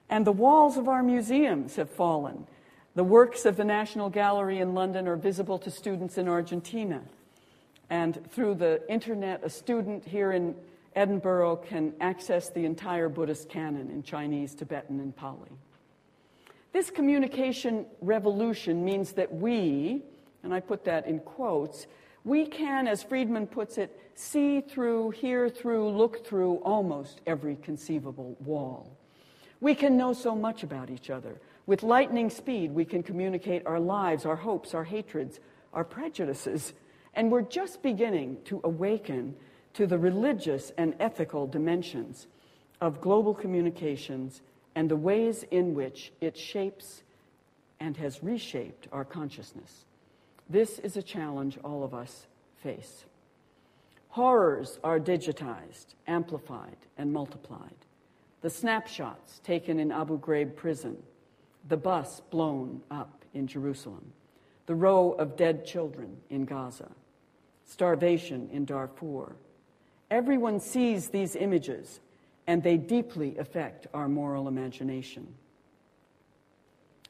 And 0.09 0.27
the 0.27 0.31
walls 0.31 0.77
of 0.77 0.87
our 0.87 1.01
museums 1.01 1.77
have 1.77 1.89
fallen. 1.89 2.45
The 2.93 3.03
works 3.03 3.45
of 3.45 3.57
the 3.57 3.63
National 3.63 4.09
Gallery 4.09 4.59
in 4.59 4.73
London 4.73 5.07
are 5.07 5.15
visible 5.15 5.57
to 5.59 5.71
students 5.71 6.17
in 6.17 6.27
Argentina. 6.27 7.01
And 7.89 8.19
through 8.31 8.55
the 8.55 8.81
internet, 8.91 9.43
a 9.43 9.49
student 9.49 10.05
here 10.05 10.31
in 10.31 10.55
Edinburgh 10.95 11.57
can 11.57 11.93
access 11.99 12.49
the 12.49 12.65
entire 12.65 13.09
Buddhist 13.09 13.49
canon 13.49 13.89
in 13.89 14.01
Chinese, 14.01 14.55
Tibetan, 14.55 14.99
and 14.99 15.15
Pali. 15.15 15.51
This 16.73 16.89
communication 16.89 17.85
revolution 18.01 18.83
means 18.83 19.13
that 19.13 19.33
we, 19.33 20.01
and 20.43 20.53
I 20.53 20.59
put 20.59 20.83
that 20.85 21.07
in 21.07 21.19
quotes, 21.19 21.87
we 22.23 22.45
can, 22.45 22.87
as 22.87 23.03
Friedman 23.03 23.47
puts 23.47 23.77
it, 23.77 23.97
see 24.15 24.61
through, 24.61 25.11
hear 25.11 25.47
through, 25.47 25.89
look 25.89 26.25
through 26.25 26.55
almost 26.57 27.21
every 27.27 27.55
conceivable 27.57 28.35
wall. 28.39 28.91
We 29.61 29.75
can 29.75 29.95
know 29.95 30.13
so 30.13 30.35
much 30.35 30.63
about 30.63 30.89
each 30.89 31.09
other. 31.09 31.39
With 31.65 31.83
lightning 31.83 32.29
speed, 32.29 32.71
we 32.71 32.83
can 32.83 33.03
communicate 33.03 33.65
our 33.65 33.79
lives, 33.79 34.25
our 34.25 34.35
hopes, 34.35 34.73
our 34.73 34.83
hatreds, 34.83 35.39
our 35.73 35.83
prejudices. 35.83 36.73
And 37.15 37.31
we're 37.31 37.41
just 37.41 37.81
beginning 37.81 38.37
to 38.45 38.61
awaken 38.63 39.35
to 39.73 39.87
the 39.87 39.97
religious 39.97 40.71
and 40.77 40.95
ethical 40.99 41.47
dimensions 41.47 42.27
of 42.81 43.01
global 43.01 43.33
communications 43.33 44.41
and 44.75 44.89
the 44.89 44.95
ways 44.95 45.43
in 45.51 45.73
which 45.73 46.11
it 46.21 46.37
shapes 46.37 47.03
and 47.79 47.95
has 47.97 48.21
reshaped 48.21 48.87
our 48.91 49.05
consciousness. 49.05 49.85
This 50.49 50.79
is 50.79 50.97
a 50.97 51.01
challenge 51.01 51.57
all 51.63 51.83
of 51.83 51.93
us 51.93 52.27
face. 52.61 53.05
Horrors 54.09 54.79
are 54.83 54.99
digitized, 54.99 55.95
amplified, 56.07 56.77
and 56.97 57.11
multiplied 57.11 57.75
the 58.45 58.49
snapshots 58.51 59.39
taken 59.39 59.79
in 59.79 59.91
Abu 59.91 60.19
Ghraib 60.19 60.55
prison, 60.55 60.95
the 61.67 61.77
bus 61.77 62.21
blown 62.29 62.79
up 62.91 63.25
in 63.33 63.47
Jerusalem, 63.47 64.13
the 64.67 64.75
row 64.75 65.13
of 65.13 65.35
dead 65.35 65.65
children 65.65 66.17
in 66.29 66.45
Gaza, 66.45 66.91
starvation 67.65 68.49
in 68.51 68.65
Darfur. 68.65 69.35
Everyone 70.09 70.59
sees 70.59 71.09
these 71.09 71.35
images 71.35 71.99
and 72.47 72.61
they 72.61 72.77
deeply 72.77 73.37
affect 73.37 73.87
our 73.93 74.07
moral 74.07 74.47
imagination. 74.47 75.27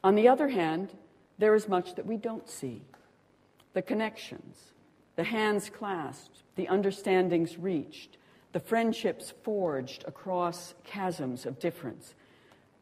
On 0.02 0.14
the 0.14 0.28
other 0.28 0.48
hand, 0.48 0.94
there 1.38 1.54
is 1.54 1.68
much 1.68 1.94
that 1.94 2.06
we 2.06 2.16
don't 2.16 2.48
see 2.48 2.82
the 3.74 3.82
connections, 3.82 4.72
the 5.16 5.24
hands 5.24 5.68
clasped, 5.68 6.42
the 6.54 6.66
understandings 6.68 7.58
reached, 7.58 8.16
the 8.52 8.60
friendships 8.60 9.34
forged 9.42 10.02
across 10.06 10.74
chasms 10.90 11.44
of 11.44 11.58
difference. 11.58 12.14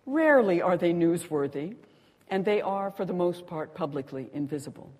Rarely 0.07 0.63
are 0.63 0.77
they 0.77 0.93
newsworthy, 0.93 1.75
and 2.29 2.45
they 2.45 2.61
are, 2.61 2.93
for 2.93 3.05
the 3.05 3.13
most 3.13 3.47
part, 3.47 3.75
publicly 3.75 4.31
invisible. 4.33 4.93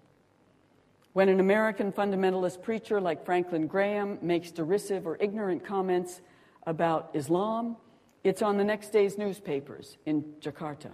When 1.15 1.29
an 1.29 1.39
American 1.39 1.93
fundamentalist 1.93 2.61
preacher 2.61 3.01
like 3.01 3.25
Franklin 3.25 3.69
Graham 3.69 4.19
makes 4.21 4.51
derisive 4.51 5.07
or 5.07 5.17
ignorant 5.21 5.65
comments 5.65 6.21
about 6.67 7.11
Islam, 7.15 7.77
it's 8.25 8.43
on 8.43 8.57
the 8.57 8.65
next 8.65 8.89
day's 8.89 9.17
newspapers 9.17 9.97
in 10.07 10.25
Jakarta. 10.41 10.91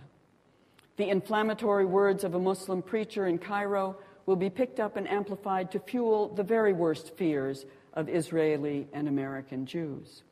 The 0.99 1.09
inflammatory 1.09 1.87
words 1.87 2.23
of 2.23 2.35
a 2.35 2.39
Muslim 2.39 2.83
preacher 2.83 3.29
in 3.29 3.39
Cairo 3.39 3.97
will 4.27 4.37
be 4.37 4.51
picked 4.51 4.79
up 4.79 4.99
and 4.99 5.09
amplified 5.09 5.71
to 5.71 5.81
fuel 5.81 6.29
the 6.29 6.43
very 6.45 6.75
worst 6.75 7.17
fears 7.17 7.65
of 7.95 8.11
Israeli 8.11 8.89
and 8.93 9.09
American 9.09 9.65
Jews. 9.65 10.23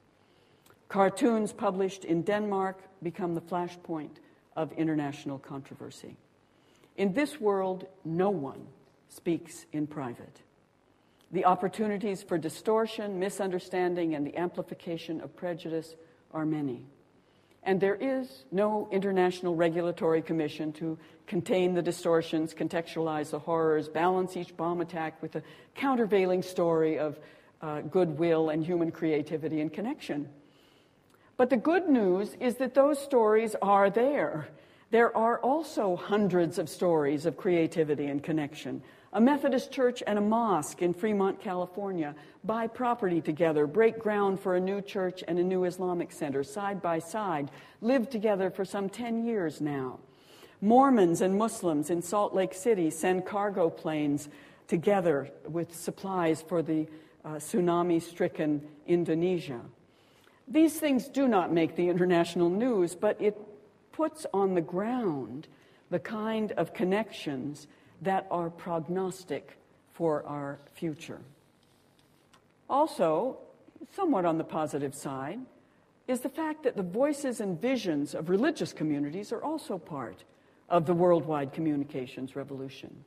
Cartoons 0.91 1.55
published 1.55 2.05
in 2.05 2.21
Denmark 2.21 2.83
become 3.03 3.35
the 3.35 3.41
flashpoint 3.41 4.17
of 4.55 4.71
international 4.73 5.39
controversy. 5.39 6.19
In 6.99 7.15
this 7.15 7.41
world, 7.41 7.87
no 8.05 8.29
one 8.29 8.67
speaks 9.09 9.67
in 9.73 9.87
private. 9.87 10.43
The 11.31 11.45
opportunities 11.45 12.23
for 12.23 12.39
distortion, 12.39 13.19
misunderstanding, 13.19 14.15
and 14.15 14.27
the 14.27 14.37
amplification 14.37 15.21
of 15.21 15.37
prejudice 15.37 15.95
are 16.33 16.47
many. 16.47 16.87
And 17.65 17.81
there 17.81 17.97
is 17.97 18.45
no 18.51 18.89
international 18.91 19.55
regulatory 19.55 20.23
commission 20.23 20.73
to 20.75 20.99
contain 21.27 21.75
the 21.75 21.83
distortions, 21.83 22.55
contextualize 22.55 23.31
the 23.31 23.39
horrors, 23.39 23.89
balance 23.89 24.37
each 24.37 24.57
bomb 24.57 24.81
attack 24.81 25.21
with 25.21 25.37
a 25.37 25.43
countervailing 25.75 26.43
story 26.43 26.99
of 26.99 27.19
uh, 27.61 27.83
goodwill 27.83 28.49
and 28.49 28.65
human 28.65 28.91
creativity 28.91 29.61
and 29.61 29.73
connection. 29.73 30.29
But 31.37 31.51
the 31.51 31.57
good 31.57 31.89
news 31.89 32.35
is 32.41 32.57
that 32.57 32.75
those 32.75 32.99
stories 32.99 33.55
are 33.61 33.91
there. 33.91 34.49
There 34.91 35.15
are 35.15 35.39
also 35.41 35.97
hundreds 35.97 36.59
of 36.59 36.69
stories 36.69 37.27
of 37.27 37.37
creativity 37.37 38.07
and 38.07 38.23
connection. 38.23 38.83
A 39.13 39.21
Methodist 39.21 39.73
church 39.73 40.03
and 40.07 40.19
a 40.19 40.23
mosque 40.23 40.83
in 40.83 40.93
Fremont, 40.93 41.41
California 41.41 42.15
buy 42.45 42.67
property 42.67 43.23
together, 43.23 43.67
break 43.67 43.99
ground 43.99 44.39
for 44.39 44.57
a 44.57 44.61
new 44.61 44.83
church 44.83 45.25
and 45.27 45.39
a 45.39 45.43
new 45.43 45.65
Islamic 45.65 46.13
center 46.13 46.45
side 46.45 46.83
by 46.83 46.99
side, 46.99 47.51
live 47.81 48.11
together 48.11 48.51
for 48.51 48.67
some 48.67 48.91
10 48.91 49.25
years 49.25 49.63
now. 49.63 49.99
Mormons 50.61 51.23
and 51.23 51.39
Muslims 51.39 51.89
in 51.89 52.03
Salt 52.03 52.35
Lake 52.35 52.53
City 52.53 52.91
send 52.91 53.25
cargo 53.25 53.71
planes 53.71 54.29
together 54.67 55.31
with 55.47 55.75
supplies 55.75 56.43
for 56.43 56.63
the 56.63 56.87
uh, 57.25 57.35
tsunami 57.35 58.03
stricken 58.03 58.61
Indonesia. 58.87 59.61
These 60.47 60.79
things 60.79 61.09
do 61.09 61.29
not 61.29 61.53
make 61.53 61.77
the 61.77 61.89
international 61.89 62.51
news, 62.51 62.95
but 62.95 63.21
it 63.21 63.39
puts 63.93 64.27
on 64.35 64.55
the 64.55 64.61
ground 64.61 65.49
the 65.91 65.99
kind 65.99 66.53
of 66.53 66.75
connections 66.75 67.67
that 68.03 68.27
are 68.31 68.51
prognostic 68.51 69.57
for 69.93 70.25
our 70.27 70.59
future. 70.75 71.21
Also, 72.71 73.39
somewhat 73.95 74.25
on 74.25 74.39
the 74.39 74.45
positive 74.45 74.95
side, 74.95 75.41
is 76.07 76.21
the 76.21 76.29
fact 76.29 76.63
that 76.63 76.77
the 76.77 76.83
voices 76.83 77.41
and 77.41 77.61
visions 77.61 78.15
of 78.15 78.31
religious 78.31 78.73
communities 78.73 79.31
are 79.31 79.43
also 79.43 79.79
part 79.79 80.25
of 80.69 80.87
the 80.87 80.95
worldwide 80.95 81.53
communications 81.53 82.35
revolution. 82.35 83.05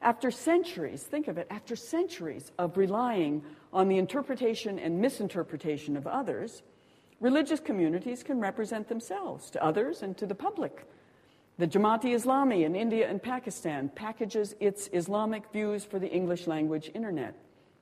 After 0.00 0.30
centuries, 0.30 1.02
think 1.02 1.28
of 1.28 1.38
it, 1.38 1.46
after 1.50 1.76
centuries 1.76 2.52
of 2.58 2.76
relying 2.76 3.42
on 3.72 3.88
the 3.88 3.98
interpretation 3.98 4.78
and 4.78 5.00
misinterpretation 5.00 5.96
of 5.96 6.06
others, 6.06 6.62
religious 7.20 7.60
communities 7.60 8.22
can 8.22 8.40
represent 8.40 8.88
themselves 8.88 9.50
to 9.50 9.62
others 9.62 10.02
and 10.02 10.16
to 10.16 10.26
the 10.26 10.34
public. 10.34 10.86
The 11.58 11.66
Jamaat-e-Islami 11.66 12.64
in 12.64 12.76
India 12.76 13.10
and 13.10 13.20
Pakistan 13.20 13.88
packages 13.88 14.54
its 14.60 14.88
Islamic 14.92 15.50
views 15.52 15.84
for 15.84 15.98
the 15.98 16.08
English 16.08 16.46
language 16.46 16.88
internet. 16.94 17.34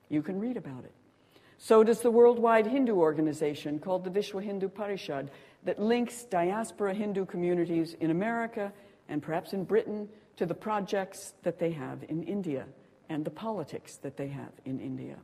You 0.08 0.22
can 0.22 0.40
read 0.40 0.56
about 0.56 0.84
it. 0.84 0.92
So 1.58 1.84
does 1.84 2.00
the 2.00 2.10
worldwide 2.10 2.66
Hindu 2.66 2.94
organization 2.94 3.78
called 3.78 4.04
the 4.04 4.10
Vishwa 4.10 4.42
Hindu 4.42 4.70
Parishad 4.70 5.28
that 5.64 5.78
links 5.78 6.24
diaspora 6.24 6.94
Hindu 6.94 7.26
communities 7.26 7.94
in 8.00 8.10
America 8.10 8.72
and 9.10 9.22
perhaps 9.22 9.52
in 9.52 9.64
Britain 9.64 10.08
to 10.36 10.46
the 10.46 10.54
projects 10.54 11.34
that 11.42 11.58
they 11.58 11.72
have 11.72 11.98
in 12.08 12.22
India 12.22 12.64
and 13.10 13.26
the 13.26 13.30
politics 13.30 13.96
that 13.96 14.16
they 14.16 14.28
have 14.28 14.52
in 14.64 14.80
India. 14.80 15.16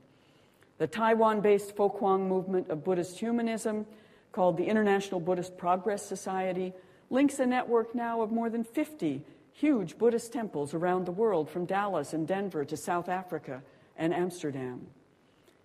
The 0.76 0.86
Taiwan 0.86 1.40
based 1.40 1.74
Fo 1.74 1.88
Guang 1.88 2.28
movement 2.28 2.68
of 2.68 2.84
Buddhist 2.84 3.18
humanism, 3.18 3.86
called 4.30 4.56
the 4.56 4.64
International 4.64 5.20
Buddhist 5.20 5.56
Progress 5.56 6.04
Society, 6.04 6.72
links 7.12 7.38
a 7.38 7.46
network 7.46 7.94
now 7.94 8.22
of 8.22 8.32
more 8.32 8.48
than 8.48 8.64
50 8.64 9.22
huge 9.52 9.98
Buddhist 9.98 10.32
temples 10.32 10.72
around 10.72 11.04
the 11.04 11.12
world, 11.12 11.48
from 11.48 11.66
Dallas 11.66 12.14
and 12.14 12.26
Denver 12.26 12.64
to 12.64 12.76
South 12.76 13.08
Africa 13.08 13.62
and 13.96 14.14
Amsterdam. 14.14 14.86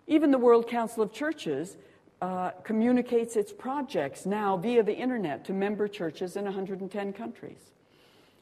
Even 0.06 0.30
the 0.30 0.38
World 0.38 0.68
Council 0.68 1.02
of 1.02 1.10
Churches 1.10 1.78
uh, 2.20 2.50
communicates 2.64 3.34
its 3.34 3.50
projects 3.52 4.26
now 4.26 4.58
via 4.58 4.82
the 4.82 4.94
internet 4.94 5.44
to 5.46 5.54
member 5.54 5.88
churches 5.88 6.36
in 6.36 6.44
110 6.44 7.12
countries. 7.14 7.72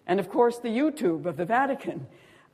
And 0.08 0.18
of 0.18 0.28
course, 0.28 0.58
the 0.58 0.68
YouTube 0.68 1.26
of 1.26 1.36
the 1.36 1.44
Vatican 1.44 2.06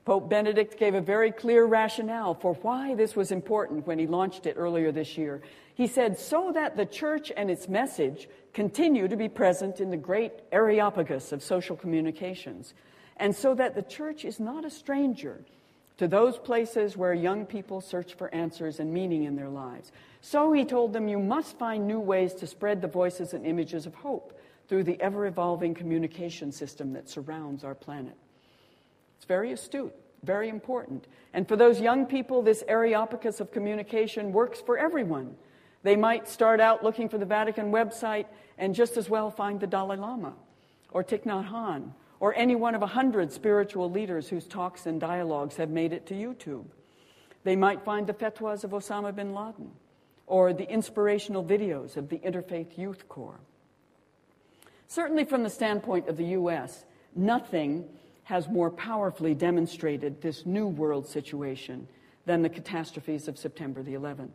Pope 0.05 0.29
Benedict 0.29 0.79
gave 0.79 0.95
a 0.95 1.01
very 1.01 1.31
clear 1.31 1.65
rationale 1.65 2.35
for 2.35 2.55
why 2.55 2.95
this 2.95 3.15
was 3.15 3.31
important 3.31 3.87
when 3.87 3.99
he 3.99 4.07
launched 4.07 4.47
it 4.47 4.57
earlier 4.59 4.91
this 4.93 5.17
year. 5.17 5.41
He 5.75 5.87
said, 5.87 6.19
so 6.19 6.53
that 6.53 6.77
the 6.77 6.87
church 6.87 7.33
and 7.37 7.51
its 7.51 7.69
message 7.69 8.29
continue 8.53 9.09
to 9.09 9.17
be 9.17 9.29
present 9.29 9.81
in 9.81 9.91
the 9.91 9.97
great 9.97 10.33
areopagus 10.53 11.33
of 11.33 11.43
social 11.43 11.77
communications, 11.77 12.75
and 13.17 13.35
so 13.35 13.55
that 13.55 13.75
the 13.75 13.83
church 13.83 14.25
is 14.25 14.39
not 14.39 14.65
a 14.65 14.71
stranger 14.71 15.41
to 15.99 16.09
those 16.09 16.39
places 16.39 16.97
where 16.97 17.15
young 17.15 17.47
people 17.47 17.81
search 17.81 18.15
for 18.15 18.35
answers 18.35 18.81
and 18.81 18.93
meaning 18.93 19.25
in 19.25 19.37
their 19.37 19.49
lives. 19.49 19.93
So 20.21 20.53
he 20.53 20.65
told 20.65 20.93
them, 20.93 21.09
you 21.09 21.19
must 21.19 21.59
find 21.59 21.87
new 21.87 22.01
ways 22.01 22.35
to 22.35 22.47
spread 22.47 22.81
the 22.81 22.89
voices 22.89 23.35
and 23.35 23.47
images 23.47 23.87
of 23.87 23.95
hope 23.95 24.39
through 24.69 24.85
the 24.85 25.01
ever 25.01 25.27
evolving 25.27 25.75
communication 25.75 26.51
system 26.51 26.93
that 26.95 27.09
surrounds 27.09 27.63
our 27.63 27.75
planet. 27.75 28.17
It's 29.17 29.27
very 29.27 29.53
astute, 29.53 29.95
very 30.25 30.49
important. 30.49 31.07
And 31.35 31.47
for 31.47 31.57
those 31.57 31.81
young 31.81 32.07
people, 32.07 32.43
this 32.43 32.65
areopagus 32.67 33.41
of 33.41 33.53
communication 33.53 34.33
works 34.33 34.61
for 34.61 34.79
everyone. 34.79 35.37
They 35.83 35.97
might 35.97 36.29
start 36.29 36.61
out 36.61 36.85
looking 36.85 37.09
for 37.09 37.19
the 37.19 37.27
Vatican 37.27 37.73
website 37.73 38.27
and 38.57 38.75
just 38.75 38.97
as 38.97 39.09
well 39.09 39.31
find 39.31 39.61
the 39.61 39.67
Dalai 39.67 39.97
Lama 39.97 40.35
or 40.93 41.03
Thich 41.03 41.25
Nhat 41.25 41.51
Hanh 41.51 41.93
or 42.21 42.35
any 42.35 42.55
one 42.55 42.75
of 42.75 42.83
a 42.83 42.87
hundred 42.87 43.33
spiritual 43.33 43.91
leaders 43.91 44.29
whose 44.29 44.47
talks 44.47 44.87
and 44.87 45.01
dialogues 45.01 45.57
have 45.57 45.71
made 45.71 45.93
it 45.93 46.07
to 46.07 46.15
YouTube. 46.15 46.67
They 47.45 47.57
might 47.57 47.85
find 47.85 48.07
the 48.07 48.13
fatwas 48.13 48.63
of 48.63 48.71
Osama 48.71 49.15
bin 49.15 49.35
Laden 49.35 49.73
or 50.27 50.53
the 50.53 50.71
inspirational 50.71 51.45
videos 51.45 51.97
of 51.97 52.09
the 52.09 52.19
Interfaith 52.19 52.79
Youth 52.79 53.09
Corps. 53.09 53.41
Certainly, 54.87 55.25
from 55.25 55.43
the 55.43 55.51
standpoint 55.51 56.09
of 56.09 56.17
the 56.17 56.27
U.S., 56.27 56.85
nothing 57.17 57.89
has 58.25 58.49
more 58.49 58.71
powerfully 58.71 59.35
demonstrated 59.35 60.23
this 60.23 60.47
new 60.47 60.67
world 60.67 61.09
situation 61.09 61.89
than 62.25 62.43
the 62.43 62.49
catastrophes 62.49 63.27
of 63.27 63.37
September 63.37 63.83
the 63.83 63.95
11th. 63.95 64.31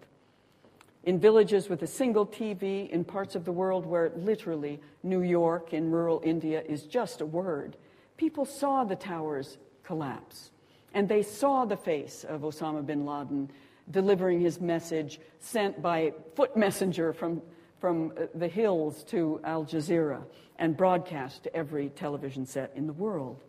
In 1.07 1.21
villages 1.21 1.69
with 1.69 1.83
a 1.83 1.87
single 1.87 2.25
TV, 2.25 2.89
in 2.89 3.05
parts 3.05 3.35
of 3.35 3.45
the 3.45 3.51
world 3.53 3.85
where 3.85 4.11
literally 4.17 4.81
New 5.03 5.21
York 5.21 5.73
in 5.73 5.89
rural 5.89 6.21
India 6.21 6.61
is 6.67 6.83
just 6.83 7.21
a 7.21 7.25
word, 7.25 7.77
people 8.17 8.43
saw 8.43 8.83
the 8.83 8.97
towers 8.97 9.57
collapse. 9.85 10.51
And 10.93 11.07
they 11.07 11.23
saw 11.23 11.63
the 11.63 11.77
face 11.77 12.25
of 12.27 12.41
Osama 12.41 12.85
bin 12.85 13.05
Laden 13.05 13.49
delivering 13.89 14.41
his 14.41 14.59
message 14.59 15.21
sent 15.39 15.81
by 15.81 16.11
foot 16.35 16.57
messenger 16.57 17.13
from, 17.13 17.41
from 17.79 18.11
uh, 18.11 18.25
the 18.35 18.49
hills 18.49 19.05
to 19.05 19.39
Al 19.45 19.63
Jazeera 19.63 20.21
and 20.59 20.75
broadcast 20.75 21.43
to 21.43 21.55
every 21.55 21.87
television 21.87 22.45
set 22.45 22.73
in 22.75 22.85
the 22.85 22.91
world. 22.91 23.45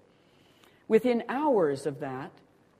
Within 0.86 1.24
hours 1.28 1.86
of 1.86 1.98
that, 1.98 2.30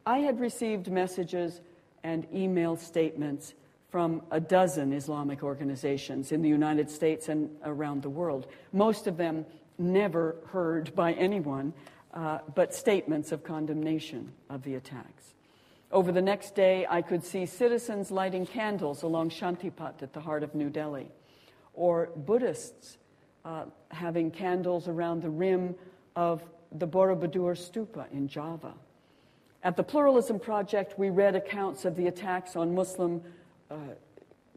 I 0.07 0.19
had 0.19 0.39
received 0.39 0.89
messages 0.89 1.63
and 2.05 2.29
email 2.33 2.77
statements 2.77 3.55
from 3.91 4.23
a 4.31 4.41
dozen 4.41 4.93
Islamic 4.93 5.43
organizations 5.43 6.33
in 6.33 6.43
the 6.43 6.49
United 6.49 6.91
States 6.91 7.29
and 7.29 7.51
around 7.65 8.03
the 8.03 8.11
world. 8.11 8.47
Most 8.73 9.07
of 9.07 9.17
them 9.17 9.47
never 9.79 10.37
heard 10.49 10.95
by 10.95 11.13
anyone, 11.15 11.73
uh, 12.13 12.39
but 12.55 12.75
statements 12.75 13.33
of 13.33 13.43
condemnation 13.43 14.33
of 14.51 14.63
the 14.63 14.75
attacks. 14.75 15.35
Over 15.91 16.13
the 16.13 16.21
next 16.21 16.55
day, 16.55 16.87
I 16.89 17.01
could 17.01 17.25
see 17.25 17.47
citizens 17.47 18.11
lighting 18.11 18.45
candles 18.45 19.03
along 19.03 19.31
Shantipath 19.31 20.03
at 20.03 20.13
the 20.13 20.21
heart 20.21 20.43
of 20.43 20.55
New 20.55 20.69
Delhi, 20.69 21.11
or 21.73 22.11
Buddhists 22.15 22.99
uh, 23.45 23.65
having 23.91 24.31
candles 24.31 24.87
around 24.87 25.23
the 25.23 25.31
rim 25.31 25.75
of 26.15 26.43
the 26.73 26.87
Borobudur 26.87 27.57
Stupa 27.57 28.11
in 28.13 28.29
Java. 28.29 28.75
At 29.63 29.77
the 29.77 29.83
Pluralism 29.83 30.39
Project, 30.39 30.99
we 30.99 31.09
read 31.09 31.35
accounts 31.35 31.87
of 31.87 31.97
the 31.97 32.07
attacks 32.07 32.55
on 32.55 32.75
Muslim 32.75 33.23
Uh, 33.71 33.77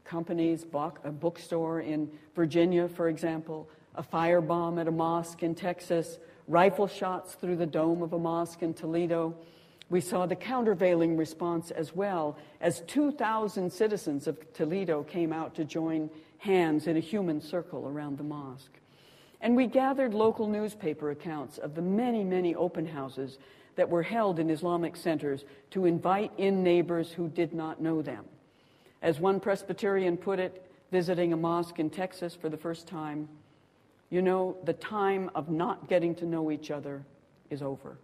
companies, 0.06 0.66
a 1.04 1.12
bookstore 1.12 1.82
in 1.82 2.10
Virginia, 2.36 2.88
for 2.88 3.10
example, 3.10 3.70
a 3.96 4.04
firebomb 4.04 4.80
at 4.80 4.88
a 4.88 4.92
mosque 4.92 5.44
in 5.44 5.54
Texas, 5.54 6.18
rifle 6.48 6.88
shots 6.88 7.34
through 7.34 7.58
the 7.58 7.66
dome 7.66 8.02
of 8.02 8.14
a 8.14 8.20
mosque 8.20 8.62
in 8.62 8.74
Toledo. 8.74 9.36
We 9.90 10.00
saw 10.00 10.26
the 10.26 10.36
countervailing 10.36 11.18
response 11.18 11.72
as 11.72 11.94
well 11.94 12.38
as 12.62 12.82
2,000 12.88 13.72
citizens 13.72 14.28
of 14.28 14.54
Toledo 14.54 15.04
came 15.04 15.34
out 15.34 15.56
to 15.56 15.66
join 15.66 16.10
hands 16.38 16.88
in 16.88 16.96
a 16.96 17.02
human 17.02 17.42
circle 17.42 17.88
around 17.88 18.18
the 18.18 18.24
mosque. 18.24 18.80
And 19.42 19.56
we 19.56 19.68
gathered 19.68 20.14
local 20.14 20.48
newspaper 20.48 21.12
accounts 21.12 21.58
of 21.58 21.76
the 21.76 21.82
many, 21.82 22.24
many 22.24 22.56
open 22.56 22.86
houses 22.86 23.38
that 23.76 23.90
were 23.90 24.04
held 24.04 24.40
in 24.40 24.50
Islamic 24.50 24.96
centers 24.96 25.44
to 25.72 25.86
invite 25.86 26.32
in 26.38 26.64
neighbors 26.64 27.12
who 27.12 27.28
did 27.28 27.54
not 27.54 27.82
know 27.82 28.02
them. 28.02 28.26
As 29.02 29.20
one 29.20 29.40
Presbyterian 29.40 30.18
put 30.18 30.40
it, 30.40 30.66
visiting 30.92 31.34
a 31.34 31.38
mosque 31.38 31.80
in 31.80 31.90
Texas 31.90 32.36
for 32.36 32.50
the 32.50 32.58
first 32.58 32.88
time, 32.88 33.28
you 34.10 34.22
know, 34.22 34.58
the 34.66 34.74
time 34.74 35.32
of 35.34 35.50
not 35.50 35.88
getting 35.88 36.14
to 36.16 36.26
know 36.26 36.52
each 36.52 36.70
other 36.70 37.04
is 37.50 37.62
over. 37.62 37.98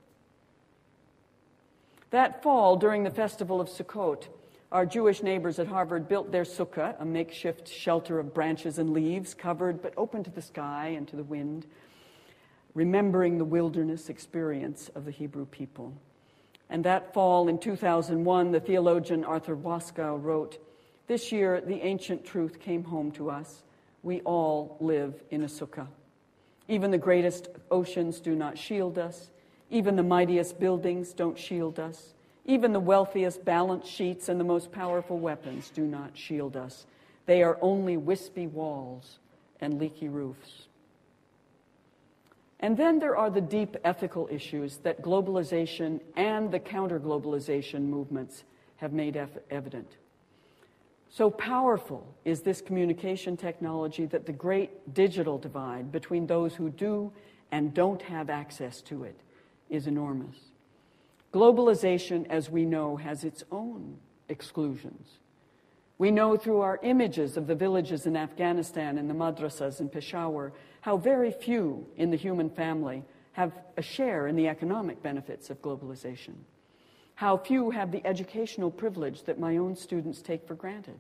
That 2.12 2.42
fall, 2.42 2.78
during 2.78 3.04
the 3.04 3.12
festival 3.12 3.60
of 3.60 3.68
Sukkot, 3.68 4.28
our 4.72 4.86
Jewish 4.86 5.24
neighbors 5.24 5.60
at 5.60 5.68
Harvard 5.68 6.10
built 6.10 6.32
their 6.32 6.44
sukkah, 6.44 7.00
a 7.00 7.06
makeshift 7.06 7.70
shelter 7.70 8.20
of 8.20 8.34
branches 8.34 8.80
and 8.80 8.92
leaves, 8.92 9.34
covered 9.34 9.82
but 9.82 9.94
open 9.96 10.24
to 10.26 10.32
the 10.32 10.42
sky 10.42 10.88
and 10.88 11.08
to 11.08 11.16
the 11.16 11.24
wind, 11.24 11.66
remembering 12.74 13.38
the 13.38 13.46
wilderness 13.46 14.10
experience 14.10 14.90
of 14.94 15.06
the 15.06 15.12
Hebrew 15.12 15.46
people. 15.46 15.94
And 16.70 16.84
that 16.84 17.14
fall 17.14 17.48
in 17.48 17.60
2001, 17.60 18.52
the 18.52 18.60
theologian 18.60 19.24
Arthur 19.24 19.56
Waskow 19.56 20.22
wrote, 20.22 20.58
This 21.08 21.32
year 21.32 21.62
the 21.62 21.82
ancient 21.82 22.26
truth 22.26 22.60
came 22.60 22.84
home 22.84 23.12
to 23.14 23.30
us. 23.30 23.64
We 24.04 24.22
all 24.22 24.78
live 24.80 25.24
in 25.32 25.44
a 25.44 25.48
sukkah. 25.48 25.88
Even 26.68 26.92
the 26.92 26.98
greatest 26.98 27.48
oceans 27.72 28.20
do 28.20 28.36
not 28.36 28.58
shield 28.58 28.98
us. 28.98 29.30
Even 29.70 29.96
the 29.96 30.04
mightiest 30.04 30.60
buildings 30.60 31.14
don't 31.14 31.38
shield 31.38 31.80
us. 31.80 32.14
Even 32.46 32.74
the 32.74 32.80
wealthiest 32.80 33.44
balance 33.44 33.88
sheets 33.88 34.30
and 34.30 34.40
the 34.40 34.46
most 34.46 34.72
powerful 34.72 35.18
weapons 35.18 35.70
do 35.70 35.86
not 35.86 36.18
shield 36.18 36.56
us. 36.56 36.86
They 37.26 37.42
are 37.44 37.58
only 37.62 37.98
wispy 37.98 38.48
walls 38.48 39.20
and 39.60 39.80
leaky 39.80 40.08
roofs. 40.08 40.68
And 42.60 42.76
then 42.76 43.00
there 43.00 43.16
are 43.16 43.30
the 43.30 43.42
deep 43.42 43.78
ethical 43.84 44.28
issues 44.32 44.78
that 44.78 45.02
globalization 45.02 46.02
and 46.16 46.52
the 46.52 46.60
counter 46.60 47.00
globalization 47.00 47.82
movements 47.84 48.44
have 48.78 48.94
made 48.94 49.18
evident. 49.50 49.98
So 51.10 51.30
powerful 51.30 52.06
is 52.26 52.42
this 52.42 52.62
communication 52.62 53.38
technology 53.38 54.06
that 54.08 54.26
the 54.26 54.34
great 54.34 54.94
digital 54.94 55.38
divide 55.38 55.92
between 55.92 56.28
those 56.28 56.56
who 56.56 56.70
do 56.70 57.12
and 57.52 57.74
don't 57.74 58.02
have 58.02 58.30
access 58.30 58.82
to 58.82 59.04
it 59.04 59.20
is 59.70 59.88
enormous. 59.88 60.36
Globalization, 61.34 62.28
as 62.30 62.50
we 62.50 62.66
know, 62.66 62.98
has 62.98 63.24
its 63.24 63.44
own 63.52 63.98
exclusions. 64.30 65.20
We 65.98 66.12
know 66.12 66.38
through 66.38 66.62
our 66.62 66.80
images 66.84 67.38
of 67.38 67.48
the 67.48 67.56
villages 67.56 68.06
in 68.06 68.16
Afghanistan 68.16 68.98
and 68.98 69.10
the 69.10 69.14
madrasas 69.14 69.80
in 69.80 69.90
Peshawar 69.90 70.54
how 70.82 70.98
very 70.98 71.32
few 71.32 71.86
in 71.98 72.12
the 72.12 72.18
human 72.18 72.50
family 72.50 73.04
have 73.34 73.52
a 73.78 73.82
share 73.82 74.28
in 74.28 74.36
the 74.36 74.48
economic 74.48 75.02
benefits 75.02 75.50
of 75.50 75.62
globalization. 75.62 76.36
How 77.18 77.36
few 77.36 77.72
have 77.72 77.92
the 77.92 78.06
educational 78.06 78.70
privilege 78.70 79.24
that 79.24 79.40
my 79.40 79.58
own 79.58 79.76
students 79.76 80.22
take 80.22 80.48
for 80.48 80.54
granted 80.54 81.00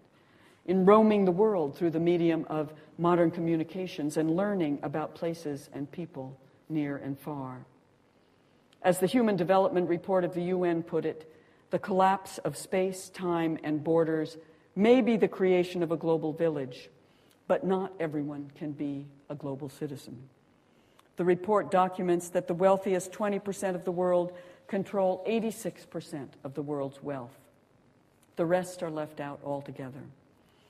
in 0.65 0.83
roaming 0.83 1.25
the 1.25 1.31
world 1.31 1.77
through 1.77 1.91
the 1.91 1.99
medium 1.99 2.43
of 2.49 2.73
modern 2.97 3.29
communications 3.29 4.17
and 4.17 4.35
learning 4.35 4.79
about 4.81 5.13
places 5.13 5.69
and 5.73 5.91
people 5.91 6.35
near 6.69 6.97
and 6.97 7.19
far. 7.19 7.67
As 8.81 8.97
the 8.97 9.05
Human 9.05 9.35
Development 9.35 9.87
Report 9.87 10.23
of 10.23 10.33
the 10.33 10.41
UN 10.45 10.81
put 10.81 11.05
it, 11.05 11.31
the 11.69 11.77
collapse 11.77 12.39
of 12.39 12.57
space, 12.57 13.09
time, 13.09 13.59
and 13.63 13.83
borders 13.83 14.37
may 14.75 15.01
be 15.01 15.17
the 15.17 15.27
creation 15.27 15.83
of 15.83 15.91
a 15.91 15.97
global 15.97 16.33
village, 16.33 16.89
but 17.47 17.63
not 17.63 17.93
everyone 17.99 18.49
can 18.55 18.71
be 18.71 19.05
a 19.29 19.35
global 19.35 19.69
citizen. 19.69 20.17
The 21.17 21.25
report 21.25 21.69
documents 21.69 22.29
that 22.29 22.47
the 22.47 22.55
wealthiest 22.55 23.11
20% 23.11 23.75
of 23.75 23.83
the 23.85 23.91
world 23.91 24.33
control 24.67 25.23
86% 25.27 26.29
of 26.43 26.53
the 26.53 26.61
world's 26.61 27.01
wealth. 27.01 27.37
The 28.35 28.45
rest 28.45 28.83
are 28.83 28.91
left 28.91 29.19
out 29.19 29.39
altogether. 29.43 30.03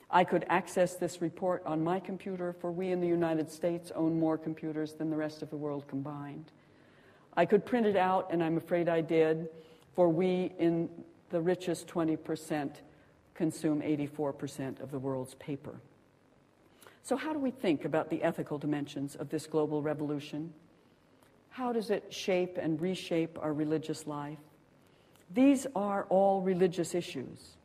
I 0.10 0.24
could 0.24 0.45
access 0.48 0.95
this 0.95 1.22
report 1.22 1.62
on 1.66 1.84
my 1.84 2.00
computer, 2.00 2.54
for 2.54 2.72
we 2.72 2.91
in 2.91 3.02
the 3.02 3.08
United 3.08 3.52
States 3.52 3.91
own 3.93 4.18
more 4.18 4.38
computers 4.38 4.93
than 4.93 5.10
the 5.10 5.18
rest 5.18 5.41
of 5.41 5.50
the 5.50 5.58
world 5.58 5.88
combined. 5.88 6.52
I 7.36 7.45
could 7.45 7.66
print 7.66 7.86
it 7.86 7.98
out, 7.98 8.30
and 8.32 8.41
I'm 8.41 8.58
afraid 8.58 8.88
I 8.88 9.02
did, 9.02 9.50
for 9.95 10.08
we 10.08 10.54
in 10.58 10.89
the 11.30 11.41
richest 11.41 11.88
20% 11.88 12.76
consume 13.34 13.82
84% 13.82 14.82
of 14.82 14.91
the 14.91 15.00
world's 15.00 15.36
paper. 15.36 15.76
So, 17.04 17.16
how 17.16 17.34
do 17.34 17.39
we 17.39 17.52
think 17.52 17.86
about 17.86 18.10
the 18.10 18.24
ethical 18.24 18.58
dimensions 18.58 19.16
of 19.16 19.30
this 19.30 19.45
global 19.45 19.82
revolution? 19.82 20.54
How 21.58 21.74
does 21.74 21.89
it 21.89 22.14
shape 22.14 22.60
and 22.62 22.80
reshape 22.80 23.39
our 23.41 23.51
religious 23.51 24.05
life? 24.05 24.38
These 25.34 25.66
are 25.76 26.05
all 26.10 26.39
religious 26.43 26.93
issues. 26.93 27.55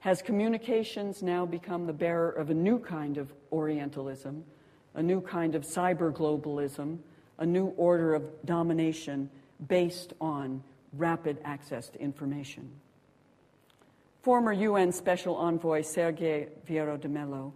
Has 0.00 0.20
communications 0.20 1.22
now 1.22 1.46
become 1.46 1.86
the 1.86 1.92
bearer 1.92 2.30
of 2.30 2.50
a 2.50 2.54
new 2.54 2.80
kind 2.80 3.18
of 3.18 3.32
Orientalism, 3.52 4.42
a 4.96 5.02
new 5.04 5.20
kind 5.20 5.54
of 5.54 5.62
cyber 5.62 6.12
globalism, 6.12 6.98
a 7.38 7.46
new 7.46 7.66
order 7.76 8.12
of 8.12 8.24
domination 8.44 9.30
based 9.68 10.14
on 10.20 10.60
rapid 10.94 11.38
access 11.44 11.90
to 11.90 12.00
information? 12.00 12.68
Former 14.22 14.52
UN 14.52 14.90
Special 14.90 15.36
Envoy 15.36 15.82
Sergio 15.82 16.48
Vieira 16.68 17.00
de 17.00 17.08
Mello, 17.08 17.52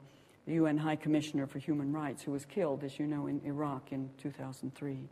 the 0.47 0.53
UN 0.53 0.79
High 0.79 0.95
Commissioner 0.95 1.49
for 1.49 1.59
Human 1.59 1.93
Rights, 1.93 2.23
who 2.23 2.31
was 2.31 2.45
killed, 2.45 2.85
as 2.85 3.01
you 3.01 3.09
know, 3.09 3.27
in 3.27 3.41
Iraq 3.45 3.91
in 3.91 4.09
2003, 4.23 5.09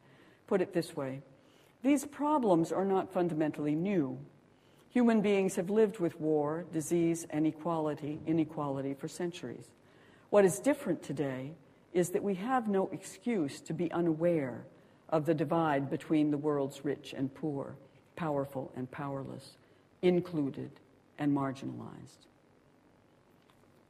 put 0.47 0.61
it 0.61 0.73
this 0.73 0.97
way 0.97 1.23
These 1.83 2.07
problems 2.07 2.73
are 2.73 2.85
not 2.85 3.13
fundamentally 3.13 3.75
new. 3.75 4.19
Human 4.91 5.21
beings 5.23 5.57
have 5.57 5.71
lived 5.71 5.99
with 5.99 6.21
war, 6.21 6.67
disease, 6.73 7.27
and 7.31 7.47
equality, 7.47 8.21
inequality 8.27 8.95
for 8.95 9.09
centuries. 9.09 9.73
What 10.31 10.45
is 10.45 10.61
different 10.61 11.03
today 11.03 11.53
is 11.93 12.11
that 12.11 12.23
we 12.23 12.35
have 12.35 12.69
no 12.69 12.89
excuse 12.93 13.61
to 13.63 13.73
be 13.73 13.91
unaware 13.91 14.67
of 15.09 15.27
the 15.27 15.35
divide 15.35 15.91
between 15.91 16.31
the 16.31 16.39
world's 16.39 16.85
rich 16.85 17.15
and 17.17 17.33
poor, 17.35 17.77
powerful 18.17 18.73
and 18.77 18.91
powerless, 18.91 19.57
included 20.03 20.71
and 21.19 21.37
marginalized. 21.37 22.27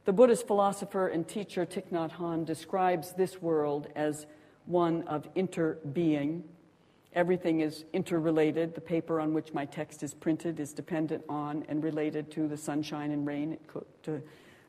The 0.05 0.13
Buddhist 0.13 0.45
philosopher 0.45 1.07
and 1.07 1.27
teacher 1.27 1.65
Thich 1.65 1.89
Nhat 1.91 2.11
Hanh 2.13 2.45
describes 2.45 3.13
this 3.13 3.41
world 3.41 3.87
as 3.95 4.27
one 4.65 5.03
of 5.03 5.31
interbeing. 5.35 6.43
Everything 7.13 7.61
is 7.61 7.85
interrelated. 7.93 8.75
The 8.75 8.81
paper 8.81 9.19
on 9.19 9.33
which 9.33 9.53
my 9.53 9.65
text 9.65 10.03
is 10.03 10.13
printed 10.13 10.59
is 10.59 10.73
dependent 10.73 11.23
on 11.29 11.65
and 11.69 11.83
related 11.83 12.31
to 12.31 12.47
the 12.47 12.57
sunshine 12.57 13.11
and 13.11 13.25
rain 13.25 13.57
to 14.03 14.21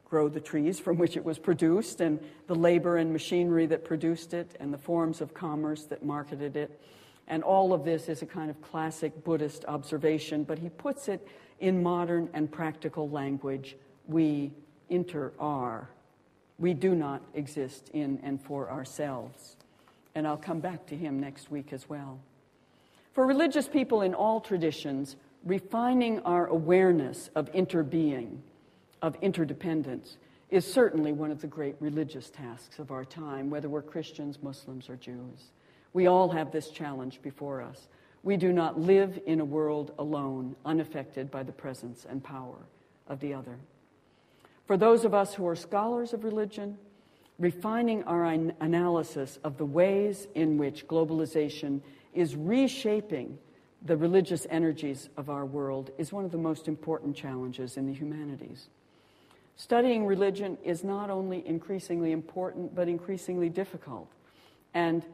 grow 0.08 0.28
the 0.28 0.40
trees 0.40 0.78
from 0.78 0.98
which 0.98 1.16
it 1.16 1.24
was 1.24 1.38
produced, 1.38 2.00
and 2.00 2.20
the 2.46 2.54
labor 2.54 2.96
and 2.96 3.12
machinery 3.12 3.66
that 3.66 3.84
produced 3.84 4.34
it, 4.34 4.56
and 4.60 4.72
the 4.72 4.78
forms 4.78 5.20
of 5.20 5.34
commerce 5.34 5.84
that 5.86 6.04
marketed 6.04 6.56
it. 6.56 6.80
And 7.26 7.42
all 7.42 7.72
of 7.72 7.84
this 7.84 8.08
is 8.08 8.22
a 8.22 8.26
kind 8.26 8.48
of 8.48 8.62
classic 8.62 9.24
Buddhist 9.24 9.64
observation, 9.66 10.44
but 10.44 10.60
he 10.60 10.68
puts 10.68 11.08
it 11.08 11.26
in 11.58 11.82
modern 11.82 12.28
and 12.34 12.50
practical 12.50 13.10
language. 13.10 13.76
We 14.06 14.52
inter 14.88 15.32
are. 15.40 15.90
We 16.58 16.72
do 16.72 16.94
not 16.94 17.22
exist 17.34 17.90
in 17.92 18.20
and 18.22 18.40
for 18.40 18.70
ourselves. 18.70 19.55
And 20.16 20.26
I'll 20.26 20.38
come 20.38 20.60
back 20.60 20.86
to 20.86 20.96
him 20.96 21.20
next 21.20 21.50
week 21.50 21.74
as 21.74 21.90
well. 21.90 22.18
For 23.12 23.26
religious 23.26 23.68
people 23.68 24.00
in 24.00 24.14
all 24.14 24.40
traditions, 24.40 25.14
refining 25.44 26.20
our 26.20 26.46
awareness 26.46 27.28
of 27.36 27.52
interbeing, 27.52 28.38
of 29.02 29.14
interdependence, 29.20 30.16
is 30.48 30.64
certainly 30.70 31.12
one 31.12 31.30
of 31.30 31.42
the 31.42 31.46
great 31.46 31.76
religious 31.80 32.30
tasks 32.30 32.78
of 32.78 32.90
our 32.90 33.04
time, 33.04 33.50
whether 33.50 33.68
we're 33.68 33.82
Christians, 33.82 34.38
Muslims, 34.42 34.88
or 34.88 34.96
Jews. 34.96 35.52
We 35.92 36.06
all 36.06 36.30
have 36.30 36.50
this 36.50 36.70
challenge 36.70 37.20
before 37.20 37.60
us. 37.60 37.86
We 38.22 38.38
do 38.38 38.54
not 38.54 38.80
live 38.80 39.20
in 39.26 39.40
a 39.40 39.44
world 39.44 39.92
alone, 39.98 40.56
unaffected 40.64 41.30
by 41.30 41.42
the 41.42 41.52
presence 41.52 42.06
and 42.08 42.24
power 42.24 42.66
of 43.06 43.20
the 43.20 43.34
other. 43.34 43.58
For 44.66 44.78
those 44.78 45.04
of 45.04 45.12
us 45.12 45.34
who 45.34 45.46
are 45.46 45.54
scholars 45.54 46.14
of 46.14 46.24
religion, 46.24 46.78
refining 47.38 48.02
our 48.04 48.24
analysis 48.24 49.38
of 49.44 49.58
the 49.58 49.66
ways 49.66 50.26
in 50.34 50.56
which 50.56 50.86
globalization 50.86 51.80
is 52.14 52.34
reshaping 52.34 53.38
the 53.84 53.96
religious 53.96 54.46
energies 54.50 55.08
of 55.16 55.28
our 55.30 55.44
world 55.44 55.90
is 55.98 56.12
one 56.12 56.24
of 56.24 56.32
the 56.32 56.38
most 56.38 56.66
important 56.66 57.14
challenges 57.14 57.76
in 57.76 57.86
the 57.86 57.92
humanities. 57.92 58.68
Studying 59.56 60.06
religion 60.06 60.58
is 60.64 60.82
not 60.82 61.08
only 61.10 61.46
increasingly 61.46 62.12
important, 62.12 62.74
but 62.74 62.88
increasingly 62.88 63.48
difficult. 63.48 64.10
And 64.74 65.04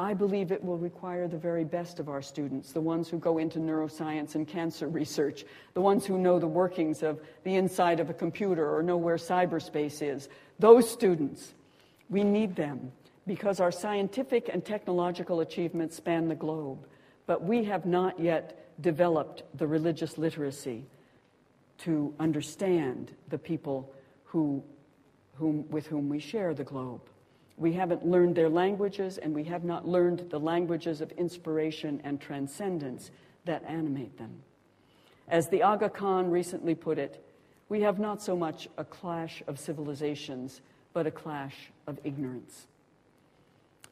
I 0.00 0.14
believe 0.14 0.50
it 0.50 0.64
will 0.64 0.78
require 0.78 1.28
the 1.28 1.36
very 1.36 1.64
best 1.64 2.00
of 2.00 2.08
our 2.08 2.22
students, 2.22 2.72
the 2.72 2.80
ones 2.80 3.08
who 3.08 3.18
go 3.18 3.38
into 3.38 3.58
neuroscience 3.60 4.34
and 4.34 4.48
cancer 4.48 4.88
research, 4.88 5.44
the 5.74 5.80
ones 5.80 6.04
who 6.06 6.18
know 6.18 6.38
the 6.38 6.48
workings 6.48 7.02
of 7.02 7.20
the 7.44 7.54
inside 7.54 8.00
of 8.00 8.10
a 8.10 8.14
computer 8.14 8.74
or 8.74 8.82
know 8.82 8.96
where 8.96 9.16
cyberspace 9.16 10.02
is. 10.02 10.28
Those 10.58 10.90
students, 10.90 11.54
we 12.12 12.22
need 12.22 12.54
them 12.54 12.92
because 13.26 13.58
our 13.58 13.72
scientific 13.72 14.50
and 14.52 14.62
technological 14.62 15.40
achievements 15.40 15.96
span 15.96 16.28
the 16.28 16.34
globe, 16.34 16.86
but 17.26 17.42
we 17.42 17.64
have 17.64 17.86
not 17.86 18.20
yet 18.20 18.70
developed 18.82 19.44
the 19.56 19.66
religious 19.66 20.18
literacy 20.18 20.84
to 21.78 22.14
understand 22.20 23.12
the 23.30 23.38
people 23.38 23.90
who, 24.24 24.62
whom, 25.36 25.64
with 25.70 25.86
whom 25.86 26.10
we 26.10 26.18
share 26.18 26.52
the 26.52 26.64
globe. 26.64 27.00
We 27.56 27.72
haven't 27.72 28.04
learned 28.06 28.34
their 28.34 28.48
languages, 28.50 29.16
and 29.16 29.34
we 29.34 29.44
have 29.44 29.64
not 29.64 29.88
learned 29.88 30.26
the 30.28 30.40
languages 30.40 31.00
of 31.00 31.10
inspiration 31.12 31.98
and 32.04 32.20
transcendence 32.20 33.10
that 33.46 33.64
animate 33.66 34.18
them. 34.18 34.42
As 35.28 35.48
the 35.48 35.62
Aga 35.62 35.88
Khan 35.88 36.30
recently 36.30 36.74
put 36.74 36.98
it, 36.98 37.24
we 37.70 37.80
have 37.80 37.98
not 37.98 38.22
so 38.22 38.36
much 38.36 38.68
a 38.76 38.84
clash 38.84 39.42
of 39.46 39.58
civilizations, 39.58 40.60
but 40.92 41.06
a 41.06 41.10
clash 41.10 41.70
of 41.86 41.98
ignorance. 42.04 42.66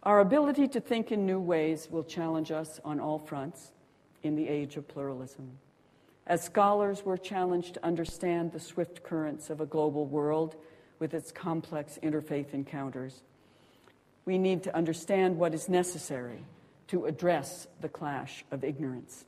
Our 0.03 0.21
ability 0.21 0.69
to 0.69 0.81
think 0.81 1.13
in 1.13 1.27
new 1.27 1.41
ways 1.41 1.89
will 1.91 2.05
challenge 2.05 2.51
us 2.51 2.81
on 2.85 3.01
all 3.01 3.19
fronts 3.19 3.73
in 4.23 4.37
the 4.37 4.49
age 4.49 4.77
of 4.77 4.89
pluralism. 4.89 5.59
As 6.27 6.43
scholars, 6.43 7.03
we're 7.05 7.17
challenged 7.17 7.75
to 7.75 7.85
understand 7.85 8.53
the 8.53 8.61
swift 8.61 9.03
currents 9.03 9.51
of 9.51 9.61
a 9.61 9.67
global 9.67 10.07
world 10.07 10.57
with 10.99 11.15
its 11.15 11.33
complex 11.33 11.99
interfaith 12.03 12.55
encounters 12.55 13.23
we 14.25 14.39
need 14.39 14.63
to 14.65 14.77
understand 14.77 15.39
what 15.39 15.55
is 15.55 15.69
necessary 15.69 16.45
to 16.89 17.07
address 17.07 17.67
the 17.81 17.89
clash 17.89 18.45
of 18.51 18.65
ignorance. 18.65 19.25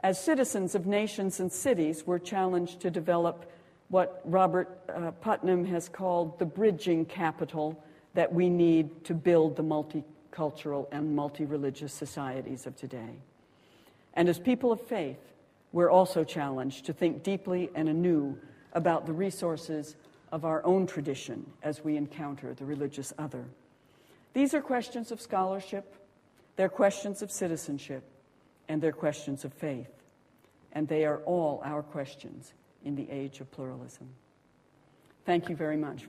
As 0.00 0.22
citizens 0.22 0.74
of 0.74 0.86
nations 0.86 1.40
and 1.40 1.50
cities, 1.50 2.06
we're 2.06 2.18
challenged 2.18 2.80
to 2.80 2.90
develop 2.90 3.50
what 3.88 4.20
Robert 4.24 4.78
uh, 4.88 5.10
Putnam 5.12 5.64
has 5.66 5.88
called 5.88 6.38
the 6.38 6.46
bridging 6.46 7.04
capital 7.04 7.82
that 8.14 8.32
we 8.32 8.48
need 8.48 9.04
to 9.04 9.14
build 9.14 9.56
the 9.56 9.62
multicultural 9.62 10.86
and 10.92 11.14
multi 11.14 11.44
religious 11.44 11.92
societies 11.92 12.66
of 12.66 12.76
today. 12.76 13.20
And 14.14 14.28
as 14.28 14.38
people 14.38 14.72
of 14.72 14.80
faith, 14.80 15.18
we're 15.72 15.90
also 15.90 16.24
challenged 16.24 16.86
to 16.86 16.92
think 16.92 17.22
deeply 17.22 17.70
and 17.74 17.88
anew 17.88 18.38
about 18.72 19.06
the 19.06 19.12
resources 19.12 19.96
of 20.32 20.44
our 20.44 20.64
own 20.64 20.86
tradition 20.86 21.44
as 21.62 21.84
we 21.84 21.96
encounter 21.96 22.54
the 22.54 22.64
religious 22.64 23.12
other. 23.18 23.44
These 24.32 24.54
are 24.54 24.60
questions 24.60 25.12
of 25.12 25.20
scholarship, 25.20 25.94
they're 26.56 26.68
questions 26.68 27.22
of 27.22 27.30
citizenship, 27.30 28.04
and 28.68 28.80
they're 28.80 28.92
questions 28.92 29.44
of 29.44 29.52
faith. 29.52 29.90
And 30.72 30.88
they 30.88 31.04
are 31.04 31.18
all 31.18 31.60
our 31.64 31.82
questions 31.82 32.52
in 32.84 32.94
the 32.94 33.10
age 33.10 33.40
of 33.40 33.50
pluralism. 33.50 34.08
Thank 35.24 35.48
you 35.48 35.56
very 35.56 35.76
much. 35.76 36.04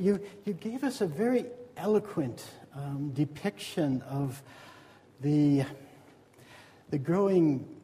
You, 0.00 0.20
you 0.44 0.52
gave 0.52 0.84
us 0.84 1.00
a 1.00 1.06
very 1.06 1.46
eloquent 1.76 2.44
um, 2.74 3.10
depiction 3.10 4.00
of 4.02 4.40
the, 5.20 5.64
the 6.90 6.98
growing 6.98 7.77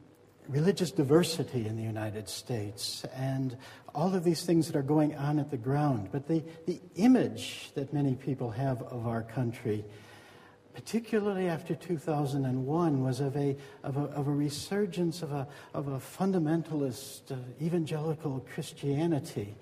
religious 0.47 0.91
diversity 0.91 1.67
in 1.67 1.75
the 1.75 1.83
United 1.83 2.29
States 2.29 3.05
and 3.15 3.57
all 3.93 4.13
of 4.13 4.23
these 4.23 4.43
things 4.43 4.67
that 4.67 4.75
are 4.75 4.83
going 4.83 5.15
on 5.15 5.39
at 5.39 5.49
the 5.49 5.57
ground. 5.57 6.09
But 6.11 6.27
the, 6.27 6.43
the 6.65 6.81
image 6.95 7.71
that 7.75 7.93
many 7.93 8.15
people 8.15 8.51
have 8.51 8.81
of 8.83 9.07
our 9.07 9.23
country, 9.23 9.85
particularly 10.73 11.47
after 11.47 11.75
2001, 11.75 13.03
was 13.03 13.19
of 13.21 13.35
a, 13.37 13.55
of 13.83 13.97
a, 13.97 14.01
of 14.01 14.27
a 14.27 14.31
resurgence 14.31 15.21
of 15.21 15.31
a, 15.31 15.47
of 15.73 15.87
a 15.87 15.97
fundamentalist 15.97 17.31
uh, 17.31 17.35
evangelical 17.61 18.45
Christianity. 18.53 19.55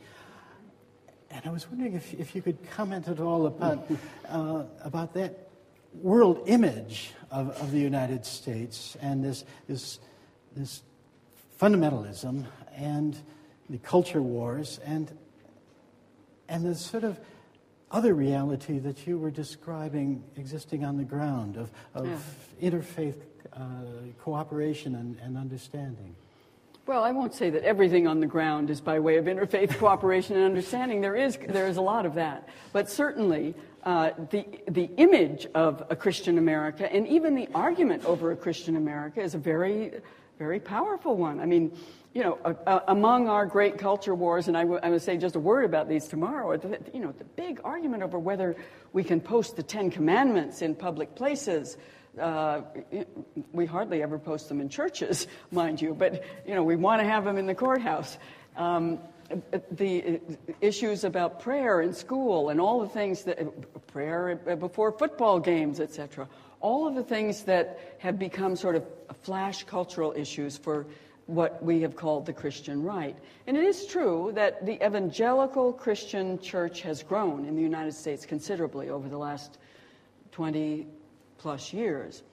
And 1.29 1.41
I 1.45 1.49
was 1.49 1.69
wondering 1.69 1.93
if, 1.93 2.13
if 2.13 2.36
you 2.36 2.41
could 2.41 2.57
comment 2.71 3.07
at 3.07 3.19
all 3.19 3.47
about, 3.47 3.88
uh, 4.29 4.63
about 4.84 5.13
that 5.13 5.49
world 5.93 6.43
image 6.47 7.11
of, 7.31 7.49
of 7.61 7.71
the 7.71 7.79
United 7.79 8.25
States 8.25 8.97
and 9.01 9.23
this, 9.23 9.45
this, 9.67 9.99
this 10.56 10.84
fundamentalism 11.60 12.45
and 12.76 13.18
the 13.70 13.78
culture 13.78 14.22
wars 14.22 14.80
and, 14.86 15.18
and 16.49 16.66
the 16.66 16.76
sort 16.76 17.04
of 17.04 17.20
other 17.91 18.14
reality 18.14 18.80
that 18.80 19.06
you 19.06 19.18
were 19.18 19.32
describing 19.32 20.24
existing 20.36 20.84
on 20.84 20.97
the 20.97 21.04
ground 21.04 21.58
of, 21.58 21.72
of 21.93 22.08
yeah. 22.60 22.70
interfaith 22.70 23.16
uh, 23.54 23.60
cooperation 24.20 24.95
and, 24.95 25.18
and 25.20 25.38
understanding? 25.38 26.16
Well, 26.86 27.04
I 27.04 27.12
won't 27.12 27.34
say 27.34 27.49
that 27.51 27.64
everything 27.64 28.08
on 28.08 28.20
the 28.20 28.28
ground 28.28 28.70
is 28.70 28.82
by 28.82 28.99
way 28.99 29.18
of 29.18 29.26
interfaith 29.26 29.78
cooperation 29.80 30.36
and 30.36 30.43
understanding. 30.43 30.99
There 30.99 31.16
is, 31.16 31.38
there 31.38 31.68
is 31.68 31.78
a 31.78 31.82
lot 31.82 32.06
of 32.06 32.16
that. 32.16 32.49
But 32.74 32.89
certainly, 32.89 33.54
uh, 33.84 34.12
the, 34.32 34.45
the 34.68 34.89
image 34.97 35.47
of 35.54 35.84
a 35.89 35.95
Christian 35.95 36.38
America 36.38 36.91
and 36.91 37.08
even 37.08 37.36
the 37.36 37.47
argument 37.54 38.04
over 38.06 38.32
a 38.32 38.36
Christian 38.36 38.76
America 38.76 39.22
is 39.22 39.36
a 39.36 39.38
very, 39.38 39.93
very 40.38 40.59
powerful 40.59 41.15
one. 41.15 41.39
I 41.39 41.45
mean, 41.45 41.77
you 42.13 42.23
know, 42.23 42.39
uh, 42.45 42.53
uh, 42.67 42.79
among 42.88 43.27
our 43.27 43.45
great 43.45 43.77
culture 43.77 44.13
wars, 44.13 44.47
and 44.47 44.57
I, 44.57 44.61
w- 44.61 44.79
I 44.81 44.89
would 44.89 45.01
say 45.01 45.17
just 45.17 45.36
a 45.36 45.39
word 45.39 45.65
about 45.65 45.89
these 45.89 46.07
tomorrow, 46.07 46.55
the, 46.57 46.79
you 46.93 46.99
know, 46.99 47.11
the 47.11 47.23
big 47.23 47.59
argument 47.63 48.03
over 48.03 48.19
whether 48.19 48.55
we 48.93 49.03
can 49.03 49.19
post 49.19 49.55
the 49.55 49.63
Ten 49.63 49.89
Commandments 49.89 50.61
in 50.61 50.75
public 50.75 51.15
places. 51.15 51.77
Uh, 52.19 52.61
we 53.51 53.65
hardly 53.65 54.03
ever 54.03 54.19
post 54.19 54.47
them 54.47 54.61
in 54.61 54.69
churches, 54.69 55.27
mind 55.51 55.81
you, 55.81 55.95
but, 55.95 56.23
you 56.47 56.53
know, 56.53 56.63
we 56.63 56.75
want 56.75 57.01
to 57.01 57.07
have 57.07 57.25
them 57.25 57.38
in 57.38 57.47
the 57.47 57.55
courthouse. 57.55 58.17
Um, 58.55 58.99
the 59.71 60.21
issues 60.61 61.03
about 61.03 61.39
prayer 61.39 61.81
in 61.81 61.93
school 61.93 62.49
and 62.49 62.61
all 62.61 62.81
the 62.81 62.89
things 62.89 63.23
that 63.23 63.39
prayer 63.88 64.36
before 64.59 64.91
football 64.91 65.39
games, 65.39 65.79
etc. 65.79 66.27
All 66.64 66.88
of 66.88 66.95
the 66.95 67.03
things 67.03 67.43
that 67.43 67.95
have 67.99 68.18
become 68.18 68.55
sort 68.55 68.76
of 68.76 68.86
flash 69.22 69.64
cultural 69.66 70.14
issues 70.18 70.57
for 70.57 70.88
what 71.26 71.64
we 71.64 71.82
have 71.82 71.95
called 71.95 72.26
the 72.26 72.34
Christian 72.34 72.82
right. 72.82 73.16
And 73.47 73.55
it 73.55 73.64
is 73.64 73.86
true 73.86 74.32
that 74.36 74.66
the 74.66 74.84
evangelical 74.86 75.74
Christian 75.74 76.39
church 76.39 76.82
has 76.82 77.03
grown 77.03 77.45
in 77.45 77.55
the 77.55 77.61
United 77.61 77.93
States 77.93 78.26
considerably 78.26 78.89
over 78.89 79.07
the 79.07 79.18
last 79.18 79.57
20 80.32 80.88
plus 81.38 81.74
years. 81.74 82.24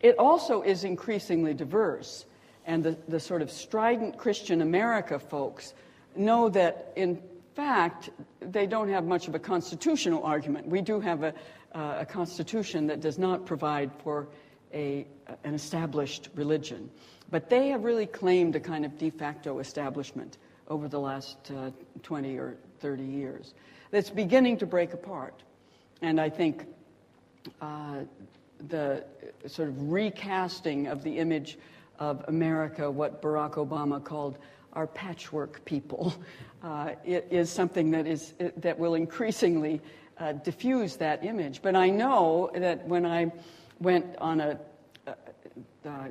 It 0.00 0.16
also 0.18 0.62
is 0.62 0.84
increasingly 0.84 1.54
diverse, 1.54 2.24
and 2.66 2.82
the, 2.82 2.96
the 3.08 3.20
sort 3.20 3.42
of 3.42 3.50
strident 3.50 4.18
Christian 4.18 4.62
America 4.62 5.18
folks 5.18 5.74
know 6.16 6.48
that, 6.50 6.92
in 6.96 7.20
fact, 7.54 8.10
they 8.40 8.66
don't 8.66 8.88
have 8.88 9.04
much 9.04 9.28
of 9.28 9.34
a 9.34 9.38
constitutional 9.38 10.22
argument. 10.24 10.66
We 10.66 10.80
do 10.80 11.00
have 11.00 11.22
a, 11.22 11.34
uh, 11.74 11.96
a 12.00 12.06
constitution 12.06 12.86
that 12.86 13.00
does 13.00 13.18
not 13.18 13.46
provide 13.46 13.90
for 14.02 14.28
a, 14.74 15.06
an 15.44 15.54
established 15.54 16.28
religion. 16.34 16.90
But 17.30 17.48
they 17.48 17.68
have 17.68 17.84
really 17.84 18.06
claimed 18.06 18.56
a 18.56 18.60
kind 18.60 18.84
of 18.84 18.98
de 18.98 19.10
facto 19.10 19.58
establishment 19.58 20.38
over 20.68 20.88
the 20.88 21.00
last 21.00 21.50
uh, 21.50 21.70
20 22.02 22.36
or 22.38 22.56
30 22.80 23.02
years 23.02 23.54
that's 23.90 24.10
beginning 24.10 24.58
to 24.58 24.66
break 24.66 24.92
apart. 24.92 25.42
And 26.00 26.20
I 26.20 26.28
think 26.30 26.66
uh, 27.60 28.00
the 28.68 29.04
sort 29.46 29.68
of 29.68 29.92
recasting 29.92 30.86
of 30.86 31.02
the 31.02 31.18
image 31.18 31.58
of 31.98 32.24
America, 32.28 32.90
what 32.90 33.22
Barack 33.22 33.54
Obama 33.54 34.02
called 34.02 34.38
our 34.72 34.86
patchwork 34.86 35.64
people, 35.64 36.14
uh, 36.62 36.92
is 37.04 37.50
something 37.50 37.90
that, 37.92 38.06
is, 38.06 38.34
that 38.56 38.78
will 38.78 38.94
increasingly 38.94 39.80
uh, 40.22 40.32
diffuse 40.32 40.96
that 40.96 41.24
image. 41.24 41.62
But 41.62 41.74
I 41.74 41.90
know 41.90 42.50
that 42.54 42.86
when 42.86 43.04
I 43.04 43.32
went 43.80 44.16
on 44.18 44.40
a 44.40 44.58
uh, 45.84 46.08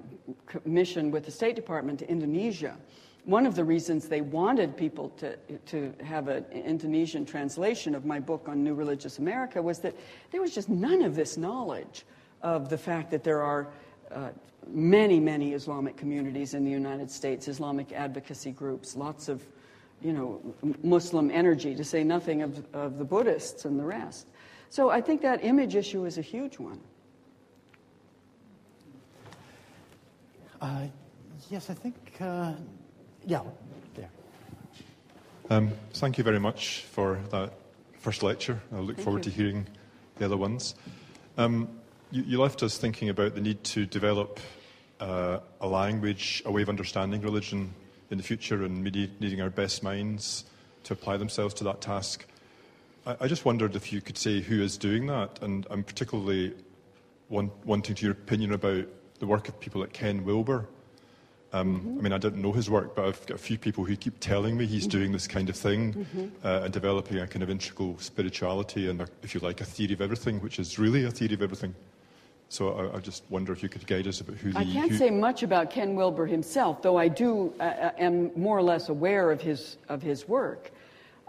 mission 0.65 1.11
with 1.11 1.23
the 1.23 1.31
State 1.31 1.55
Department 1.55 1.97
to 1.99 2.09
Indonesia. 2.09 2.75
One 3.23 3.45
of 3.45 3.55
the 3.55 3.63
reasons 3.63 4.09
they 4.09 4.19
wanted 4.19 4.75
people 4.75 5.09
to, 5.11 5.37
to 5.67 5.93
have 6.03 6.27
an 6.27 6.43
Indonesian 6.51 7.25
translation 7.25 7.95
of 7.95 8.03
my 8.03 8.19
book 8.19 8.49
on 8.49 8.63
New 8.63 8.73
Religious 8.73 9.19
America 9.19 9.61
was 9.61 9.79
that 9.79 9.95
there 10.31 10.41
was 10.41 10.53
just 10.53 10.67
none 10.67 11.01
of 11.03 11.15
this 11.15 11.37
knowledge 11.37 12.03
of 12.41 12.69
the 12.69 12.77
fact 12.77 13.11
that 13.11 13.23
there 13.23 13.41
are 13.41 13.69
uh, 14.11 14.29
many, 14.67 15.21
many 15.21 15.53
Islamic 15.53 15.95
communities 15.95 16.53
in 16.53 16.65
the 16.65 16.71
United 16.71 17.09
States, 17.09 17.47
Islamic 17.47 17.93
advocacy 17.93 18.51
groups, 18.51 18.97
lots 18.97 19.29
of 19.29 19.41
you 20.01 20.13
know, 20.13 20.41
Muslim 20.83 21.29
energy, 21.31 21.75
to 21.75 21.83
say 21.83 22.03
nothing 22.03 22.41
of, 22.41 22.65
of 22.73 22.97
the 22.97 23.05
Buddhists 23.05 23.65
and 23.65 23.79
the 23.79 23.83
rest. 23.83 24.27
So 24.69 24.89
I 24.89 25.01
think 25.01 25.21
that 25.21 25.43
image 25.43 25.75
issue 25.75 26.05
is 26.05 26.17
a 26.17 26.21
huge 26.21 26.57
one. 26.57 26.79
Uh, 30.61 30.85
yes, 31.49 31.69
I 31.69 31.73
think, 31.73 31.95
uh, 32.19 32.53
yeah, 33.25 33.41
there. 33.95 34.09
Um, 35.49 35.71
thank 35.93 36.17
you 36.17 36.23
very 36.23 36.39
much 36.39 36.85
for 36.91 37.19
that 37.31 37.53
first 37.99 38.23
lecture. 38.23 38.61
I 38.71 38.79
look 38.79 38.95
thank 38.95 39.03
forward 39.03 39.25
you. 39.25 39.31
to 39.31 39.37
hearing 39.37 39.67
the 40.17 40.25
other 40.25 40.37
ones. 40.37 40.75
Um, 41.37 41.67
you, 42.11 42.23
you, 42.23 42.41
left 42.41 42.61
us 42.61 42.77
thinking 42.77 43.09
about 43.09 43.35
the 43.35 43.41
need 43.41 43.63
to 43.63 43.85
develop 43.85 44.39
uh, 44.99 45.39
a 45.59 45.67
language, 45.67 46.43
a 46.45 46.51
way 46.51 46.61
of 46.61 46.69
understanding 46.69 47.21
religion 47.21 47.73
in 48.11 48.17
the 48.17 48.23
future, 48.23 48.63
and 48.63 48.83
needing 48.83 49.41
our 49.41 49.49
best 49.49 49.81
minds 49.81 50.45
to 50.83 50.93
apply 50.93 51.17
themselves 51.17 51.53
to 51.55 51.63
that 51.63 51.81
task. 51.81 52.25
I, 53.05 53.15
I 53.21 53.27
just 53.27 53.45
wondered 53.45 53.75
if 53.75 53.91
you 53.91 54.01
could 54.01 54.17
say 54.17 54.41
who 54.41 54.61
is 54.61 54.77
doing 54.77 55.07
that, 55.07 55.39
and 55.41 55.65
I'm 55.69 55.83
particularly 55.83 56.53
want, 57.29 57.51
wanting 57.65 57.95
to 57.95 58.03
your 58.03 58.11
opinion 58.11 58.53
about 58.53 58.85
the 59.19 59.27
work 59.27 59.47
of 59.47 59.59
people 59.59 59.81
like 59.81 59.93
Ken 59.93 60.23
Wilber. 60.25 60.67
Um, 61.53 61.79
mm-hmm. 61.79 61.99
I 61.99 62.01
mean, 62.01 62.13
I 62.13 62.17
didn't 62.17 62.41
know 62.41 62.53
his 62.53 62.69
work, 62.69 62.95
but 62.95 63.05
I've 63.05 63.25
got 63.25 63.35
a 63.35 63.37
few 63.37 63.57
people 63.57 63.83
who 63.83 63.95
keep 63.95 64.19
telling 64.19 64.55
me 64.57 64.65
he's 64.65 64.87
mm-hmm. 64.87 64.99
doing 64.99 65.11
this 65.11 65.27
kind 65.27 65.49
of 65.49 65.55
thing 65.55 65.93
mm-hmm. 65.93 66.27
uh, 66.45 66.61
and 66.63 66.73
developing 66.73 67.19
a 67.19 67.27
kind 67.27 67.43
of 67.43 67.49
integral 67.49 67.97
spirituality 67.99 68.89
and, 68.89 69.01
a, 69.01 69.07
if 69.21 69.33
you 69.35 69.41
like, 69.41 69.59
a 69.59 69.65
theory 69.65 69.93
of 69.93 70.01
everything, 70.01 70.39
which 70.39 70.59
is 70.59 70.79
really 70.79 71.03
a 71.03 71.11
theory 71.11 71.33
of 71.33 71.41
everything. 71.41 71.75
So 72.51 72.73
I, 72.73 72.97
I 72.97 72.99
just 72.99 73.23
wonder 73.29 73.53
if 73.53 73.63
you 73.63 73.69
could 73.69 73.87
guide 73.87 74.07
us 74.07 74.19
about 74.19 74.35
who 74.35 74.51
the. 74.51 74.59
I 74.59 74.65
can't 74.65 74.91
who, 74.91 74.97
say 74.97 75.09
much 75.09 75.41
about 75.41 75.69
Ken 75.69 75.95
Wilber 75.95 76.25
himself, 76.25 76.81
though 76.81 76.97
I 76.97 77.07
do 77.07 77.53
uh, 77.61 77.63
uh, 77.63 77.91
am 77.97 78.29
more 78.35 78.57
or 78.57 78.61
less 78.61 78.89
aware 78.89 79.31
of 79.31 79.39
his 79.39 79.77
of 79.87 80.01
his 80.01 80.27
work, 80.27 80.71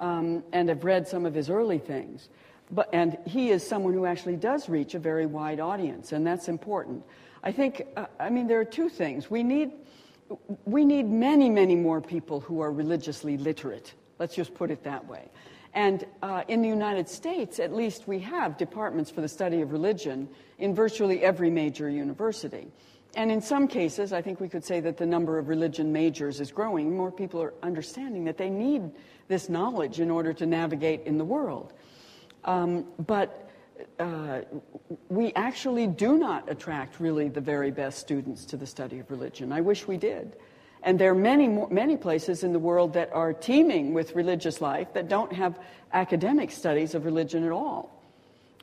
um, 0.00 0.42
and 0.52 0.68
have 0.68 0.82
read 0.82 1.06
some 1.06 1.24
of 1.24 1.32
his 1.32 1.48
early 1.48 1.78
things. 1.78 2.28
But 2.72 2.88
and 2.92 3.18
he 3.24 3.50
is 3.50 3.64
someone 3.64 3.92
who 3.92 4.04
actually 4.04 4.34
does 4.34 4.68
reach 4.68 4.94
a 4.94 4.98
very 4.98 5.26
wide 5.26 5.60
audience, 5.60 6.10
and 6.10 6.26
that's 6.26 6.48
important. 6.48 7.04
I 7.44 7.52
think, 7.52 7.86
uh, 7.96 8.06
I 8.18 8.28
mean, 8.28 8.48
there 8.48 8.58
are 8.58 8.64
two 8.64 8.88
things. 8.88 9.30
We 9.30 9.44
need, 9.44 9.70
we 10.64 10.84
need 10.84 11.08
many, 11.08 11.48
many 11.48 11.76
more 11.76 12.00
people 12.00 12.40
who 12.40 12.60
are 12.60 12.72
religiously 12.72 13.36
literate. 13.36 13.94
Let's 14.18 14.34
just 14.34 14.54
put 14.54 14.72
it 14.72 14.82
that 14.82 15.06
way. 15.06 15.28
And 15.74 16.04
uh, 16.22 16.42
in 16.48 16.62
the 16.62 16.68
United 16.68 17.08
States, 17.08 17.58
at 17.58 17.72
least, 17.72 18.06
we 18.06 18.18
have 18.20 18.58
departments 18.58 19.10
for 19.10 19.22
the 19.22 19.28
study 19.28 19.62
of 19.62 19.72
religion 19.72 20.28
in 20.62 20.76
virtually 20.76 21.24
every 21.24 21.50
major 21.50 21.90
university. 21.90 22.68
And 23.16 23.30
in 23.32 23.42
some 23.42 23.66
cases, 23.66 24.12
I 24.12 24.22
think 24.22 24.40
we 24.40 24.48
could 24.48 24.64
say 24.64 24.78
that 24.80 24.96
the 24.96 25.04
number 25.04 25.36
of 25.38 25.48
religion 25.48 25.92
majors 25.92 26.40
is 26.40 26.52
growing. 26.52 26.96
More 26.96 27.10
people 27.10 27.42
are 27.42 27.52
understanding 27.64 28.24
that 28.24 28.38
they 28.38 28.48
need 28.48 28.82
this 29.26 29.48
knowledge 29.48 29.98
in 29.98 30.08
order 30.08 30.32
to 30.32 30.46
navigate 30.46 31.02
in 31.04 31.18
the 31.18 31.24
world. 31.24 31.72
Um, 32.44 32.86
but 33.06 33.50
uh, 33.98 34.42
we 35.08 35.32
actually 35.34 35.88
do 35.88 36.16
not 36.16 36.48
attract 36.48 37.00
really 37.00 37.28
the 37.28 37.40
very 37.40 37.72
best 37.72 37.98
students 37.98 38.44
to 38.46 38.56
the 38.56 38.66
study 38.66 39.00
of 39.00 39.10
religion. 39.10 39.52
I 39.52 39.60
wish 39.60 39.88
we 39.88 39.96
did. 39.96 40.36
And 40.84 40.98
there 40.98 41.10
are 41.10 41.14
many, 41.14 41.48
many 41.70 41.96
places 41.96 42.44
in 42.44 42.52
the 42.52 42.58
world 42.60 42.92
that 42.94 43.12
are 43.12 43.32
teeming 43.32 43.94
with 43.94 44.14
religious 44.14 44.60
life 44.60 44.94
that 44.94 45.08
don't 45.08 45.32
have 45.32 45.58
academic 45.92 46.52
studies 46.52 46.94
of 46.94 47.04
religion 47.04 47.44
at 47.44 47.50
all. 47.50 47.91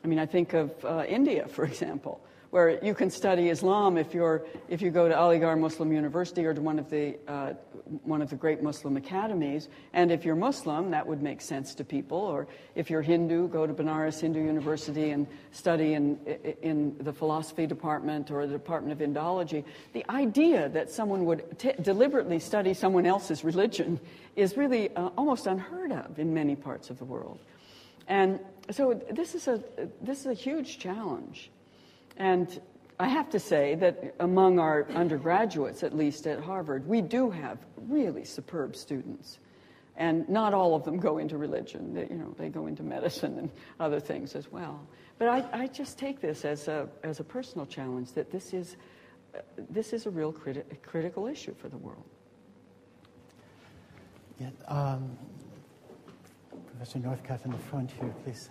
I 0.03 0.07
mean, 0.07 0.19
I 0.19 0.25
think 0.25 0.53
of 0.53 0.73
uh, 0.85 1.05
India, 1.07 1.47
for 1.47 1.65
example 1.65 2.21
where 2.51 2.83
you 2.83 2.95
can 2.95 3.09
study 3.11 3.49
Islam 3.49 3.97
if, 3.97 4.13
you're, 4.13 4.45
if 4.69 4.81
you 4.81 4.89
go 4.89 5.07
to 5.07 5.13
Aligarh 5.13 5.59
Muslim 5.59 5.91
University 5.91 6.45
or 6.45 6.53
to 6.53 6.61
one 6.61 6.79
of, 6.79 6.89
the, 6.89 7.15
uh, 7.27 7.53
one 8.03 8.21
of 8.23 8.29
the 8.29 8.35
great 8.35 8.63
Muslim 8.63 8.97
academies. 8.97 9.69
And 9.93 10.11
if 10.11 10.25
you're 10.25 10.35
Muslim, 10.35 10.89
that 10.91 11.05
would 11.05 11.21
make 11.21 11.41
sense 11.41 11.75
to 11.75 11.83
people. 11.83 12.17
Or 12.17 12.47
if 12.73 12.89
you're 12.89 13.03
Hindu, 13.03 13.49
go 13.49 13.67
to 13.67 13.73
Banaras 13.73 14.19
Hindu 14.19 14.39
University 14.39 15.11
and 15.11 15.27
study 15.51 15.93
in, 15.93 16.17
in 16.63 16.95
the 17.01 17.13
philosophy 17.13 17.67
department 17.67 18.31
or 18.31 18.47
the 18.47 18.53
Department 18.53 18.99
of 18.99 19.07
Indology. 19.07 19.63
The 19.93 20.05
idea 20.09 20.69
that 20.69 20.89
someone 20.89 21.25
would 21.25 21.59
t- 21.59 21.73
deliberately 21.81 22.39
study 22.39 22.73
someone 22.73 23.05
else's 23.05 23.43
religion 23.43 23.99
is 24.35 24.57
really 24.57 24.95
uh, 24.95 25.09
almost 25.17 25.45
unheard 25.45 25.91
of 25.91 26.17
in 26.17 26.33
many 26.33 26.55
parts 26.55 26.89
of 26.89 26.97
the 26.97 27.05
world. 27.05 27.39
And 28.07 28.39
so 28.71 29.01
this 29.11 29.35
is 29.35 29.47
a, 29.47 29.63
this 30.01 30.19
is 30.21 30.25
a 30.27 30.33
huge 30.33 30.79
challenge. 30.79 31.51
And 32.17 32.61
I 32.99 33.07
have 33.07 33.29
to 33.29 33.39
say 33.39 33.75
that 33.75 34.15
among 34.19 34.59
our 34.59 34.87
undergraduates, 34.91 35.83
at 35.83 35.95
least 35.95 36.27
at 36.27 36.39
Harvard, 36.39 36.87
we 36.87 37.01
do 37.01 37.29
have 37.29 37.57
really 37.77 38.25
superb 38.25 38.75
students. 38.75 39.39
And 39.95 40.27
not 40.29 40.53
all 40.53 40.75
of 40.75 40.83
them 40.85 40.97
go 40.97 41.17
into 41.17 41.37
religion. 41.37 41.93
They, 41.93 42.07
you 42.09 42.15
know, 42.15 42.33
they 42.37 42.49
go 42.49 42.67
into 42.67 42.83
medicine 42.83 43.37
and 43.37 43.49
other 43.79 43.99
things 43.99 44.35
as 44.35 44.51
well. 44.51 44.85
But 45.17 45.27
I, 45.27 45.63
I 45.63 45.67
just 45.67 45.97
take 45.97 46.21
this 46.21 46.45
as 46.45 46.67
a, 46.67 46.87
as 47.03 47.19
a 47.19 47.23
personal 47.23 47.65
challenge 47.65 48.13
that 48.13 48.31
this 48.31 48.53
is, 48.53 48.77
uh, 49.35 49.39
this 49.69 49.91
is 49.91 50.05
a 50.05 50.09
real 50.09 50.31
criti- 50.31 50.63
critical 50.83 51.27
issue 51.27 51.53
for 51.55 51.67
the 51.67 51.77
world. 51.77 52.05
Yeah, 54.39 54.49
um, 54.69 55.17
Professor 56.79 56.99
Northcott 56.99 57.43
in 57.43 57.51
the 57.51 57.57
front 57.57 57.91
here, 57.91 58.13
please. 58.23 58.49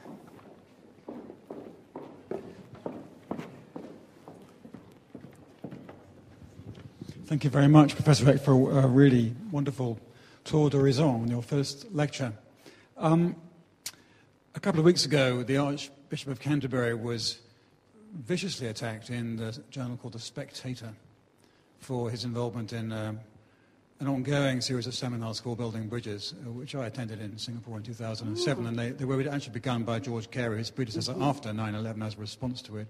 Thank 7.24 7.44
you 7.44 7.48
very 7.48 7.68
much, 7.68 7.94
Professor 7.94 8.28
Eck, 8.28 8.42
for 8.42 8.80
a 8.80 8.86
really 8.86 9.34
wonderful 9.50 9.98
tour 10.44 10.68
d'horizon 10.68 11.28
your 11.28 11.40
first 11.40 11.90
lecture. 11.94 12.34
Um, 12.98 13.34
a 14.54 14.60
couple 14.60 14.78
of 14.78 14.84
weeks 14.84 15.06
ago, 15.06 15.42
the 15.42 15.56
Archbishop 15.56 16.28
of 16.28 16.38
Canterbury 16.38 16.94
was 16.94 17.38
viciously 18.12 18.66
attacked 18.66 19.08
in 19.08 19.36
the 19.36 19.58
journal 19.70 19.96
called 19.96 20.12
The 20.12 20.18
Spectator 20.18 20.92
for 21.78 22.10
his 22.10 22.24
involvement 22.24 22.74
in 22.74 22.92
uh, 22.92 23.14
an 24.00 24.06
ongoing 24.06 24.60
series 24.60 24.86
of 24.86 24.94
seminars 24.94 25.40
called 25.40 25.58
Building 25.58 25.88
Bridges, 25.88 26.32
uh, 26.46 26.52
which 26.52 26.76
I 26.76 26.86
attended 26.86 27.20
in 27.20 27.36
Singapore 27.36 27.78
in 27.78 27.82
2007. 27.82 28.64
Ooh. 28.64 28.68
And 28.68 28.78
they, 28.78 28.90
they, 28.90 29.04
were 29.04 29.20
actually 29.28 29.52
begun 29.52 29.82
by 29.82 29.98
George 29.98 30.30
Carey, 30.30 30.58
his 30.58 30.70
predecessor, 30.70 31.16
after 31.20 31.52
9 31.52 31.74
11 31.74 32.02
as 32.02 32.14
a 32.14 32.18
response 32.18 32.62
to 32.62 32.76
it. 32.76 32.86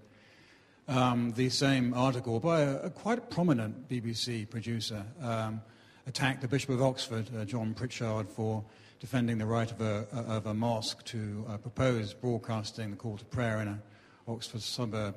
Um, 0.87 1.31
the 1.31 1.49
same 1.49 1.95
article 1.95 2.39
by 2.39 2.61
a, 2.61 2.75
a 2.77 2.89
quite 2.91 3.29
prominent 3.31 3.89
BBC 3.89 4.49
producer 4.49 5.03
um, 5.21 5.61
attacked 6.05 6.41
the 6.41 6.47
Bishop 6.47 6.69
of 6.69 6.81
Oxford, 6.81 7.27
uh, 7.35 7.43
John 7.43 7.73
Pritchard, 7.73 8.29
for 8.29 8.63
defending 8.99 9.39
the 9.39 9.45
right 9.45 9.71
of 9.71 9.81
a, 9.81 10.07
of 10.11 10.45
a 10.45 10.53
mosque 10.53 11.03
to 11.05 11.43
uh, 11.49 11.57
propose 11.57 12.13
broadcasting 12.13 12.91
the 12.91 12.97
call 12.97 13.17
to 13.17 13.25
prayer 13.25 13.61
in 13.61 13.67
an 13.67 13.81
Oxford 14.27 14.61
suburb. 14.61 15.15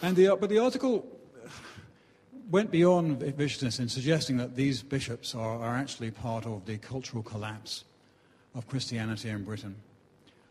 And 0.00 0.16
the, 0.16 0.36
but 0.40 0.48
the 0.48 0.58
article 0.58 1.06
went 2.50 2.70
beyond 2.70 3.20
viciousness 3.20 3.78
in 3.78 3.88
suggesting 3.88 4.36
that 4.36 4.56
these 4.56 4.82
bishops 4.82 5.34
are, 5.34 5.58
are 5.58 5.74
actually 5.76 6.10
part 6.10 6.46
of 6.46 6.64
the 6.66 6.78
cultural 6.78 7.22
collapse 7.22 7.84
of 8.54 8.66
Christianity 8.66 9.28
in 9.28 9.44
Britain. 9.44 9.76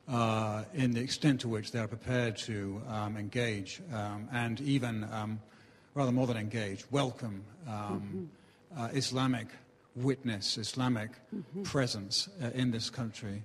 Uh, 0.08 0.64
in 0.74 0.92
the 0.92 1.00
extent 1.00 1.39
to 1.42 1.48
which 1.48 1.72
they 1.72 1.80
are 1.80 1.88
prepared 1.88 2.36
to 2.36 2.82
um, 2.89 3.16
engage 3.16 3.82
um, 3.94 4.28
and 4.34 4.60
even, 4.62 5.08
um, 5.12 5.39
rather 5.94 6.12
more 6.12 6.28
than 6.28 6.38
engage, 6.38 6.84
welcome 6.92 7.44
um, 7.68 8.30
mm-hmm. 8.74 8.82
uh, 8.82 8.88
Islamic 8.94 9.48
witness 9.96 10.58
Islamic 10.58 11.12
mm-hmm. 11.36 11.64
presence 11.64 12.30
uh, 12.42 12.50
in 12.54 12.72
this 12.72 12.89
country, 12.89 13.44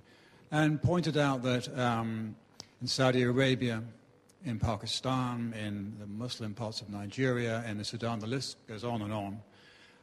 and 0.51 0.81
pointed 0.81 1.17
out 1.17 1.43
that 1.43 1.77
um, 1.77 2.35
in 2.81 2.87
Saudi 2.87 3.23
Arabia, 3.23 3.83
in 4.45 4.59
Pakistan, 4.59 5.53
in 5.53 5.95
the 5.99 6.07
Muslim 6.07 6.53
parts 6.53 6.81
of 6.81 6.89
Nigeria, 6.89 7.63
in 7.67 7.77
the 7.77 7.83
Sudan, 7.83 8.19
the 8.19 8.27
list 8.27 8.57
goes 8.67 8.83
on 8.83 9.01
and 9.01 9.13
on. 9.13 9.41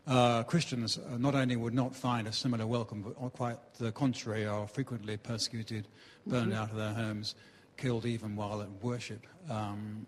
Uh, 0.07 0.43
Christians 0.43 0.99
uh, 0.99 1.16
not 1.16 1.35
only 1.35 1.57
would 1.57 1.72
not 1.72 1.97
find 1.97 2.28
a 2.28 2.32
similar 2.32 2.66
welcome, 2.66 3.03
but 3.03 3.14
quite 3.32 3.57
the 3.78 3.91
contrary, 3.91 4.45
are 4.45 4.66
frequently 4.66 5.16
persecuted, 5.16 5.89
burned 6.26 6.53
mm-hmm. 6.53 6.61
out 6.61 6.70
of 6.70 6.76
their 6.76 6.93
homes, 6.93 7.35
killed 7.76 8.05
even 8.05 8.37
while 8.37 8.61
at 8.61 8.68
worship. 8.82 9.26
Um, 9.49 10.07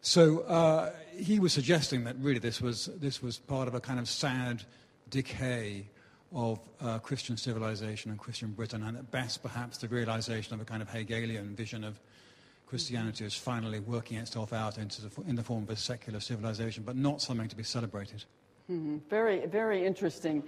so 0.00 0.40
uh, 0.40 0.92
he 1.16 1.40
was 1.40 1.52
suggesting 1.52 2.04
that 2.04 2.16
really 2.18 2.38
this 2.38 2.60
was, 2.60 2.86
this 3.00 3.22
was 3.22 3.38
part 3.38 3.68
of 3.68 3.74
a 3.74 3.80
kind 3.80 3.98
of 3.98 4.08
sad 4.08 4.62
decay 5.10 5.88
of 6.32 6.60
uh, 6.80 6.98
Christian 7.00 7.36
civilization 7.36 8.10
and 8.10 8.18
Christian 8.18 8.52
Britain, 8.52 8.82
and 8.82 8.96
at 8.96 9.10
best, 9.10 9.42
perhaps, 9.42 9.78
the 9.78 9.88
realization 9.88 10.54
of 10.54 10.60
a 10.60 10.64
kind 10.64 10.82
of 10.82 10.88
Hegelian 10.88 11.54
vision 11.54 11.84
of 11.84 11.98
Christianity 12.72 13.26
as 13.26 13.34
finally 13.34 13.80
working 13.80 14.16
itself 14.16 14.50
out 14.54 14.78
into 14.78 15.02
the, 15.02 15.10
in 15.28 15.36
the 15.36 15.42
form 15.42 15.64
of 15.64 15.68
a 15.68 15.76
secular 15.76 16.20
civilization, 16.20 16.82
but 16.82 16.96
not 16.96 17.20
something 17.20 17.46
to 17.46 17.54
be 17.54 17.62
celebrated. 17.62 18.24
Mm-hmm. 18.70 18.96
Very, 19.10 19.44
very 19.44 19.84
interesting. 19.84 20.42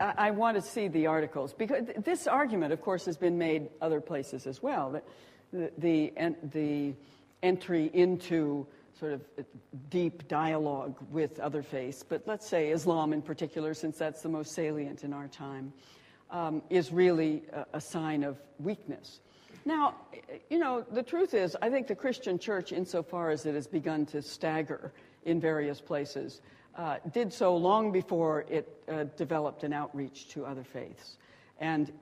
I, 0.00 0.14
I, 0.18 0.30
want 0.32 0.56
to 0.56 0.60
see 0.60 0.88
the 0.88 1.06
articles 1.06 1.52
because 1.52 1.84
this 1.98 2.26
argument, 2.26 2.72
of 2.72 2.80
course, 2.80 3.04
has 3.04 3.16
been 3.16 3.38
made 3.38 3.68
other 3.80 4.00
places 4.00 4.48
as 4.48 4.60
well. 4.60 4.90
That 4.90 5.04
the, 5.52 5.70
the, 5.78 6.34
the 6.52 6.94
entry 7.44 7.92
into 7.94 8.66
sort 8.98 9.12
of 9.12 9.22
deep 9.88 10.26
dialogue 10.26 10.96
with 11.12 11.38
other 11.38 11.62
faiths, 11.62 12.02
but 12.02 12.26
let's 12.26 12.48
say 12.48 12.72
Islam 12.72 13.12
in 13.12 13.22
particular, 13.22 13.72
since 13.72 13.98
that's 13.98 14.20
the 14.20 14.28
most 14.28 14.52
salient 14.52 15.04
in 15.04 15.12
our 15.12 15.28
time, 15.28 15.72
um, 16.32 16.60
is 16.70 16.90
really 16.90 17.44
a, 17.52 17.66
a, 17.74 17.80
sign 17.80 18.24
of 18.24 18.36
weakness. 18.58 19.20
Now, 19.64 19.94
you 20.50 20.58
know, 20.58 20.84
the 20.90 21.02
truth 21.02 21.34
is, 21.34 21.56
I 21.60 21.70
think 21.70 21.86
the 21.86 21.94
Christian 21.94 22.38
church, 22.38 22.72
insofar 22.72 23.30
as 23.30 23.46
it 23.46 23.54
has 23.54 23.66
begun 23.66 24.06
to 24.06 24.22
stagger 24.22 24.92
in 25.24 25.40
various 25.40 25.80
places, 25.80 26.40
uh, 26.76 26.96
did 27.12 27.32
so 27.32 27.56
long 27.56 27.90
before 27.92 28.46
it 28.48 28.68
uh, 28.88 29.04
developed 29.16 29.64
an 29.64 29.72
outreach 29.72 30.28
to 30.28 30.46
other 30.46 30.64
faiths. 30.64 31.16
And 31.58 31.92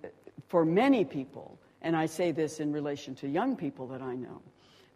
for 0.48 0.64
many 0.64 1.04
people, 1.04 1.58
and 1.82 1.96
I 1.96 2.06
say 2.06 2.30
this 2.30 2.60
in 2.60 2.72
relation 2.72 3.14
to 3.16 3.28
young 3.28 3.56
people 3.56 3.86
that 3.88 4.02
I 4.02 4.14
know, 4.14 4.42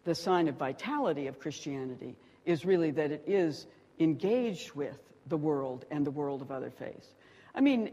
the 0.03 0.15
sign 0.15 0.47
of 0.47 0.55
vitality 0.55 1.27
of 1.27 1.39
Christianity 1.39 2.15
is 2.45 2.65
really 2.65 2.91
that 2.91 3.11
it 3.11 3.23
is 3.27 3.67
engaged 3.99 4.73
with 4.73 4.97
the 5.27 5.37
world 5.37 5.85
and 5.91 6.05
the 6.05 6.11
world 6.11 6.41
of 6.41 6.51
other 6.51 6.69
faiths. 6.71 7.13
I 7.53 7.61
mean, 7.61 7.91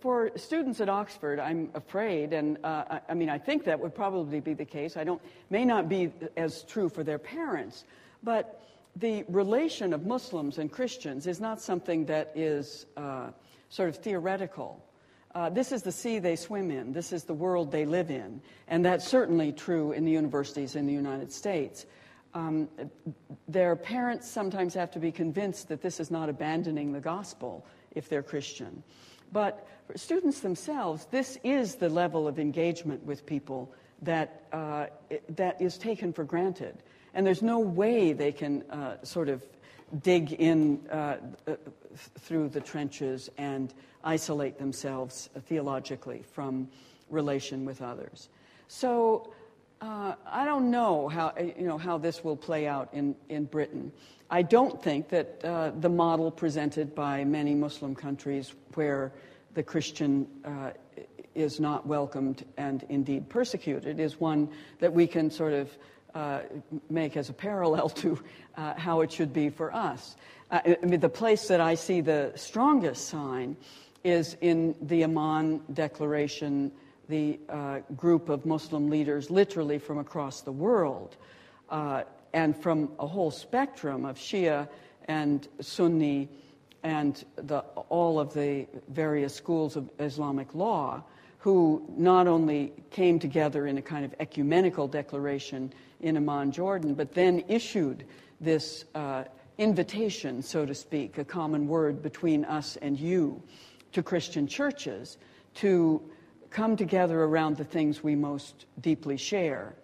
for 0.00 0.32
students 0.36 0.80
at 0.80 0.88
Oxford, 0.88 1.38
I'm 1.38 1.70
afraid, 1.74 2.32
and 2.32 2.58
uh, 2.64 2.98
I 3.08 3.14
mean, 3.14 3.28
I 3.28 3.38
think 3.38 3.64
that 3.64 3.78
would 3.78 3.94
probably 3.94 4.40
be 4.40 4.52
the 4.52 4.64
case. 4.64 4.96
I 4.96 5.04
don't, 5.04 5.22
may 5.48 5.64
not 5.64 5.88
be 5.88 6.12
as 6.36 6.64
true 6.64 6.88
for 6.88 7.04
their 7.04 7.18
parents, 7.18 7.84
but 8.22 8.60
the 8.96 9.24
relation 9.28 9.92
of 9.92 10.06
Muslims 10.06 10.58
and 10.58 10.72
Christians 10.72 11.26
is 11.26 11.40
not 11.40 11.60
something 11.60 12.06
that 12.06 12.32
is 12.34 12.86
uh, 12.96 13.30
sort 13.68 13.90
of 13.90 13.96
theoretical. 13.96 14.82
Uh, 15.34 15.50
this 15.50 15.70
is 15.70 15.82
the 15.82 15.92
sea 15.92 16.18
they 16.18 16.34
swim 16.34 16.70
in. 16.70 16.92
This 16.92 17.12
is 17.12 17.24
the 17.24 17.34
world 17.34 17.70
they 17.70 17.84
live 17.84 18.10
in. 18.10 18.40
And 18.68 18.84
that's 18.84 19.06
certainly 19.06 19.52
true 19.52 19.92
in 19.92 20.04
the 20.04 20.10
universities 20.10 20.76
in 20.76 20.86
the 20.86 20.94
United 20.94 21.30
States. 21.30 21.84
Um, 22.32 22.68
their 23.46 23.76
parents 23.76 24.28
sometimes 24.28 24.74
have 24.74 24.90
to 24.92 24.98
be 24.98 25.12
convinced 25.12 25.68
that 25.68 25.82
this 25.82 26.00
is 26.00 26.10
not 26.10 26.28
abandoning 26.28 26.92
the 26.92 27.00
gospel 27.00 27.66
if 27.96 28.08
they're 28.08 28.22
Christian. 28.22 28.84
But 29.32 29.66
for 29.86 29.98
students 29.98 30.40
themselves, 30.40 31.06
this 31.10 31.38
is 31.42 31.76
the 31.76 31.88
level 31.88 32.28
of 32.28 32.38
engagement 32.38 33.04
with 33.04 33.26
people 33.26 33.72
that, 34.02 34.44
uh, 34.52 34.86
that 35.30 35.60
is 35.60 35.78
taken 35.78 36.12
for 36.12 36.24
granted. 36.24 36.82
And 37.14 37.26
there's 37.26 37.42
no 37.42 37.58
way 37.58 38.12
they 38.12 38.32
can 38.32 38.62
uh, 38.70 39.02
sort 39.02 39.28
of 39.28 39.44
dig 40.02 40.32
in 40.32 40.80
uh, 40.90 41.16
uh 41.46 41.54
through 42.18 42.48
the 42.48 42.60
trenches 42.60 43.30
and 43.38 43.72
isolate 44.04 44.58
themselves 44.58 45.30
theologically 45.46 46.22
from 46.32 46.68
relation 47.08 47.64
with 47.64 47.80
others. 47.80 48.28
So 48.68 49.32
uh, 49.80 50.14
I 50.26 50.44
don't 50.44 50.70
know 50.70 51.08
how, 51.08 51.32
you 51.38 51.66
know 51.66 51.78
how 51.78 51.98
this 51.98 52.24
will 52.24 52.36
play 52.36 52.66
out 52.66 52.88
in, 52.92 53.14
in 53.28 53.44
Britain. 53.44 53.92
I 54.30 54.42
don't 54.42 54.82
think 54.82 55.08
that 55.10 55.44
uh, 55.44 55.70
the 55.78 55.88
model 55.88 56.30
presented 56.30 56.94
by 56.94 57.24
many 57.24 57.54
Muslim 57.54 57.94
countries 57.94 58.54
where 58.74 59.12
the 59.54 59.62
Christian 59.62 60.26
uh, 60.44 60.70
is 61.34 61.60
not 61.60 61.86
welcomed 61.86 62.44
and 62.56 62.84
indeed 62.88 63.28
persecuted 63.28 64.00
is 64.00 64.18
one 64.18 64.48
that 64.80 64.92
we 64.92 65.06
can 65.06 65.30
sort 65.30 65.52
of 65.52 65.78
uh, 66.14 66.40
make 66.88 67.16
as 67.16 67.28
a 67.28 67.32
parallel 67.32 67.88
to 67.90 68.18
uh, 68.56 68.74
how 68.74 69.02
it 69.02 69.12
should 69.12 69.32
be 69.32 69.48
for 69.48 69.72
us. 69.74 70.16
Uh, 70.50 70.60
I 70.64 70.86
mean, 70.86 71.00
the 71.00 71.08
place 71.08 71.46
that 71.48 71.60
I 71.60 71.74
see 71.74 72.00
the 72.00 72.32
strongest 72.34 73.08
sign 73.08 73.56
is 74.02 74.36
in 74.40 74.74
the 74.80 75.04
Amman 75.04 75.60
Declaration, 75.72 76.72
the 77.08 77.38
uh, 77.48 77.80
group 77.96 78.28
of 78.28 78.46
Muslim 78.46 78.88
leaders, 78.88 79.30
literally 79.30 79.78
from 79.78 79.98
across 79.98 80.40
the 80.40 80.52
world, 80.52 81.16
uh, 81.70 82.04
and 82.36 82.54
from 82.54 82.90
a 82.98 83.06
whole 83.06 83.30
spectrum 83.30 84.04
of 84.04 84.18
Shia 84.18 84.68
and 85.08 85.48
Sunni 85.60 86.28
and 86.82 87.24
the, 87.36 87.60
all 87.88 88.20
of 88.20 88.34
the 88.34 88.66
various 88.88 89.34
schools 89.34 89.74
of 89.74 89.88
Islamic 89.98 90.54
law, 90.54 91.02
who 91.38 91.82
not 91.96 92.26
only 92.26 92.74
came 92.90 93.18
together 93.18 93.66
in 93.66 93.78
a 93.78 93.82
kind 93.82 94.04
of 94.04 94.14
ecumenical 94.20 94.86
declaration 94.86 95.72
in 96.00 96.18
Amman, 96.18 96.52
Jordan, 96.52 96.92
but 96.92 97.14
then 97.14 97.42
issued 97.48 98.04
this 98.38 98.84
uh, 98.94 99.24
invitation, 99.56 100.42
so 100.42 100.66
to 100.66 100.74
speak, 100.74 101.16
a 101.16 101.24
common 101.24 101.66
word 101.66 102.02
between 102.02 102.44
us 102.44 102.76
and 102.82 103.00
you 103.00 103.42
to 103.92 104.02
Christian 104.02 104.46
churches 104.46 105.16
to 105.54 106.02
come 106.50 106.76
together 106.76 107.24
around 107.24 107.56
the 107.56 107.64
things 107.64 108.04
we 108.04 108.14
most 108.14 108.66
deeply 108.82 109.16
share 109.16 109.74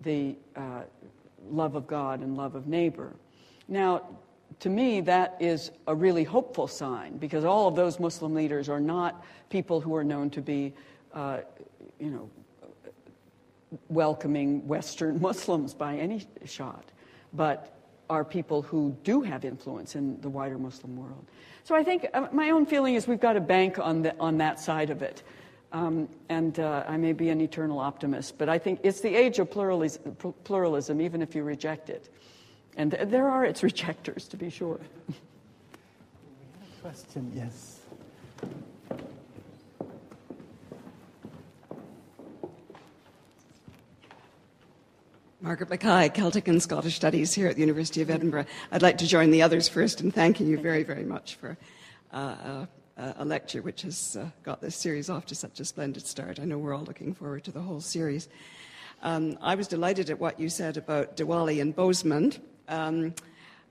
the 0.00 0.36
uh, 0.56 0.82
love 1.50 1.74
of 1.74 1.86
God 1.86 2.20
and 2.20 2.36
love 2.36 2.54
of 2.54 2.66
neighbor. 2.66 3.14
Now, 3.68 4.02
to 4.60 4.68
me, 4.68 5.00
that 5.02 5.36
is 5.40 5.70
a 5.86 5.94
really 5.94 6.24
hopeful 6.24 6.68
sign 6.68 7.16
because 7.16 7.44
all 7.44 7.68
of 7.68 7.74
those 7.74 7.98
Muslim 7.98 8.34
leaders 8.34 8.68
are 8.68 8.80
not 8.80 9.24
people 9.50 9.80
who 9.80 9.94
are 9.94 10.04
known 10.04 10.30
to 10.30 10.40
be, 10.42 10.72
uh, 11.14 11.38
you 11.98 12.10
know, 12.10 12.30
welcoming 13.88 14.66
Western 14.66 15.20
Muslims 15.20 15.74
by 15.74 15.96
any 15.96 16.26
shot, 16.44 16.84
but 17.32 17.76
are 18.10 18.24
people 18.24 18.60
who 18.60 18.94
do 19.04 19.22
have 19.22 19.44
influence 19.44 19.96
in 19.96 20.20
the 20.20 20.28
wider 20.28 20.58
Muslim 20.58 20.96
world. 20.96 21.24
So 21.64 21.74
I 21.74 21.82
think 21.82 22.06
uh, 22.12 22.26
my 22.32 22.50
own 22.50 22.66
feeling 22.66 22.94
is 22.94 23.06
we've 23.06 23.20
got 23.20 23.34
to 23.34 23.40
bank 23.40 23.78
on, 23.78 24.02
the, 24.02 24.16
on 24.18 24.38
that 24.38 24.60
side 24.60 24.90
of 24.90 25.02
it. 25.02 25.22
Um, 25.72 26.08
and 26.28 26.60
uh, 26.60 26.84
I 26.86 26.98
may 26.98 27.14
be 27.14 27.30
an 27.30 27.40
eternal 27.40 27.78
optimist, 27.78 28.36
but 28.36 28.50
I 28.50 28.58
think 28.58 28.80
it's 28.82 29.00
the 29.00 29.14
age 29.14 29.38
of 29.38 29.50
pluralism, 29.50 30.16
pluralism 30.44 31.00
even 31.00 31.22
if 31.22 31.34
you 31.34 31.42
reject 31.44 31.88
it. 31.88 32.10
And 32.76 32.90
th- 32.90 33.08
there 33.08 33.28
are 33.28 33.44
its 33.44 33.62
rejectors, 33.70 34.28
to 34.28 34.36
be 34.36 34.50
sure. 34.50 34.80
question, 36.82 37.32
yes. 37.34 37.78
Margaret 45.40 45.70
Mackay, 45.70 46.08
Celtic 46.10 46.48
and 46.48 46.62
Scottish 46.62 46.96
Studies 46.96 47.34
here 47.34 47.48
at 47.48 47.54
the 47.54 47.60
University 47.60 48.02
of 48.02 48.10
Edinburgh. 48.10 48.46
I'd 48.70 48.82
like 48.82 48.98
to 48.98 49.06
join 49.06 49.30
the 49.30 49.42
others 49.42 49.68
first 49.68 50.00
in 50.00 50.10
thanking 50.10 50.48
you 50.48 50.58
very, 50.58 50.82
very 50.82 51.04
much 51.04 51.36
for 51.36 51.56
uh, 52.12 52.66
uh, 53.02 53.12
a 53.18 53.24
lecture 53.24 53.62
which 53.62 53.82
has 53.82 54.16
uh, 54.16 54.28
got 54.42 54.60
this 54.60 54.76
series 54.76 55.10
off 55.10 55.26
to 55.26 55.34
such 55.34 55.58
a 55.58 55.64
splendid 55.64 56.06
start. 56.06 56.38
I 56.38 56.44
know 56.44 56.58
we're 56.58 56.74
all 56.74 56.84
looking 56.84 57.14
forward 57.14 57.44
to 57.44 57.50
the 57.50 57.60
whole 57.60 57.80
series. 57.80 58.28
Um, 59.02 59.36
I 59.40 59.56
was 59.56 59.66
delighted 59.66 60.10
at 60.10 60.20
what 60.20 60.38
you 60.38 60.48
said 60.48 60.76
about 60.76 61.16
Diwali 61.16 61.60
and 61.60 61.74
Bosemond, 61.74 62.38
um, 62.68 63.14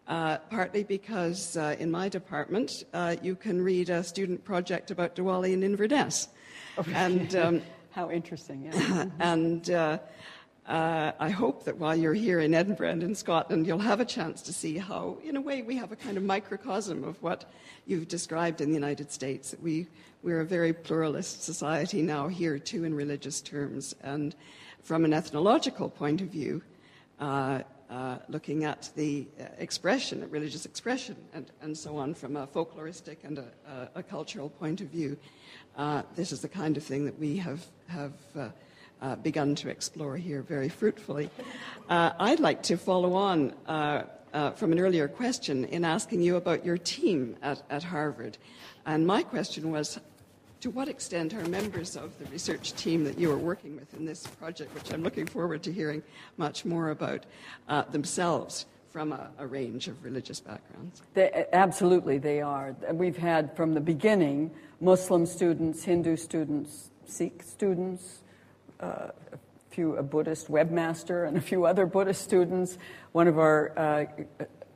uh, 0.08 0.40
partly 0.50 0.84
because 0.84 1.56
uh, 1.56 1.78
in 1.80 1.90
my 1.90 2.10
department 2.10 2.84
uh, 2.94 3.16
you 3.22 3.36
can 3.36 3.62
read 3.62 3.90
a 3.90 4.04
student 4.04 4.44
project 4.44 4.92
about 4.92 5.16
Diwali 5.16 5.54
in 5.54 5.64
Inverness. 5.64 6.28
and 6.94 7.34
um, 7.36 7.62
how 7.92 8.12
interesting, 8.12 8.64
yeah. 8.64 9.06
and 9.20 9.70
uh, 10.68 11.12
I 11.20 11.30
hope 11.30 11.66
that 11.66 11.78
while 11.78 11.96
you're 11.96 12.14
here 12.14 12.40
in 12.40 12.54
Edinburgh 12.54 12.92
and 12.92 13.04
in 13.04 13.16
Scotland, 13.16 13.66
you'll 13.66 13.80
have 13.80 14.00
a 14.00 14.06
chance 14.06 14.42
to 14.44 14.54
see 14.54 14.78
how, 14.78 15.18
in 15.24 15.36
a 15.36 15.42
way, 15.42 15.64
we 15.64 15.76
have 15.78 15.92
a 15.92 15.96
kind 15.96 16.18
of 16.18 16.24
microcosm 16.24 17.04
of 17.04 17.22
what 17.24 17.50
you've 17.88 18.08
described 18.08 18.62
in 18.62 18.70
the 18.70 18.76
United 18.76 19.12
States. 19.12 19.56
We, 19.62 19.88
we're 20.22 20.42
a 20.42 20.46
very 20.46 20.72
pluralist 20.72 21.44
society 21.44 22.04
now 22.04 22.28
here, 22.28 22.60
too, 22.60 22.84
in 22.84 22.94
religious 22.94 23.42
terms. 23.42 23.96
And 24.04 24.36
from 24.84 25.04
an 25.04 25.14
ethnological 25.14 25.90
point 25.90 26.22
of 26.22 26.28
view, 26.28 26.62
uh, 27.20 27.62
uh, 27.90 28.20
looking 28.30 28.64
at 28.64 28.90
the 28.96 29.28
uh, 29.40 29.46
expression, 29.58 30.26
religious 30.30 30.66
expression, 30.66 31.16
and, 31.34 31.52
and 31.62 31.76
so 31.76 31.98
on, 31.98 32.14
from 32.14 32.38
a 32.38 32.46
folkloristic 32.46 33.18
and 33.24 33.40
a, 33.40 33.48
a, 33.68 34.00
a 34.00 34.04
cultural 34.04 34.50
point 34.50 34.80
of 34.80 34.88
view, 34.88 35.18
uh, 35.76 36.04
this 36.16 36.32
is 36.32 36.40
the 36.40 36.48
kind 36.48 36.78
of 36.78 36.84
thing 36.84 37.04
that 37.04 37.18
we 37.20 37.36
have, 37.38 37.66
have 37.88 38.14
uh, 39.02 39.16
begun 39.18 39.56
to 39.56 39.70
explore 39.70 40.18
here 40.18 40.42
very 40.42 40.70
fruitfully. 40.70 41.30
Uh, 41.90 42.12
I'd 42.20 42.40
like 42.40 42.64
to 42.64 42.78
follow 42.78 43.14
on 43.14 43.54
uh, 43.68 44.04
uh, 44.34 44.52
from 44.52 44.72
an 44.72 44.80
earlier 44.80 45.08
question 45.08 45.66
in 45.66 45.84
asking 45.84 46.22
you 46.22 46.36
about 46.36 46.66
your 46.66 46.78
team 46.78 47.36
at, 47.42 47.62
at 47.70 47.84
Harvard. 47.84 48.38
And 48.86 49.06
my 49.06 49.24
question 49.24 49.72
was 49.72 50.00
to 50.62 50.70
what 50.70 50.88
extent 50.88 51.34
are 51.34 51.44
members 51.46 51.98
of 51.98 52.18
the 52.20 52.26
research 52.26 52.74
team 52.74 53.04
that 53.04 53.18
you 53.18 53.32
are 53.32 53.38
working 53.38 53.76
with 53.76 53.94
in 53.96 54.06
this 54.06 54.28
project, 54.28 54.74
which 54.76 54.94
I'm 54.94 55.02
looking 55.02 55.26
forward 55.26 55.64
to 55.64 55.74
hearing 55.74 56.04
much 56.38 56.66
more 56.66 56.92
about, 56.92 57.26
uh, 57.68 57.82
themselves 57.84 58.68
from 58.92 59.12
a, 59.12 59.32
a, 59.40 59.48
range 59.48 59.88
of 59.88 60.04
religious 60.04 60.40
backgrounds? 60.40 61.02
They, 61.14 61.46
absolutely, 61.54 62.18
they 62.18 62.42
are. 62.42 62.76
We've 62.92 63.18
had 63.18 63.56
from 63.56 63.74
the 63.74 63.80
beginning 63.80 64.52
Muslim 64.82 65.26
students, 65.26 65.84
Hindu 65.84 66.18
students, 66.18 66.92
Sikh 67.06 67.42
students, 67.42 68.22
a 68.82 69.14
few 69.70 69.96
a 69.96 70.04
Buddhist 70.04 70.50
webmaster 70.50 71.28
and 71.28 71.38
a 71.38 71.42
few 71.42 71.66
other 71.66 71.86
Buddhist 71.86 72.22
students. 72.24 72.78
One 73.12 73.28
of 73.28 73.40
our 73.40 73.72
uh, 73.78 74.06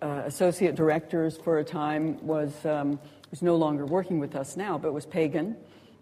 uh, 0.02 0.24
associate 0.26 0.76
directors 0.76 1.38
for 1.38 1.60
a 1.60 1.64
time 1.64 2.26
was 2.26 2.66
um, 2.66 3.00
was 3.32 3.42
no 3.42 3.56
longer 3.56 3.86
working 3.86 4.20
with 4.20 4.36
us 4.36 4.56
now, 4.56 4.78
but 4.78 4.94
was 4.94 5.06
pagan 5.06 5.58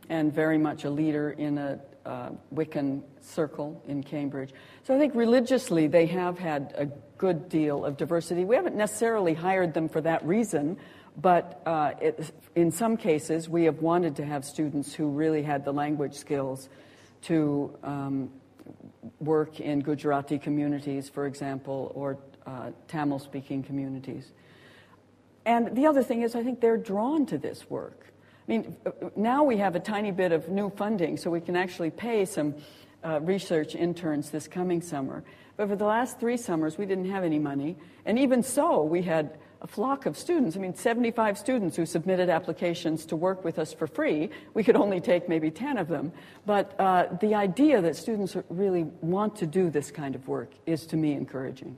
and 0.10 0.34
very 0.34 0.58
much 0.58 0.84
a 0.84 0.90
leader 0.90 1.32
in 1.32 1.58
a 1.58 1.80
uh, 2.06 2.30
Wiccan 2.54 3.02
circle 3.22 3.82
in 3.88 4.04
Cambridge. 4.04 4.52
So 4.84 4.96
I 4.96 5.00
think 5.00 5.16
religiously 5.16 5.88
they 5.88 6.06
have 6.08 6.38
had 6.38 6.74
a 6.78 6.86
good 7.18 7.48
deal 7.50 7.86
of 7.86 7.98
diversity. 7.98 8.44
We 8.44 8.56
haven't 8.56 8.76
necessarily 8.76 9.34
hired 9.34 9.74
them 9.74 9.88
for 9.88 10.02
that 10.02 10.26
reason, 10.26 10.78
but 11.22 11.62
uh, 11.66 11.94
it, 12.02 12.32
in 12.56 12.72
some 12.72 12.98
cases 12.98 13.48
we 13.48 13.64
have 13.64 13.82
wanted 13.82 14.18
to 14.18 14.26
have 14.26 14.44
students 14.44 14.94
who 14.94 15.08
really 15.08 15.44
had 15.44 15.64
the 15.64 15.72
language 15.72 16.16
skills 16.16 16.70
to 17.24 17.78
um, 17.84 18.30
work 19.20 19.60
in 19.60 19.82
Gujarati 19.82 20.38
communities, 20.38 21.10
for 21.10 21.26
example, 21.26 21.92
or 21.96 22.18
uh, 22.46 22.72
Tamil 22.88 23.20
speaking 23.20 23.64
communities. 23.64 24.32
And 25.46 25.76
the 25.76 25.88
other 25.88 26.04
thing 26.04 26.22
is, 26.22 26.36
I 26.36 26.44
think 26.44 26.62
they're 26.62 26.78
drawn 26.78 27.26
to 27.28 27.38
this 27.38 27.70
work. 27.70 28.14
I 28.48 28.52
mean, 28.52 28.76
now 29.16 29.44
we 29.44 29.58
have 29.58 29.76
a 29.76 29.80
tiny 29.80 30.12
bit 30.12 30.32
of 30.32 30.50
new 30.50 30.70
funding, 30.70 31.18
so 31.18 31.30
we 31.30 31.42
can 31.42 31.56
actually 31.56 31.92
pay 31.92 32.26
some 32.26 32.56
uh, 33.04 33.20
research 33.22 33.76
interns 33.76 34.30
this 34.30 34.48
coming 34.48 34.82
summer. 34.82 35.24
But 35.56 35.70
for 35.70 35.76
the 35.76 35.86
last 35.86 36.20
three 36.20 36.38
summers, 36.38 36.78
we 36.78 36.86
didn't 36.86 37.10
have 37.10 37.24
any 37.24 37.40
money. 37.40 37.78
And 38.06 38.18
even 38.20 38.44
so, 38.44 38.84
we 38.84 39.04
had 39.04 39.38
a 39.64 39.68
flock 39.68 40.06
of 40.06 40.18
students. 40.18 40.58
I 40.58 40.60
mean, 40.60 40.76
75 40.76 41.38
students 41.38 41.78
who 41.78 41.86
submitted 41.86 42.30
applications 42.30 43.06
to 43.08 43.16
work 43.16 43.46
with 43.46 43.58
us 43.58 43.74
for 43.74 43.88
free. 43.88 44.30
We 44.54 44.64
could 44.64 44.76
only 44.76 45.00
take 45.00 45.30
maybe 45.30 45.50
10 45.50 45.78
of 45.78 45.88
them. 45.88 46.12
But 46.46 46.78
uh, 46.80 47.08
the 47.22 47.34
idea 47.34 47.82
that 47.82 47.96
students 47.96 48.36
really 48.50 48.84
want 49.02 49.38
to 49.38 49.48
do 49.48 49.70
this 49.70 49.90
kind 49.90 50.16
of 50.16 50.28
work 50.28 50.52
is, 50.66 50.86
to 50.88 50.98
me, 50.98 51.14
encouraging. 51.14 51.78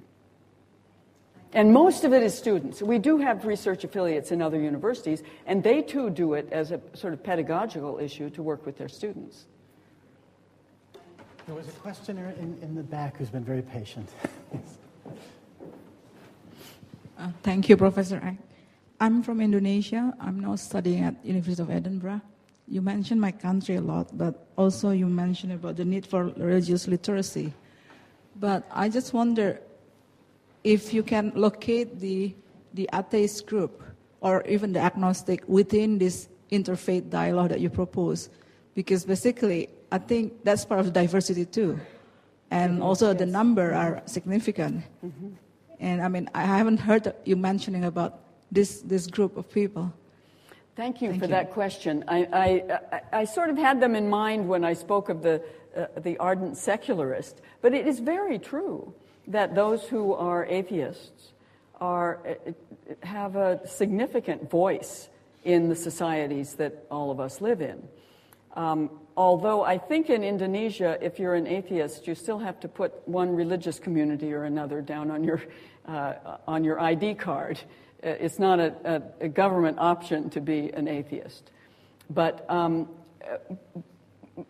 And 1.53 1.72
most 1.72 2.03
of 2.03 2.12
it 2.12 2.24
is 2.24 2.36
students. 2.36 2.82
We 2.82 2.98
do 2.98 3.20
have 3.20 3.45
research 3.45 3.84
affiliates 3.84 4.32
in 4.32 4.41
other 4.41 4.60
universities, 4.60 5.22
and 5.45 5.64
they 5.64 5.84
too 5.84 6.10
do 6.10 6.34
it 6.34 6.52
as 6.52 6.72
a 6.72 6.82
sort 6.94 7.14
of 7.14 7.24
pedagogical 7.24 7.99
issue 7.99 8.32
to 8.32 8.41
work 8.41 8.66
with 8.66 8.78
their 8.78 8.90
students. 8.90 9.45
There 11.45 11.56
was 11.56 11.68
a 11.68 11.72
questioner 11.72 12.34
in, 12.40 12.57
in 12.64 12.74
the 12.74 12.84
back 12.84 13.18
who's 13.18 13.30
been 13.30 13.45
very 13.45 13.62
patient. 13.62 14.10
Uh, 17.18 17.30
thank 17.44 17.70
you, 17.70 17.78
Professor. 17.78 18.38
I'm 19.00 19.24
from 19.24 19.42
Indonesia. 19.42 20.14
I'm 20.20 20.40
now 20.40 20.56
studying 20.56 21.04
at 21.04 21.16
University 21.26 21.62
of 21.62 21.70
Edinburgh. 21.70 22.22
You 22.68 22.82
mentioned 22.82 23.22
my 23.22 23.32
country 23.32 23.76
a 23.76 23.82
lot, 23.82 24.18
but 24.18 24.48
also 24.58 24.90
you 24.92 25.08
mentioned 25.08 25.54
about 25.54 25.76
the 25.76 25.86
need 25.86 26.06
for 26.06 26.26
religious 26.36 26.88
literacy. 26.88 27.54
But 28.36 28.68
I 28.72 28.90
just 28.90 29.14
wonder 29.14 29.62
if 30.64 30.94
you 30.94 31.04
can 31.04 31.32
locate 31.36 32.00
the, 32.00 32.36
the 32.74 32.90
atheist 32.94 33.46
group 33.46 33.84
or 34.20 34.44
even 34.48 34.74
the 34.74 34.80
agnostic 34.80 35.44
within 35.48 36.00
this 36.00 36.28
interfaith 36.52 37.10
dialogue 37.10 37.50
that 37.50 37.60
you 37.60 37.70
propose. 37.70 38.30
Because 38.74 39.06
basically, 39.06 39.70
I 39.92 40.00
think 40.00 40.44
that's 40.44 40.66
part 40.66 40.82
of 40.82 40.92
diversity 40.92 41.46
too. 41.46 41.80
And 42.52 42.82
also 42.82 43.14
the 43.14 43.26
number 43.26 43.74
are 43.74 44.02
significant. 44.06 44.84
Mm-hmm. 45.06 45.30
And 45.80 46.02
I 46.02 46.07
mean, 46.07 46.30
I 46.34 46.43
haven't 46.43 46.80
heard 46.80 47.14
you 47.26 47.35
mentioning 47.35 47.84
about 47.84 48.19
this, 48.52 48.81
this 48.81 49.07
group 49.07 49.38
of 49.38 49.52
people. 49.52 49.93
Thank 50.76 51.02
you 51.02 51.10
Thank 51.10 51.22
for 51.22 51.27
you. 51.27 51.31
that 51.31 51.52
question. 51.52 52.03
I, 52.07 52.64
I, 52.91 53.19
I, 53.19 53.26
sort 53.26 53.49
of 53.49 53.57
had 53.57 53.80
them 53.80 53.95
in 53.95 54.10
mind 54.10 54.47
when 54.47 54.65
I 54.65 54.73
spoke 54.73 55.07
of 55.07 55.22
the, 55.22 55.41
uh, 55.76 55.85
the 55.97 56.18
ardent 56.18 56.57
secularist, 56.57 57.41
but 57.61 57.73
it 57.73 57.88
is 57.88 57.99
very 57.99 58.38
true 58.38 58.93
that 59.27 59.56
those 59.56 59.88
who 59.88 60.14
are 60.14 60.45
atheists 60.45 61.31
are, 61.80 62.19
uh, 62.27 62.52
have 63.03 63.38
a 63.38 63.65
significant 63.65 64.49
voice 64.49 65.07
in 65.45 65.69
the 65.69 65.76
societies 65.76 66.56
that 66.56 66.85
all 66.91 67.10
of 67.10 67.22
us 67.22 67.39
live 67.39 67.61
in. 67.61 67.88
Um, 68.56 68.89
although 69.18 69.64
I 69.64 69.78
think 69.78 70.10
in 70.10 70.24
Indonesia, 70.24 70.98
if 71.02 71.20
you're 71.20 71.36
an 71.36 71.48
atheist, 71.48 72.08
you 72.08 72.16
still 72.16 72.40
have 72.40 72.60
to 72.62 72.68
put 72.68 73.08
one 73.08 73.36
religious 73.36 73.80
community 73.80 74.34
or 74.34 74.44
another 74.44 74.82
down 74.82 75.12
on 75.12 75.24
your, 75.24 75.42
uh, 75.88 76.38
on 76.48 76.64
your 76.64 76.80
ID 76.80 77.16
card. 77.16 77.60
Uh, 78.04 78.10
it's 78.10 78.40
not 78.40 78.60
a, 78.60 79.02
a, 79.22 79.30
government 79.30 79.78
option 79.80 80.30
to 80.32 80.42
be 80.42 80.72
an 80.74 80.88
atheist. 80.88 81.50
But, 82.10 82.46
um, 82.50 82.90
uh, 83.24 83.38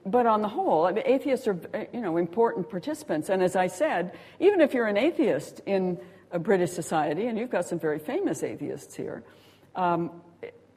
but 0.06 0.26
on 0.26 0.42
the 0.42 0.48
whole, 0.48 0.86
I 0.86 0.92
mean, 0.92 1.04
atheists 1.06 1.48
are 1.48 1.60
you 1.94 2.02
know, 2.02 2.18
important 2.18 2.70
participants. 2.70 3.30
And 3.30 3.44
as 3.44 3.56
I 3.56 3.68
said, 3.68 4.18
even 4.40 4.62
if 4.62 4.74
you're 4.74 4.88
an 4.88 4.98
atheist 4.98 5.62
in 5.66 6.00
a 6.32 6.40
British 6.40 6.72
society, 6.72 7.28
and 7.28 7.38
you've 7.38 7.52
got 7.52 7.66
some 7.66 7.80
very 7.80 8.00
famous 8.00 8.44
atheists 8.44 8.96
here, 8.96 9.24
um, 9.76 10.22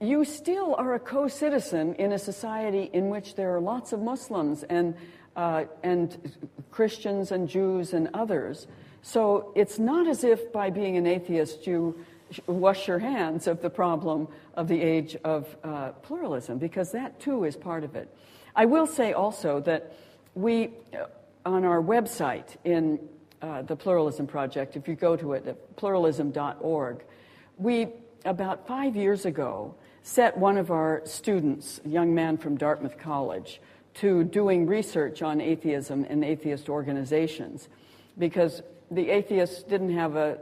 you 0.00 0.24
still 0.24 0.74
are 0.76 0.94
a 0.94 1.00
co 1.00 1.28
citizen 1.28 1.94
in 1.94 2.12
a 2.12 2.18
society 2.18 2.90
in 2.92 3.08
which 3.08 3.34
there 3.34 3.54
are 3.54 3.60
lots 3.60 3.92
of 3.92 4.00
Muslims 4.00 4.62
and, 4.64 4.94
uh, 5.36 5.64
and 5.82 6.36
Christians 6.70 7.32
and 7.32 7.48
Jews 7.48 7.92
and 7.92 8.08
others. 8.14 8.66
So 9.02 9.52
it's 9.56 9.78
not 9.78 10.06
as 10.06 10.24
if 10.24 10.52
by 10.52 10.70
being 10.70 10.96
an 10.96 11.06
atheist 11.06 11.66
you 11.66 12.04
wash 12.46 12.88
your 12.88 12.98
hands 12.98 13.46
of 13.46 13.62
the 13.62 13.70
problem 13.70 14.28
of 14.54 14.68
the 14.68 14.80
age 14.80 15.16
of 15.24 15.56
uh, 15.64 15.92
pluralism, 16.02 16.58
because 16.58 16.92
that 16.92 17.18
too 17.20 17.44
is 17.44 17.56
part 17.56 17.84
of 17.84 17.96
it. 17.96 18.14
I 18.54 18.66
will 18.66 18.86
say 18.86 19.12
also 19.12 19.60
that 19.60 19.92
we, 20.34 20.70
uh, 20.92 21.06
on 21.46 21.64
our 21.64 21.80
website 21.80 22.56
in 22.64 22.98
uh, 23.40 23.62
the 23.62 23.76
Pluralism 23.76 24.26
Project, 24.26 24.76
if 24.76 24.88
you 24.88 24.94
go 24.94 25.16
to 25.16 25.32
it, 25.32 25.76
pluralism.org, 25.76 27.04
we, 27.56 27.88
about 28.24 28.66
five 28.66 28.96
years 28.96 29.24
ago, 29.24 29.74
set 30.02 30.36
one 30.36 30.56
of 30.56 30.70
our 30.70 31.02
students, 31.04 31.80
a 31.84 31.88
young 31.88 32.14
man 32.14 32.36
from 32.36 32.56
Dartmouth 32.56 32.98
College, 32.98 33.60
to 33.94 34.24
doing 34.24 34.66
research 34.66 35.22
on 35.22 35.40
atheism 35.40 36.06
and 36.08 36.24
atheist 36.24 36.68
organizations 36.68 37.68
because 38.16 38.62
the 38.90 39.10
atheists 39.10 39.62
didn't 39.64 39.94
have 39.94 40.16
a, 40.16 40.38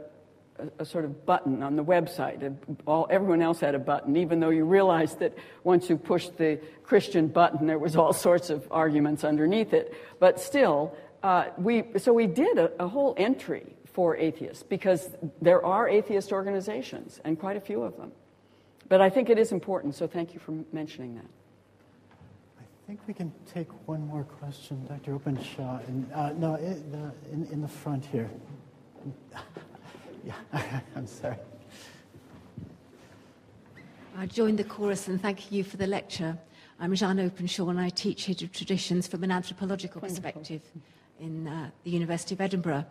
a, 0.59 0.83
a, 0.83 0.85
sort 0.85 1.05
of 1.05 1.25
button 1.25 1.63
on 1.63 1.75
the 1.75 1.83
website. 1.83 2.55
All, 2.85 3.07
everyone 3.09 3.41
else 3.41 3.59
had 3.59 3.75
a 3.75 3.79
button, 3.79 4.15
even 4.15 4.39
though 4.39 4.49
you 4.49 4.63
realized 4.63 5.19
that 5.19 5.35
once 5.63 5.89
you 5.89 5.97
pushed 5.97 6.37
the 6.37 6.59
Christian 6.83 7.27
button, 7.27 7.67
there 7.67 7.79
was 7.79 7.95
all 7.95 8.13
sorts 8.27 8.49
of 8.49 8.67
arguments 8.71 9.23
underneath 9.23 9.73
it. 9.73 9.93
But 10.19 10.39
still, 10.39 10.95
uh, 11.23 11.45
we, 11.57 11.83
so 11.97 12.13
we 12.13 12.27
did 12.27 12.57
a, 12.57 12.71
a 12.83 12.87
whole 12.87 13.15
entry 13.17 13.76
for 13.97 14.15
atheists 14.15 14.61
because 14.61 15.15
there 15.41 15.65
are 15.65 15.89
atheist 15.89 16.31
organizations, 16.31 17.19
and 17.25 17.39
quite 17.39 17.57
a 17.57 17.59
few 17.59 17.81
of 17.81 17.97
them. 17.97 18.11
But 18.89 19.01
I 19.01 19.09
think 19.09 19.27
it 19.27 19.39
is 19.39 19.51
important, 19.51 19.95
so 19.95 20.05
thank 20.05 20.35
you 20.35 20.39
for 20.39 20.53
mentioning 20.71 21.15
that. 21.15 21.25
I 22.59 22.65
think 22.85 22.99
we 23.07 23.15
can 23.15 23.33
take 23.51 23.67
one 23.87 24.05
more 24.05 24.23
question, 24.23 24.85
Dr. 24.87 25.15
Openshaw. 25.15 25.79
And, 25.87 26.07
uh, 26.13 26.31
no, 26.33 26.53
in, 26.57 27.11
in, 27.31 27.47
in 27.53 27.59
the 27.59 27.67
front 27.67 28.05
here. 28.05 28.29
yeah, 30.23 30.35
I'm 30.95 31.07
sorry. 31.07 31.37
I 34.15 34.27
joined 34.27 34.59
the 34.59 34.63
chorus 34.63 35.07
and 35.07 35.19
thank 35.19 35.51
you 35.51 35.63
for 35.63 35.77
the 35.77 35.87
lecture. 35.87 36.37
I'm 36.79 36.93
Jeanne 36.93 37.19
Openshaw 37.19 37.69
and 37.69 37.79
I 37.79 37.89
teach 37.89 38.25
Hindu 38.25 38.45
traditions 38.49 39.07
from 39.07 39.23
an 39.23 39.31
anthropological 39.31 40.01
Wonderful. 40.01 40.21
perspective 40.21 40.61
in 41.19 41.47
uh, 41.47 41.69
the 41.83 41.89
University 41.89 42.35
of 42.35 42.41
Edinburgh. 42.41 42.85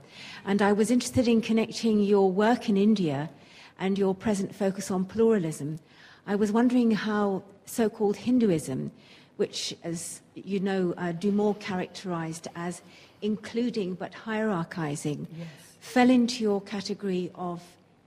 And 0.44 0.62
I 0.62 0.72
was 0.72 0.90
interested 0.90 1.28
in 1.28 1.40
connecting 1.40 2.00
your 2.00 2.30
work 2.30 2.68
in 2.68 2.76
India 2.76 3.30
and 3.78 3.98
your 3.98 4.14
present 4.14 4.54
focus 4.54 4.90
on 4.90 5.04
pluralism. 5.04 5.78
I 6.26 6.34
was 6.36 6.52
wondering 6.52 6.90
how 6.90 7.42
so 7.66 7.88
called 7.88 8.16
Hinduism, 8.16 8.90
which, 9.36 9.74
as 9.84 10.20
you 10.34 10.60
know, 10.60 10.94
uh, 10.96 11.12
Dumont 11.12 11.60
characterized 11.60 12.48
as 12.56 12.82
including 13.22 13.94
but 13.94 14.12
hierarchizing, 14.12 15.26
yes 15.38 15.48
fell 15.86 16.10
into 16.10 16.42
your 16.42 16.60
category 16.60 17.30
of 17.36 17.62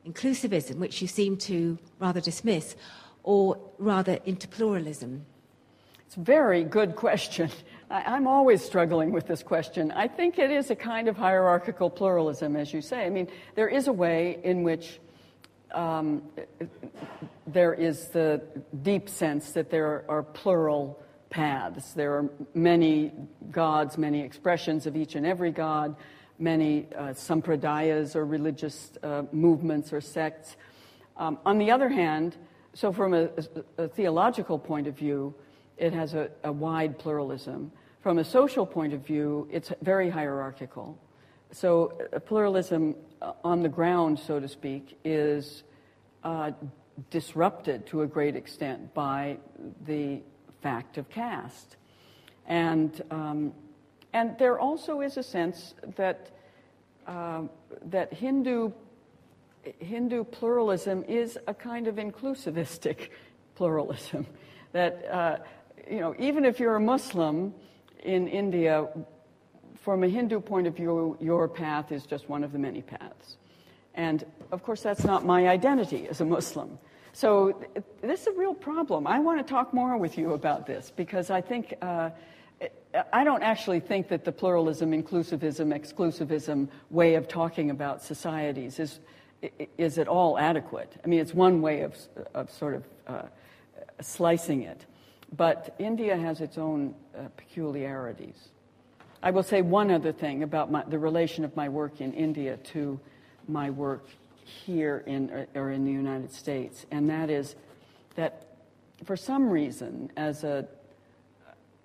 inclusivism, 0.05 0.75
which 0.75 1.01
you 1.01 1.07
seem 1.07 1.37
to 1.37 1.77
rather 1.97 2.19
dismiss, 2.19 2.75
or 3.23 3.57
rather 3.77 4.19
into 4.25 4.47
pluralism? 4.49 5.25
It's 6.05 6.17
a 6.17 6.19
very 6.19 6.63
good 6.63 6.95
question. 6.95 7.49
I, 7.89 8.15
am 8.15 8.27
always 8.27 8.63
struggling 8.63 9.11
with 9.11 9.27
this 9.27 9.43
question. 9.43 9.91
I 9.91 10.07
think 10.07 10.37
it 10.37 10.51
is 10.51 10.69
a 10.69 10.75
kind 10.75 11.07
of 11.07 11.17
hierarchical 11.17 11.89
pluralism, 11.89 12.55
as 12.55 12.73
you 12.73 12.81
say. 12.81 13.05
I 13.05 13.09
mean, 13.09 13.27
there 13.55 13.67
is 13.67 13.87
a 13.87 13.93
way 13.93 14.39
in 14.43 14.63
which 14.63 14.99
um, 15.71 16.23
there 17.47 17.73
is 17.73 18.07
the 18.09 18.41
deep 18.81 19.09
sense 19.09 19.51
that 19.51 19.69
there 19.69 20.05
are 20.07 20.23
plural 20.23 21.01
paths. 21.29 21.93
There 21.93 22.13
are 22.13 22.29
many 22.53 23.11
gods, 23.51 23.97
many 23.97 24.21
expressions 24.21 24.85
of 24.85 24.95
each 24.95 25.15
and 25.15 25.25
every 25.25 25.51
god 25.51 25.95
many 26.39 26.87
uh, 26.95 27.09
sampradayas 27.09 28.15
or 28.15 28.25
religious 28.25 28.91
uh, 29.03 29.23
movements 29.31 29.91
or 29.91 30.01
sects. 30.01 30.55
Um, 31.17 31.37
on 31.45 31.57
the 31.57 31.69
other 31.69 31.89
hand, 31.89 32.37
so 32.73 32.91
from 32.93 33.13
a, 33.13 33.29
a, 33.77 33.87
theological 33.89 34.57
point 34.57 34.87
of 34.87 34.97
view, 34.97 35.35
it 35.77 35.91
has 35.91 36.13
a, 36.13 36.29
a, 36.43 36.51
wide 36.51 36.97
pluralism. 36.97 37.71
From 38.01 38.17
a 38.17 38.23
social 38.23 38.65
point 38.65 38.93
of 38.93 39.05
view, 39.05 39.47
it's 39.51 39.71
very 39.81 40.09
hierarchical. 40.09 40.97
So, 41.51 41.93
uh, 42.13 42.19
pluralism 42.19 42.95
uh, 43.21 43.33
on 43.43 43.61
the 43.61 43.69
ground, 43.69 44.19
so 44.19 44.39
to 44.39 44.47
speak, 44.47 44.97
is 45.03 45.63
uh, 46.23 46.51
disrupted 47.09 47.85
to 47.87 48.03
a 48.03 48.07
great 48.07 48.35
extent 48.35 48.93
by 48.93 49.37
the 49.85 50.21
fact 50.61 50.97
of 50.97 51.09
caste. 51.09 51.75
And 52.47 53.01
um, 53.11 53.53
and 54.13 54.37
there 54.37 54.59
also 54.59 55.01
is 55.01 55.17
a 55.17 55.23
sense 55.23 55.75
that, 55.95 56.31
uh, 57.05 57.43
that 57.85 58.11
Hindu, 58.13 58.71
Hindu 59.79 60.23
pluralism 60.23 61.03
is 61.03 61.37
a 61.47 61.53
kind 61.53 61.87
of 61.87 61.95
inclusivistic 61.95 63.09
pluralism. 63.55 64.25
That, 64.71 65.05
uh, 65.11 65.37
you 65.89 65.99
know, 65.99 66.15
even 66.17 66.43
if 66.43 66.59
you're 66.59 66.75
a 66.75 66.81
Muslim 66.81 67.53
in 68.03 68.27
India, 68.27 68.87
from 69.75 70.03
a 70.03 70.07
Hindu 70.07 70.39
point 70.39 70.67
of 70.67 70.75
view, 70.75 71.17
your 71.19 71.47
path 71.47 71.91
is 71.91 72.05
just 72.05 72.29
one 72.29 72.43
of 72.43 72.51
the 72.51 72.59
many 72.59 72.81
paths. 72.81 73.37
And 73.95 74.25
of 74.51 74.63
course, 74.63 74.81
that's 74.81 75.03
not 75.03 75.25
my 75.25 75.47
identity 75.47 76.07
as 76.07 76.21
a 76.21 76.25
Muslim. 76.25 76.79
So 77.11 77.59
this 78.01 78.21
is 78.21 78.27
a 78.27 78.31
real 78.31 78.53
problem. 78.53 79.07
I 79.07 79.19
want 79.19 79.45
to 79.45 79.49
talk 79.49 79.73
more 79.73 79.97
with 79.97 80.17
you 80.17 80.33
about 80.33 80.67
this 80.67 80.91
because 80.95 81.29
I 81.29 81.41
think 81.41 81.73
uh, 81.81 82.11
I 83.13 83.23
don't 83.23 83.43
actually 83.43 83.79
think 83.79 84.07
that 84.09 84.25
the 84.25 84.31
pluralism, 84.31 84.91
inclusivism, 84.91 85.77
exclusivism 85.77 86.67
way 86.89 87.15
of 87.15 87.27
talking 87.27 87.69
about 87.69 88.01
societies 88.01 88.79
is, 88.79 88.99
is 89.77 89.97
at 89.97 90.07
all 90.07 90.37
adequate. 90.37 90.93
I 91.03 91.07
mean, 91.07 91.19
it's 91.19 91.33
one 91.33 91.61
way 91.61 91.81
of, 91.81 91.95
of 92.33 92.49
sort 92.49 92.75
of 92.75 92.83
uh, 93.07 93.21
slicing 94.01 94.63
it. 94.63 94.85
But 95.35 95.75
India 95.79 96.17
has 96.17 96.41
its 96.41 96.57
own 96.57 96.95
uh, 97.17 97.27
peculiarities. 97.37 98.49
I 99.21 99.31
will 99.31 99.43
say 99.43 99.61
one 99.61 99.91
other 99.91 100.11
thing 100.11 100.43
about 100.43 100.71
my, 100.71 100.83
the 100.85 100.99
relation 100.99 101.43
of 101.43 101.55
my 101.55 101.69
work 101.69 102.01
in 102.01 102.13
India 102.13 102.57
to 102.57 102.99
my 103.47 103.69
work 103.69 104.07
here 104.43 105.03
in, 105.05 105.47
or 105.55 105.71
in 105.71 105.85
the 105.85 105.91
United 105.91 106.31
States, 106.31 106.85
and 106.91 107.09
that 107.09 107.29
is 107.29 107.55
that 108.15 108.45
for 109.03 109.15
some 109.15 109.49
reason, 109.49 110.11
as 110.17 110.43
a 110.43 110.67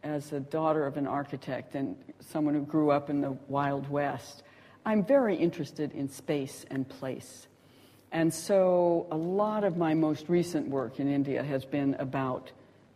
as 0.02 0.32
a 0.32 0.40
daughter 0.40 0.86
of 0.86 0.96
an 0.98 1.06
architect 1.06 1.74
and 1.74 1.96
someone 2.20 2.54
who 2.54 2.60
grew 2.60 2.90
up 2.90 3.08
in 3.08 3.22
the 3.22 3.32
Wild 3.48 3.88
West, 3.88 4.42
I'm 4.84 5.02
very 5.02 5.34
interested 5.34 5.92
in 5.92 6.08
space 6.10 6.66
and 6.70 6.86
place. 6.86 7.48
And 8.12 8.32
so 8.32 9.06
a 9.10 9.16
lot 9.16 9.64
of 9.64 9.78
my 9.78 9.94
most 9.94 10.28
recent 10.28 10.68
work 10.68 11.00
in 11.00 11.08
India 11.08 11.42
has 11.42 11.64
been 11.64 11.94
about 11.94 12.52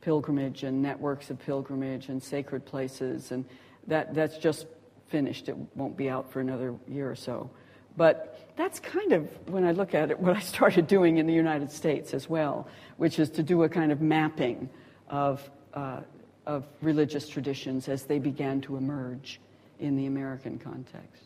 pilgrimage 0.08 0.62
and 0.62 0.80
networks 0.80 1.28
of 1.28 1.38
pilgrimage 1.38 2.08
and 2.08 2.22
sacred 2.22 2.64
places. 2.64 3.30
And 3.30 3.44
that, 3.88 4.14
that's 4.14 4.38
just 4.38 4.66
finished. 5.08 5.50
It 5.50 5.56
won't 5.74 5.98
be 5.98 6.08
out 6.08 6.32
for 6.32 6.40
another 6.40 6.74
year 6.88 7.10
or 7.10 7.14
so. 7.14 7.50
But 7.94 8.48
that's 8.56 8.80
kind 8.80 9.12
of, 9.12 9.28
when 9.50 9.64
I 9.64 9.72
look 9.72 9.92
at 9.94 10.10
it, 10.10 10.18
what 10.18 10.34
I 10.34 10.40
started 10.40 10.86
doing 10.86 11.18
in 11.18 11.26
the 11.26 11.34
United 11.34 11.70
States 11.70 12.14
as 12.14 12.26
well, 12.26 12.68
which 12.96 13.18
is 13.18 13.28
to 13.32 13.42
do 13.42 13.64
a 13.64 13.68
kind 13.68 13.92
of 13.92 14.00
mapping 14.00 14.70
of 15.10 15.50
uh, 15.74 16.00
of 16.46 16.64
religious 16.80 17.28
traditions 17.28 17.88
as 17.88 18.04
they 18.04 18.18
began 18.18 18.62
to 18.62 18.78
emerge 18.78 19.38
in 19.78 19.94
the 19.94 20.06
American 20.06 20.58
context. 20.58 21.24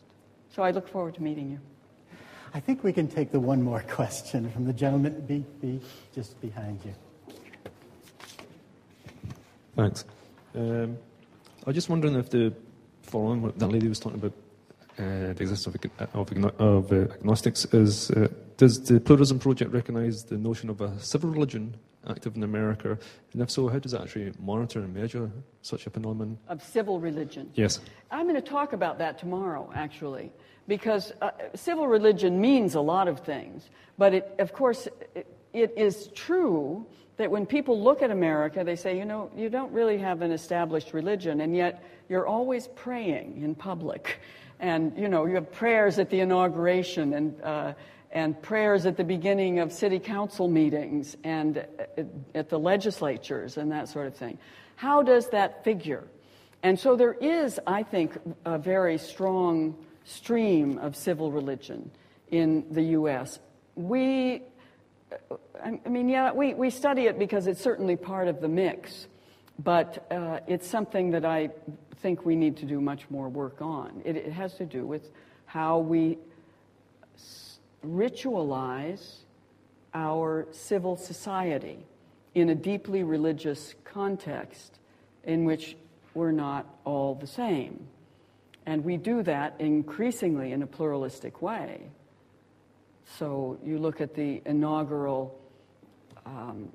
So 0.53 0.61
I 0.61 0.71
look 0.71 0.89
forward 0.89 1.15
to 1.15 1.23
meeting 1.23 1.49
you. 1.49 1.59
I 2.53 2.59
think 2.59 2.83
we 2.83 2.91
can 2.91 3.07
take 3.07 3.31
the 3.31 3.39
one 3.39 3.61
more 3.63 3.79
question 3.87 4.51
from 4.51 4.65
the 4.65 4.73
gentleman 4.73 5.21
be, 5.21 5.45
be 5.61 5.79
just 6.13 6.39
behind 6.41 6.81
you. 6.83 6.93
Thanks. 9.75 10.05
Um, 10.55 10.97
I 11.63 11.67
was 11.67 11.75
just 11.75 11.89
wondering 11.89 12.15
if 12.15 12.29
the 12.29 12.53
following 13.01 13.41
what 13.41 13.57
that 13.59 13.67
lady 13.67 13.87
was 13.87 13.99
talking 13.99 14.19
about 14.19 14.33
uh, 14.99 15.33
the 15.33 15.41
existence 15.41 15.65
of, 15.67 16.11
of, 16.13 16.61
of 16.61 16.91
uh, 16.91 16.95
agnostics 17.13 17.65
is 17.73 18.11
uh, 18.11 18.27
does 18.57 18.79
the 18.83 18.99
pluralism 18.99 19.39
project 19.39 19.71
recognise 19.71 20.23
the 20.23 20.37
notion 20.37 20.69
of 20.69 20.81
a 20.81 20.99
civil 20.99 21.29
religion 21.29 21.75
active 22.07 22.35
in 22.35 22.43
America? 22.43 22.97
And 23.33 23.41
if 23.41 23.49
so, 23.49 23.67
how 23.67 23.79
does 23.79 23.93
that 23.93 24.01
actually 24.01 24.31
monitor 24.39 24.79
and 24.79 24.93
measure 24.93 25.31
such 25.61 25.87
a 25.87 25.89
phenomenon? 25.89 26.37
Of 26.47 26.63
civil 26.63 26.99
religion? 26.99 27.49
Yes. 27.55 27.79
I'm 28.11 28.27
going 28.27 28.35
to 28.35 28.41
talk 28.41 28.73
about 28.73 28.99
that 28.99 29.17
tomorrow, 29.17 29.71
actually, 29.73 30.31
because 30.67 31.11
uh, 31.21 31.31
civil 31.55 31.87
religion 31.87 32.39
means 32.39 32.75
a 32.75 32.81
lot 32.81 33.07
of 33.07 33.21
things. 33.21 33.69
But 33.97 34.13
it, 34.13 34.35
of 34.37 34.53
course, 34.53 34.87
it, 35.15 35.25
it 35.53 35.73
is 35.75 36.09
true 36.13 36.85
that 37.17 37.29
when 37.29 37.45
people 37.45 37.81
look 37.81 38.01
at 38.01 38.11
America, 38.11 38.63
they 38.63 38.75
say, 38.75 38.97
you 38.97 39.05
know, 39.05 39.29
you 39.35 39.49
don't 39.49 39.71
really 39.71 39.97
have 39.97 40.21
an 40.21 40.31
established 40.31 40.93
religion, 40.93 41.41
and 41.41 41.55
yet 41.55 41.83
you're 42.09 42.27
always 42.27 42.67
praying 42.69 43.41
in 43.41 43.55
public. 43.55 44.19
And, 44.59 44.97
you 44.97 45.07
know, 45.07 45.25
you 45.25 45.35
have 45.35 45.51
prayers 45.51 45.99
at 45.99 46.09
the 46.09 46.21
inauguration 46.21 47.13
and 47.13 47.41
uh, 47.41 47.73
and 48.13 48.39
prayers 48.43 48.85
at 48.85 48.95
the 48.95 49.03
beginning 49.03 49.59
of 49.59 49.73
city 49.73 49.99
council 49.99 50.47
meetings 50.47 51.17
and 51.23 51.57
uh, 51.57 52.03
at 52.35 52.47
the 52.47 52.59
legislatures 52.59 53.57
and 53.57 53.71
that 53.71 53.89
sort 53.89 54.05
of 54.05 54.15
thing. 54.15 54.37
How 54.75 55.01
does 55.01 55.29
that 55.29 55.63
figure? 55.63 56.03
And 56.61 56.79
so 56.79 56.95
there 56.95 57.13
is, 57.13 57.59
I 57.65 57.83
think, 57.83 58.17
a 58.45 58.57
very 58.57 58.97
strong 58.99 59.75
stream 60.05 60.77
of 60.77 60.95
civil 60.95 61.31
religion 61.31 61.89
in 62.29 62.65
the 62.71 62.83
U.S. 62.97 63.39
We, 63.75 64.43
I 65.63 65.89
mean, 65.89 66.09
yeah, 66.09 66.31
we, 66.31 66.53
we 66.53 66.69
study 66.69 67.07
it 67.07 67.17
because 67.17 67.47
it's 67.47 67.61
certainly 67.61 67.95
part 67.95 68.27
of 68.27 68.41
the 68.41 68.47
mix, 68.47 69.07
but 69.59 70.05
uh, 70.11 70.39
it's 70.47 70.67
something 70.67 71.11
that 71.11 71.25
I 71.25 71.49
think 71.97 72.25
we 72.25 72.35
need 72.35 72.57
to 72.57 72.65
do 72.65 72.81
much 72.81 73.09
more 73.09 73.29
work 73.29 73.61
on. 73.61 74.01
It, 74.03 74.17
it 74.17 74.33
has 74.33 74.55
to 74.55 74.65
do 74.65 74.85
with 74.85 75.09
how 75.45 75.79
we 75.79 76.17
ritualize 77.85 79.17
our 79.93 80.47
civil 80.51 80.95
society 80.95 81.85
in 82.33 82.49
a 82.49 82.55
deeply 82.55 83.03
religious 83.03 83.75
context 83.83 84.79
in 85.23 85.45
which 85.45 85.75
we're 86.13 86.31
not 86.31 86.65
all 86.83 87.15
the 87.15 87.27
same. 87.27 87.87
And 88.65 88.83
we 88.83 88.97
do 88.97 89.23
that 89.23 89.55
increasingly 89.59 90.51
in 90.51 90.63
a 90.63 90.67
pluralistic 90.67 91.41
way. 91.41 91.89
So 93.05 93.59
you 93.63 93.77
look 93.77 94.01
at 94.01 94.15
the 94.15 94.41
inaugural 94.45 95.39
um, 96.25 96.69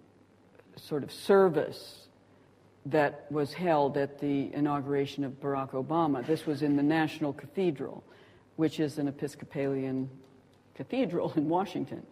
sort 0.77 1.03
of 1.03 1.13
service 1.13 2.09
that 2.87 3.27
was 3.31 3.53
held 3.53 3.97
at 3.97 4.19
the 4.19 4.53
inauguration 4.55 5.25
of 5.25 5.33
Barack 5.41 5.71
Obama. 5.71 6.27
This 6.27 6.47
was 6.47 6.63
in 6.63 6.77
the 6.77 6.83
National 6.83 7.33
Cathedral, 7.33 8.03
which 8.57 8.81
is 8.81 8.99
an 8.99 9.09
Episcopalian 9.09 10.09
cathedral 10.75 11.33
in 11.37 11.49
Washington. 11.49 12.07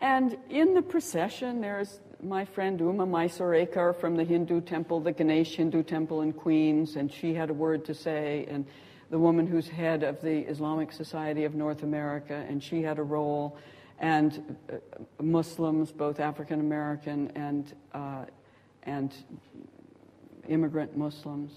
And 0.00 0.36
in 0.48 0.74
the 0.74 0.82
procession, 0.82 1.60
there's 1.60 2.00
my 2.22 2.44
friend 2.44 2.80
Uma 2.80 3.06
Mysore 3.06 3.92
from 3.92 4.16
the 4.16 4.24
Hindu 4.24 4.62
temple, 4.62 5.00
the 5.00 5.12
Ganesh 5.12 5.56
Hindu 5.56 5.82
temple 5.82 6.22
in 6.22 6.32
Queens, 6.32 6.96
and 6.96 7.12
she 7.12 7.34
had 7.34 7.50
a 7.50 7.54
word 7.54 7.84
to 7.84 7.94
say. 7.94 8.46
And 8.48 8.66
the 9.10 9.18
woman 9.18 9.46
who's 9.46 9.68
head 9.68 10.02
of 10.02 10.22
the 10.22 10.38
Islamic 10.48 10.92
Society 10.92 11.44
of 11.44 11.54
North 11.54 11.82
America, 11.82 12.46
and 12.48 12.62
she 12.62 12.82
had 12.82 12.98
a 12.98 13.02
role. 13.02 13.58
And 13.98 14.56
uh, 14.72 14.76
Muslims, 15.22 15.92
both 15.92 16.20
African 16.20 16.60
American 16.60 17.30
and, 17.34 17.74
uh, 17.92 18.24
and 18.84 19.12
immigrant 20.48 20.96
Muslims. 20.96 21.52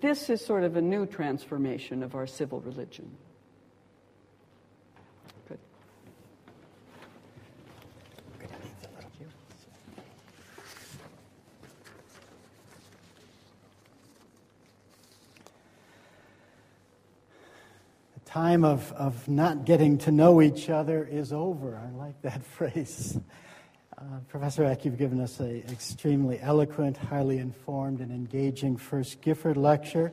This 0.00 0.30
is 0.30 0.44
sort 0.44 0.62
of 0.62 0.76
a 0.76 0.82
new 0.82 1.06
transformation 1.06 2.02
of 2.02 2.14
our 2.14 2.26
civil 2.26 2.60
religion. 2.60 3.10
Time 18.30 18.64
of, 18.64 18.92
of 18.92 19.26
not 19.26 19.64
getting 19.64 19.98
to 19.98 20.12
know 20.12 20.40
each 20.40 20.70
other 20.70 21.04
is 21.04 21.32
over. 21.32 21.76
I 21.76 21.90
like 21.98 22.22
that 22.22 22.44
phrase. 22.56 23.18
Uh, 23.98 24.04
Professor 24.28 24.64
Eck, 24.64 24.84
you've 24.84 24.98
given 24.98 25.20
us 25.20 25.40
an 25.40 25.64
extremely 25.68 26.38
eloquent, 26.40 26.96
highly 26.96 27.38
informed, 27.38 28.00
and 28.00 28.12
engaging 28.12 28.76
first 28.76 29.20
Gifford 29.20 29.56
lecture, 29.56 30.12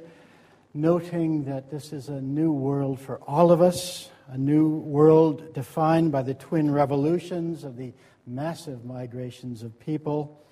noting 0.73 1.43
that 1.45 1.69
this 1.69 1.93
is 1.93 2.09
a 2.09 2.19
new 2.19 2.51
world 2.51 2.99
for 2.99 3.17
all 3.27 3.51
of 3.51 3.61
us, 3.61 4.09
a 4.29 4.37
new 4.37 4.67
world 4.67 5.53
defined 5.53 6.11
by 6.11 6.23
the 6.23 6.33
twin 6.33 6.71
revolutions 6.71 7.63
of 7.63 7.77
the 7.77 7.93
massive 8.25 8.83
migrations 8.83 9.61
of 9.61 9.79
people 9.79 10.43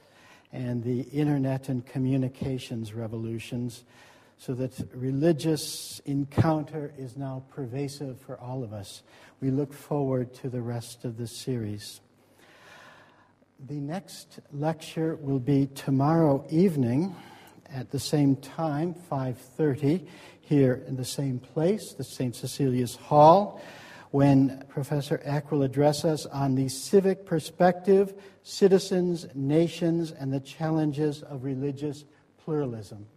and 0.54 0.84
the 0.84 1.02
internet 1.02 1.68
and 1.68 1.84
communications 1.84 2.94
revolutions 2.94 3.84
so 4.38 4.54
that 4.54 4.72
religious 4.94 6.00
encounter 6.06 6.94
is 6.98 7.16
now 7.18 7.44
pervasive 7.50 8.20
for 8.20 8.40
all 8.40 8.64
of 8.64 8.74
us. 8.74 9.02
We 9.42 9.50
look 9.50 9.74
forward 9.74 10.34
to 10.36 10.50
the 10.50 10.62
rest 10.62 11.06
of 11.06 11.18
the 11.18 11.28
series. 11.28 12.02
The 13.68 13.80
next 13.80 14.40
lecture 14.52 15.16
will 15.16 15.40
be 15.40 15.68
tomorrow 15.68 16.46
evening 16.50 17.16
at 17.70 17.92
the 17.92 18.00
same 18.00 18.36
time, 18.36 18.94
5:30, 18.94 20.06
here 20.42 20.84
in 20.88 20.96
the 20.98 21.06
same 21.06 21.40
place, 21.40 21.94
the 21.94 22.04
St. 22.04 22.36
Cecilia's 22.36 22.96
Hall, 22.96 23.60
when 24.12 24.64
Professor 24.70 25.20
Eck 25.24 25.52
will 25.52 25.64
address 25.64 26.06
us 26.06 26.26
on 26.28 26.56
the 26.56 26.70
civic 26.70 27.26
perspective, 27.26 28.14
citizens, 28.44 29.28
nations, 29.34 30.12
and 30.12 30.32
the 30.32 30.40
challenges 30.40 31.24
of 31.24 31.44
religious 31.44 32.06
pluralism. 32.38 33.08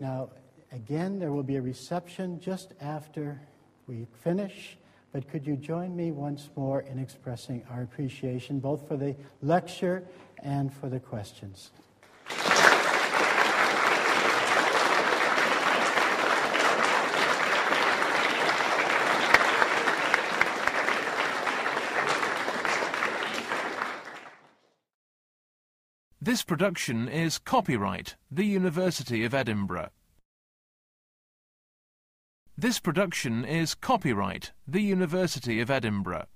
Now, 0.00 0.30
again, 0.72 1.18
there 1.18 1.32
will 1.32 1.42
be 1.42 1.56
a 1.56 1.62
reception 1.62 2.40
just 2.40 2.72
after 2.80 3.40
we 3.86 4.06
finish, 4.24 4.78
but 5.12 5.28
could 5.28 5.46
you 5.46 5.56
join 5.56 5.94
me 5.94 6.10
once 6.10 6.48
more 6.56 6.80
in 6.80 6.98
expressing 6.98 7.62
our 7.70 7.82
appreciation 7.82 8.60
both 8.60 8.88
for 8.88 8.96
the 8.96 9.14
lecture 9.42 10.02
and 10.42 10.72
for 10.72 10.88
the 10.88 11.00
questions? 11.00 11.70
This 26.30 26.44
production 26.44 27.08
is 27.08 27.40
copyright 27.40 28.14
The 28.30 28.44
University 28.44 29.24
of 29.24 29.34
Edinburgh. 29.34 29.88
This 32.56 32.78
production 32.78 33.44
is 33.44 33.74
copyright 33.74 34.52
The 34.64 34.80
University 34.80 35.60
of 35.60 35.72
Edinburgh. 35.72 36.26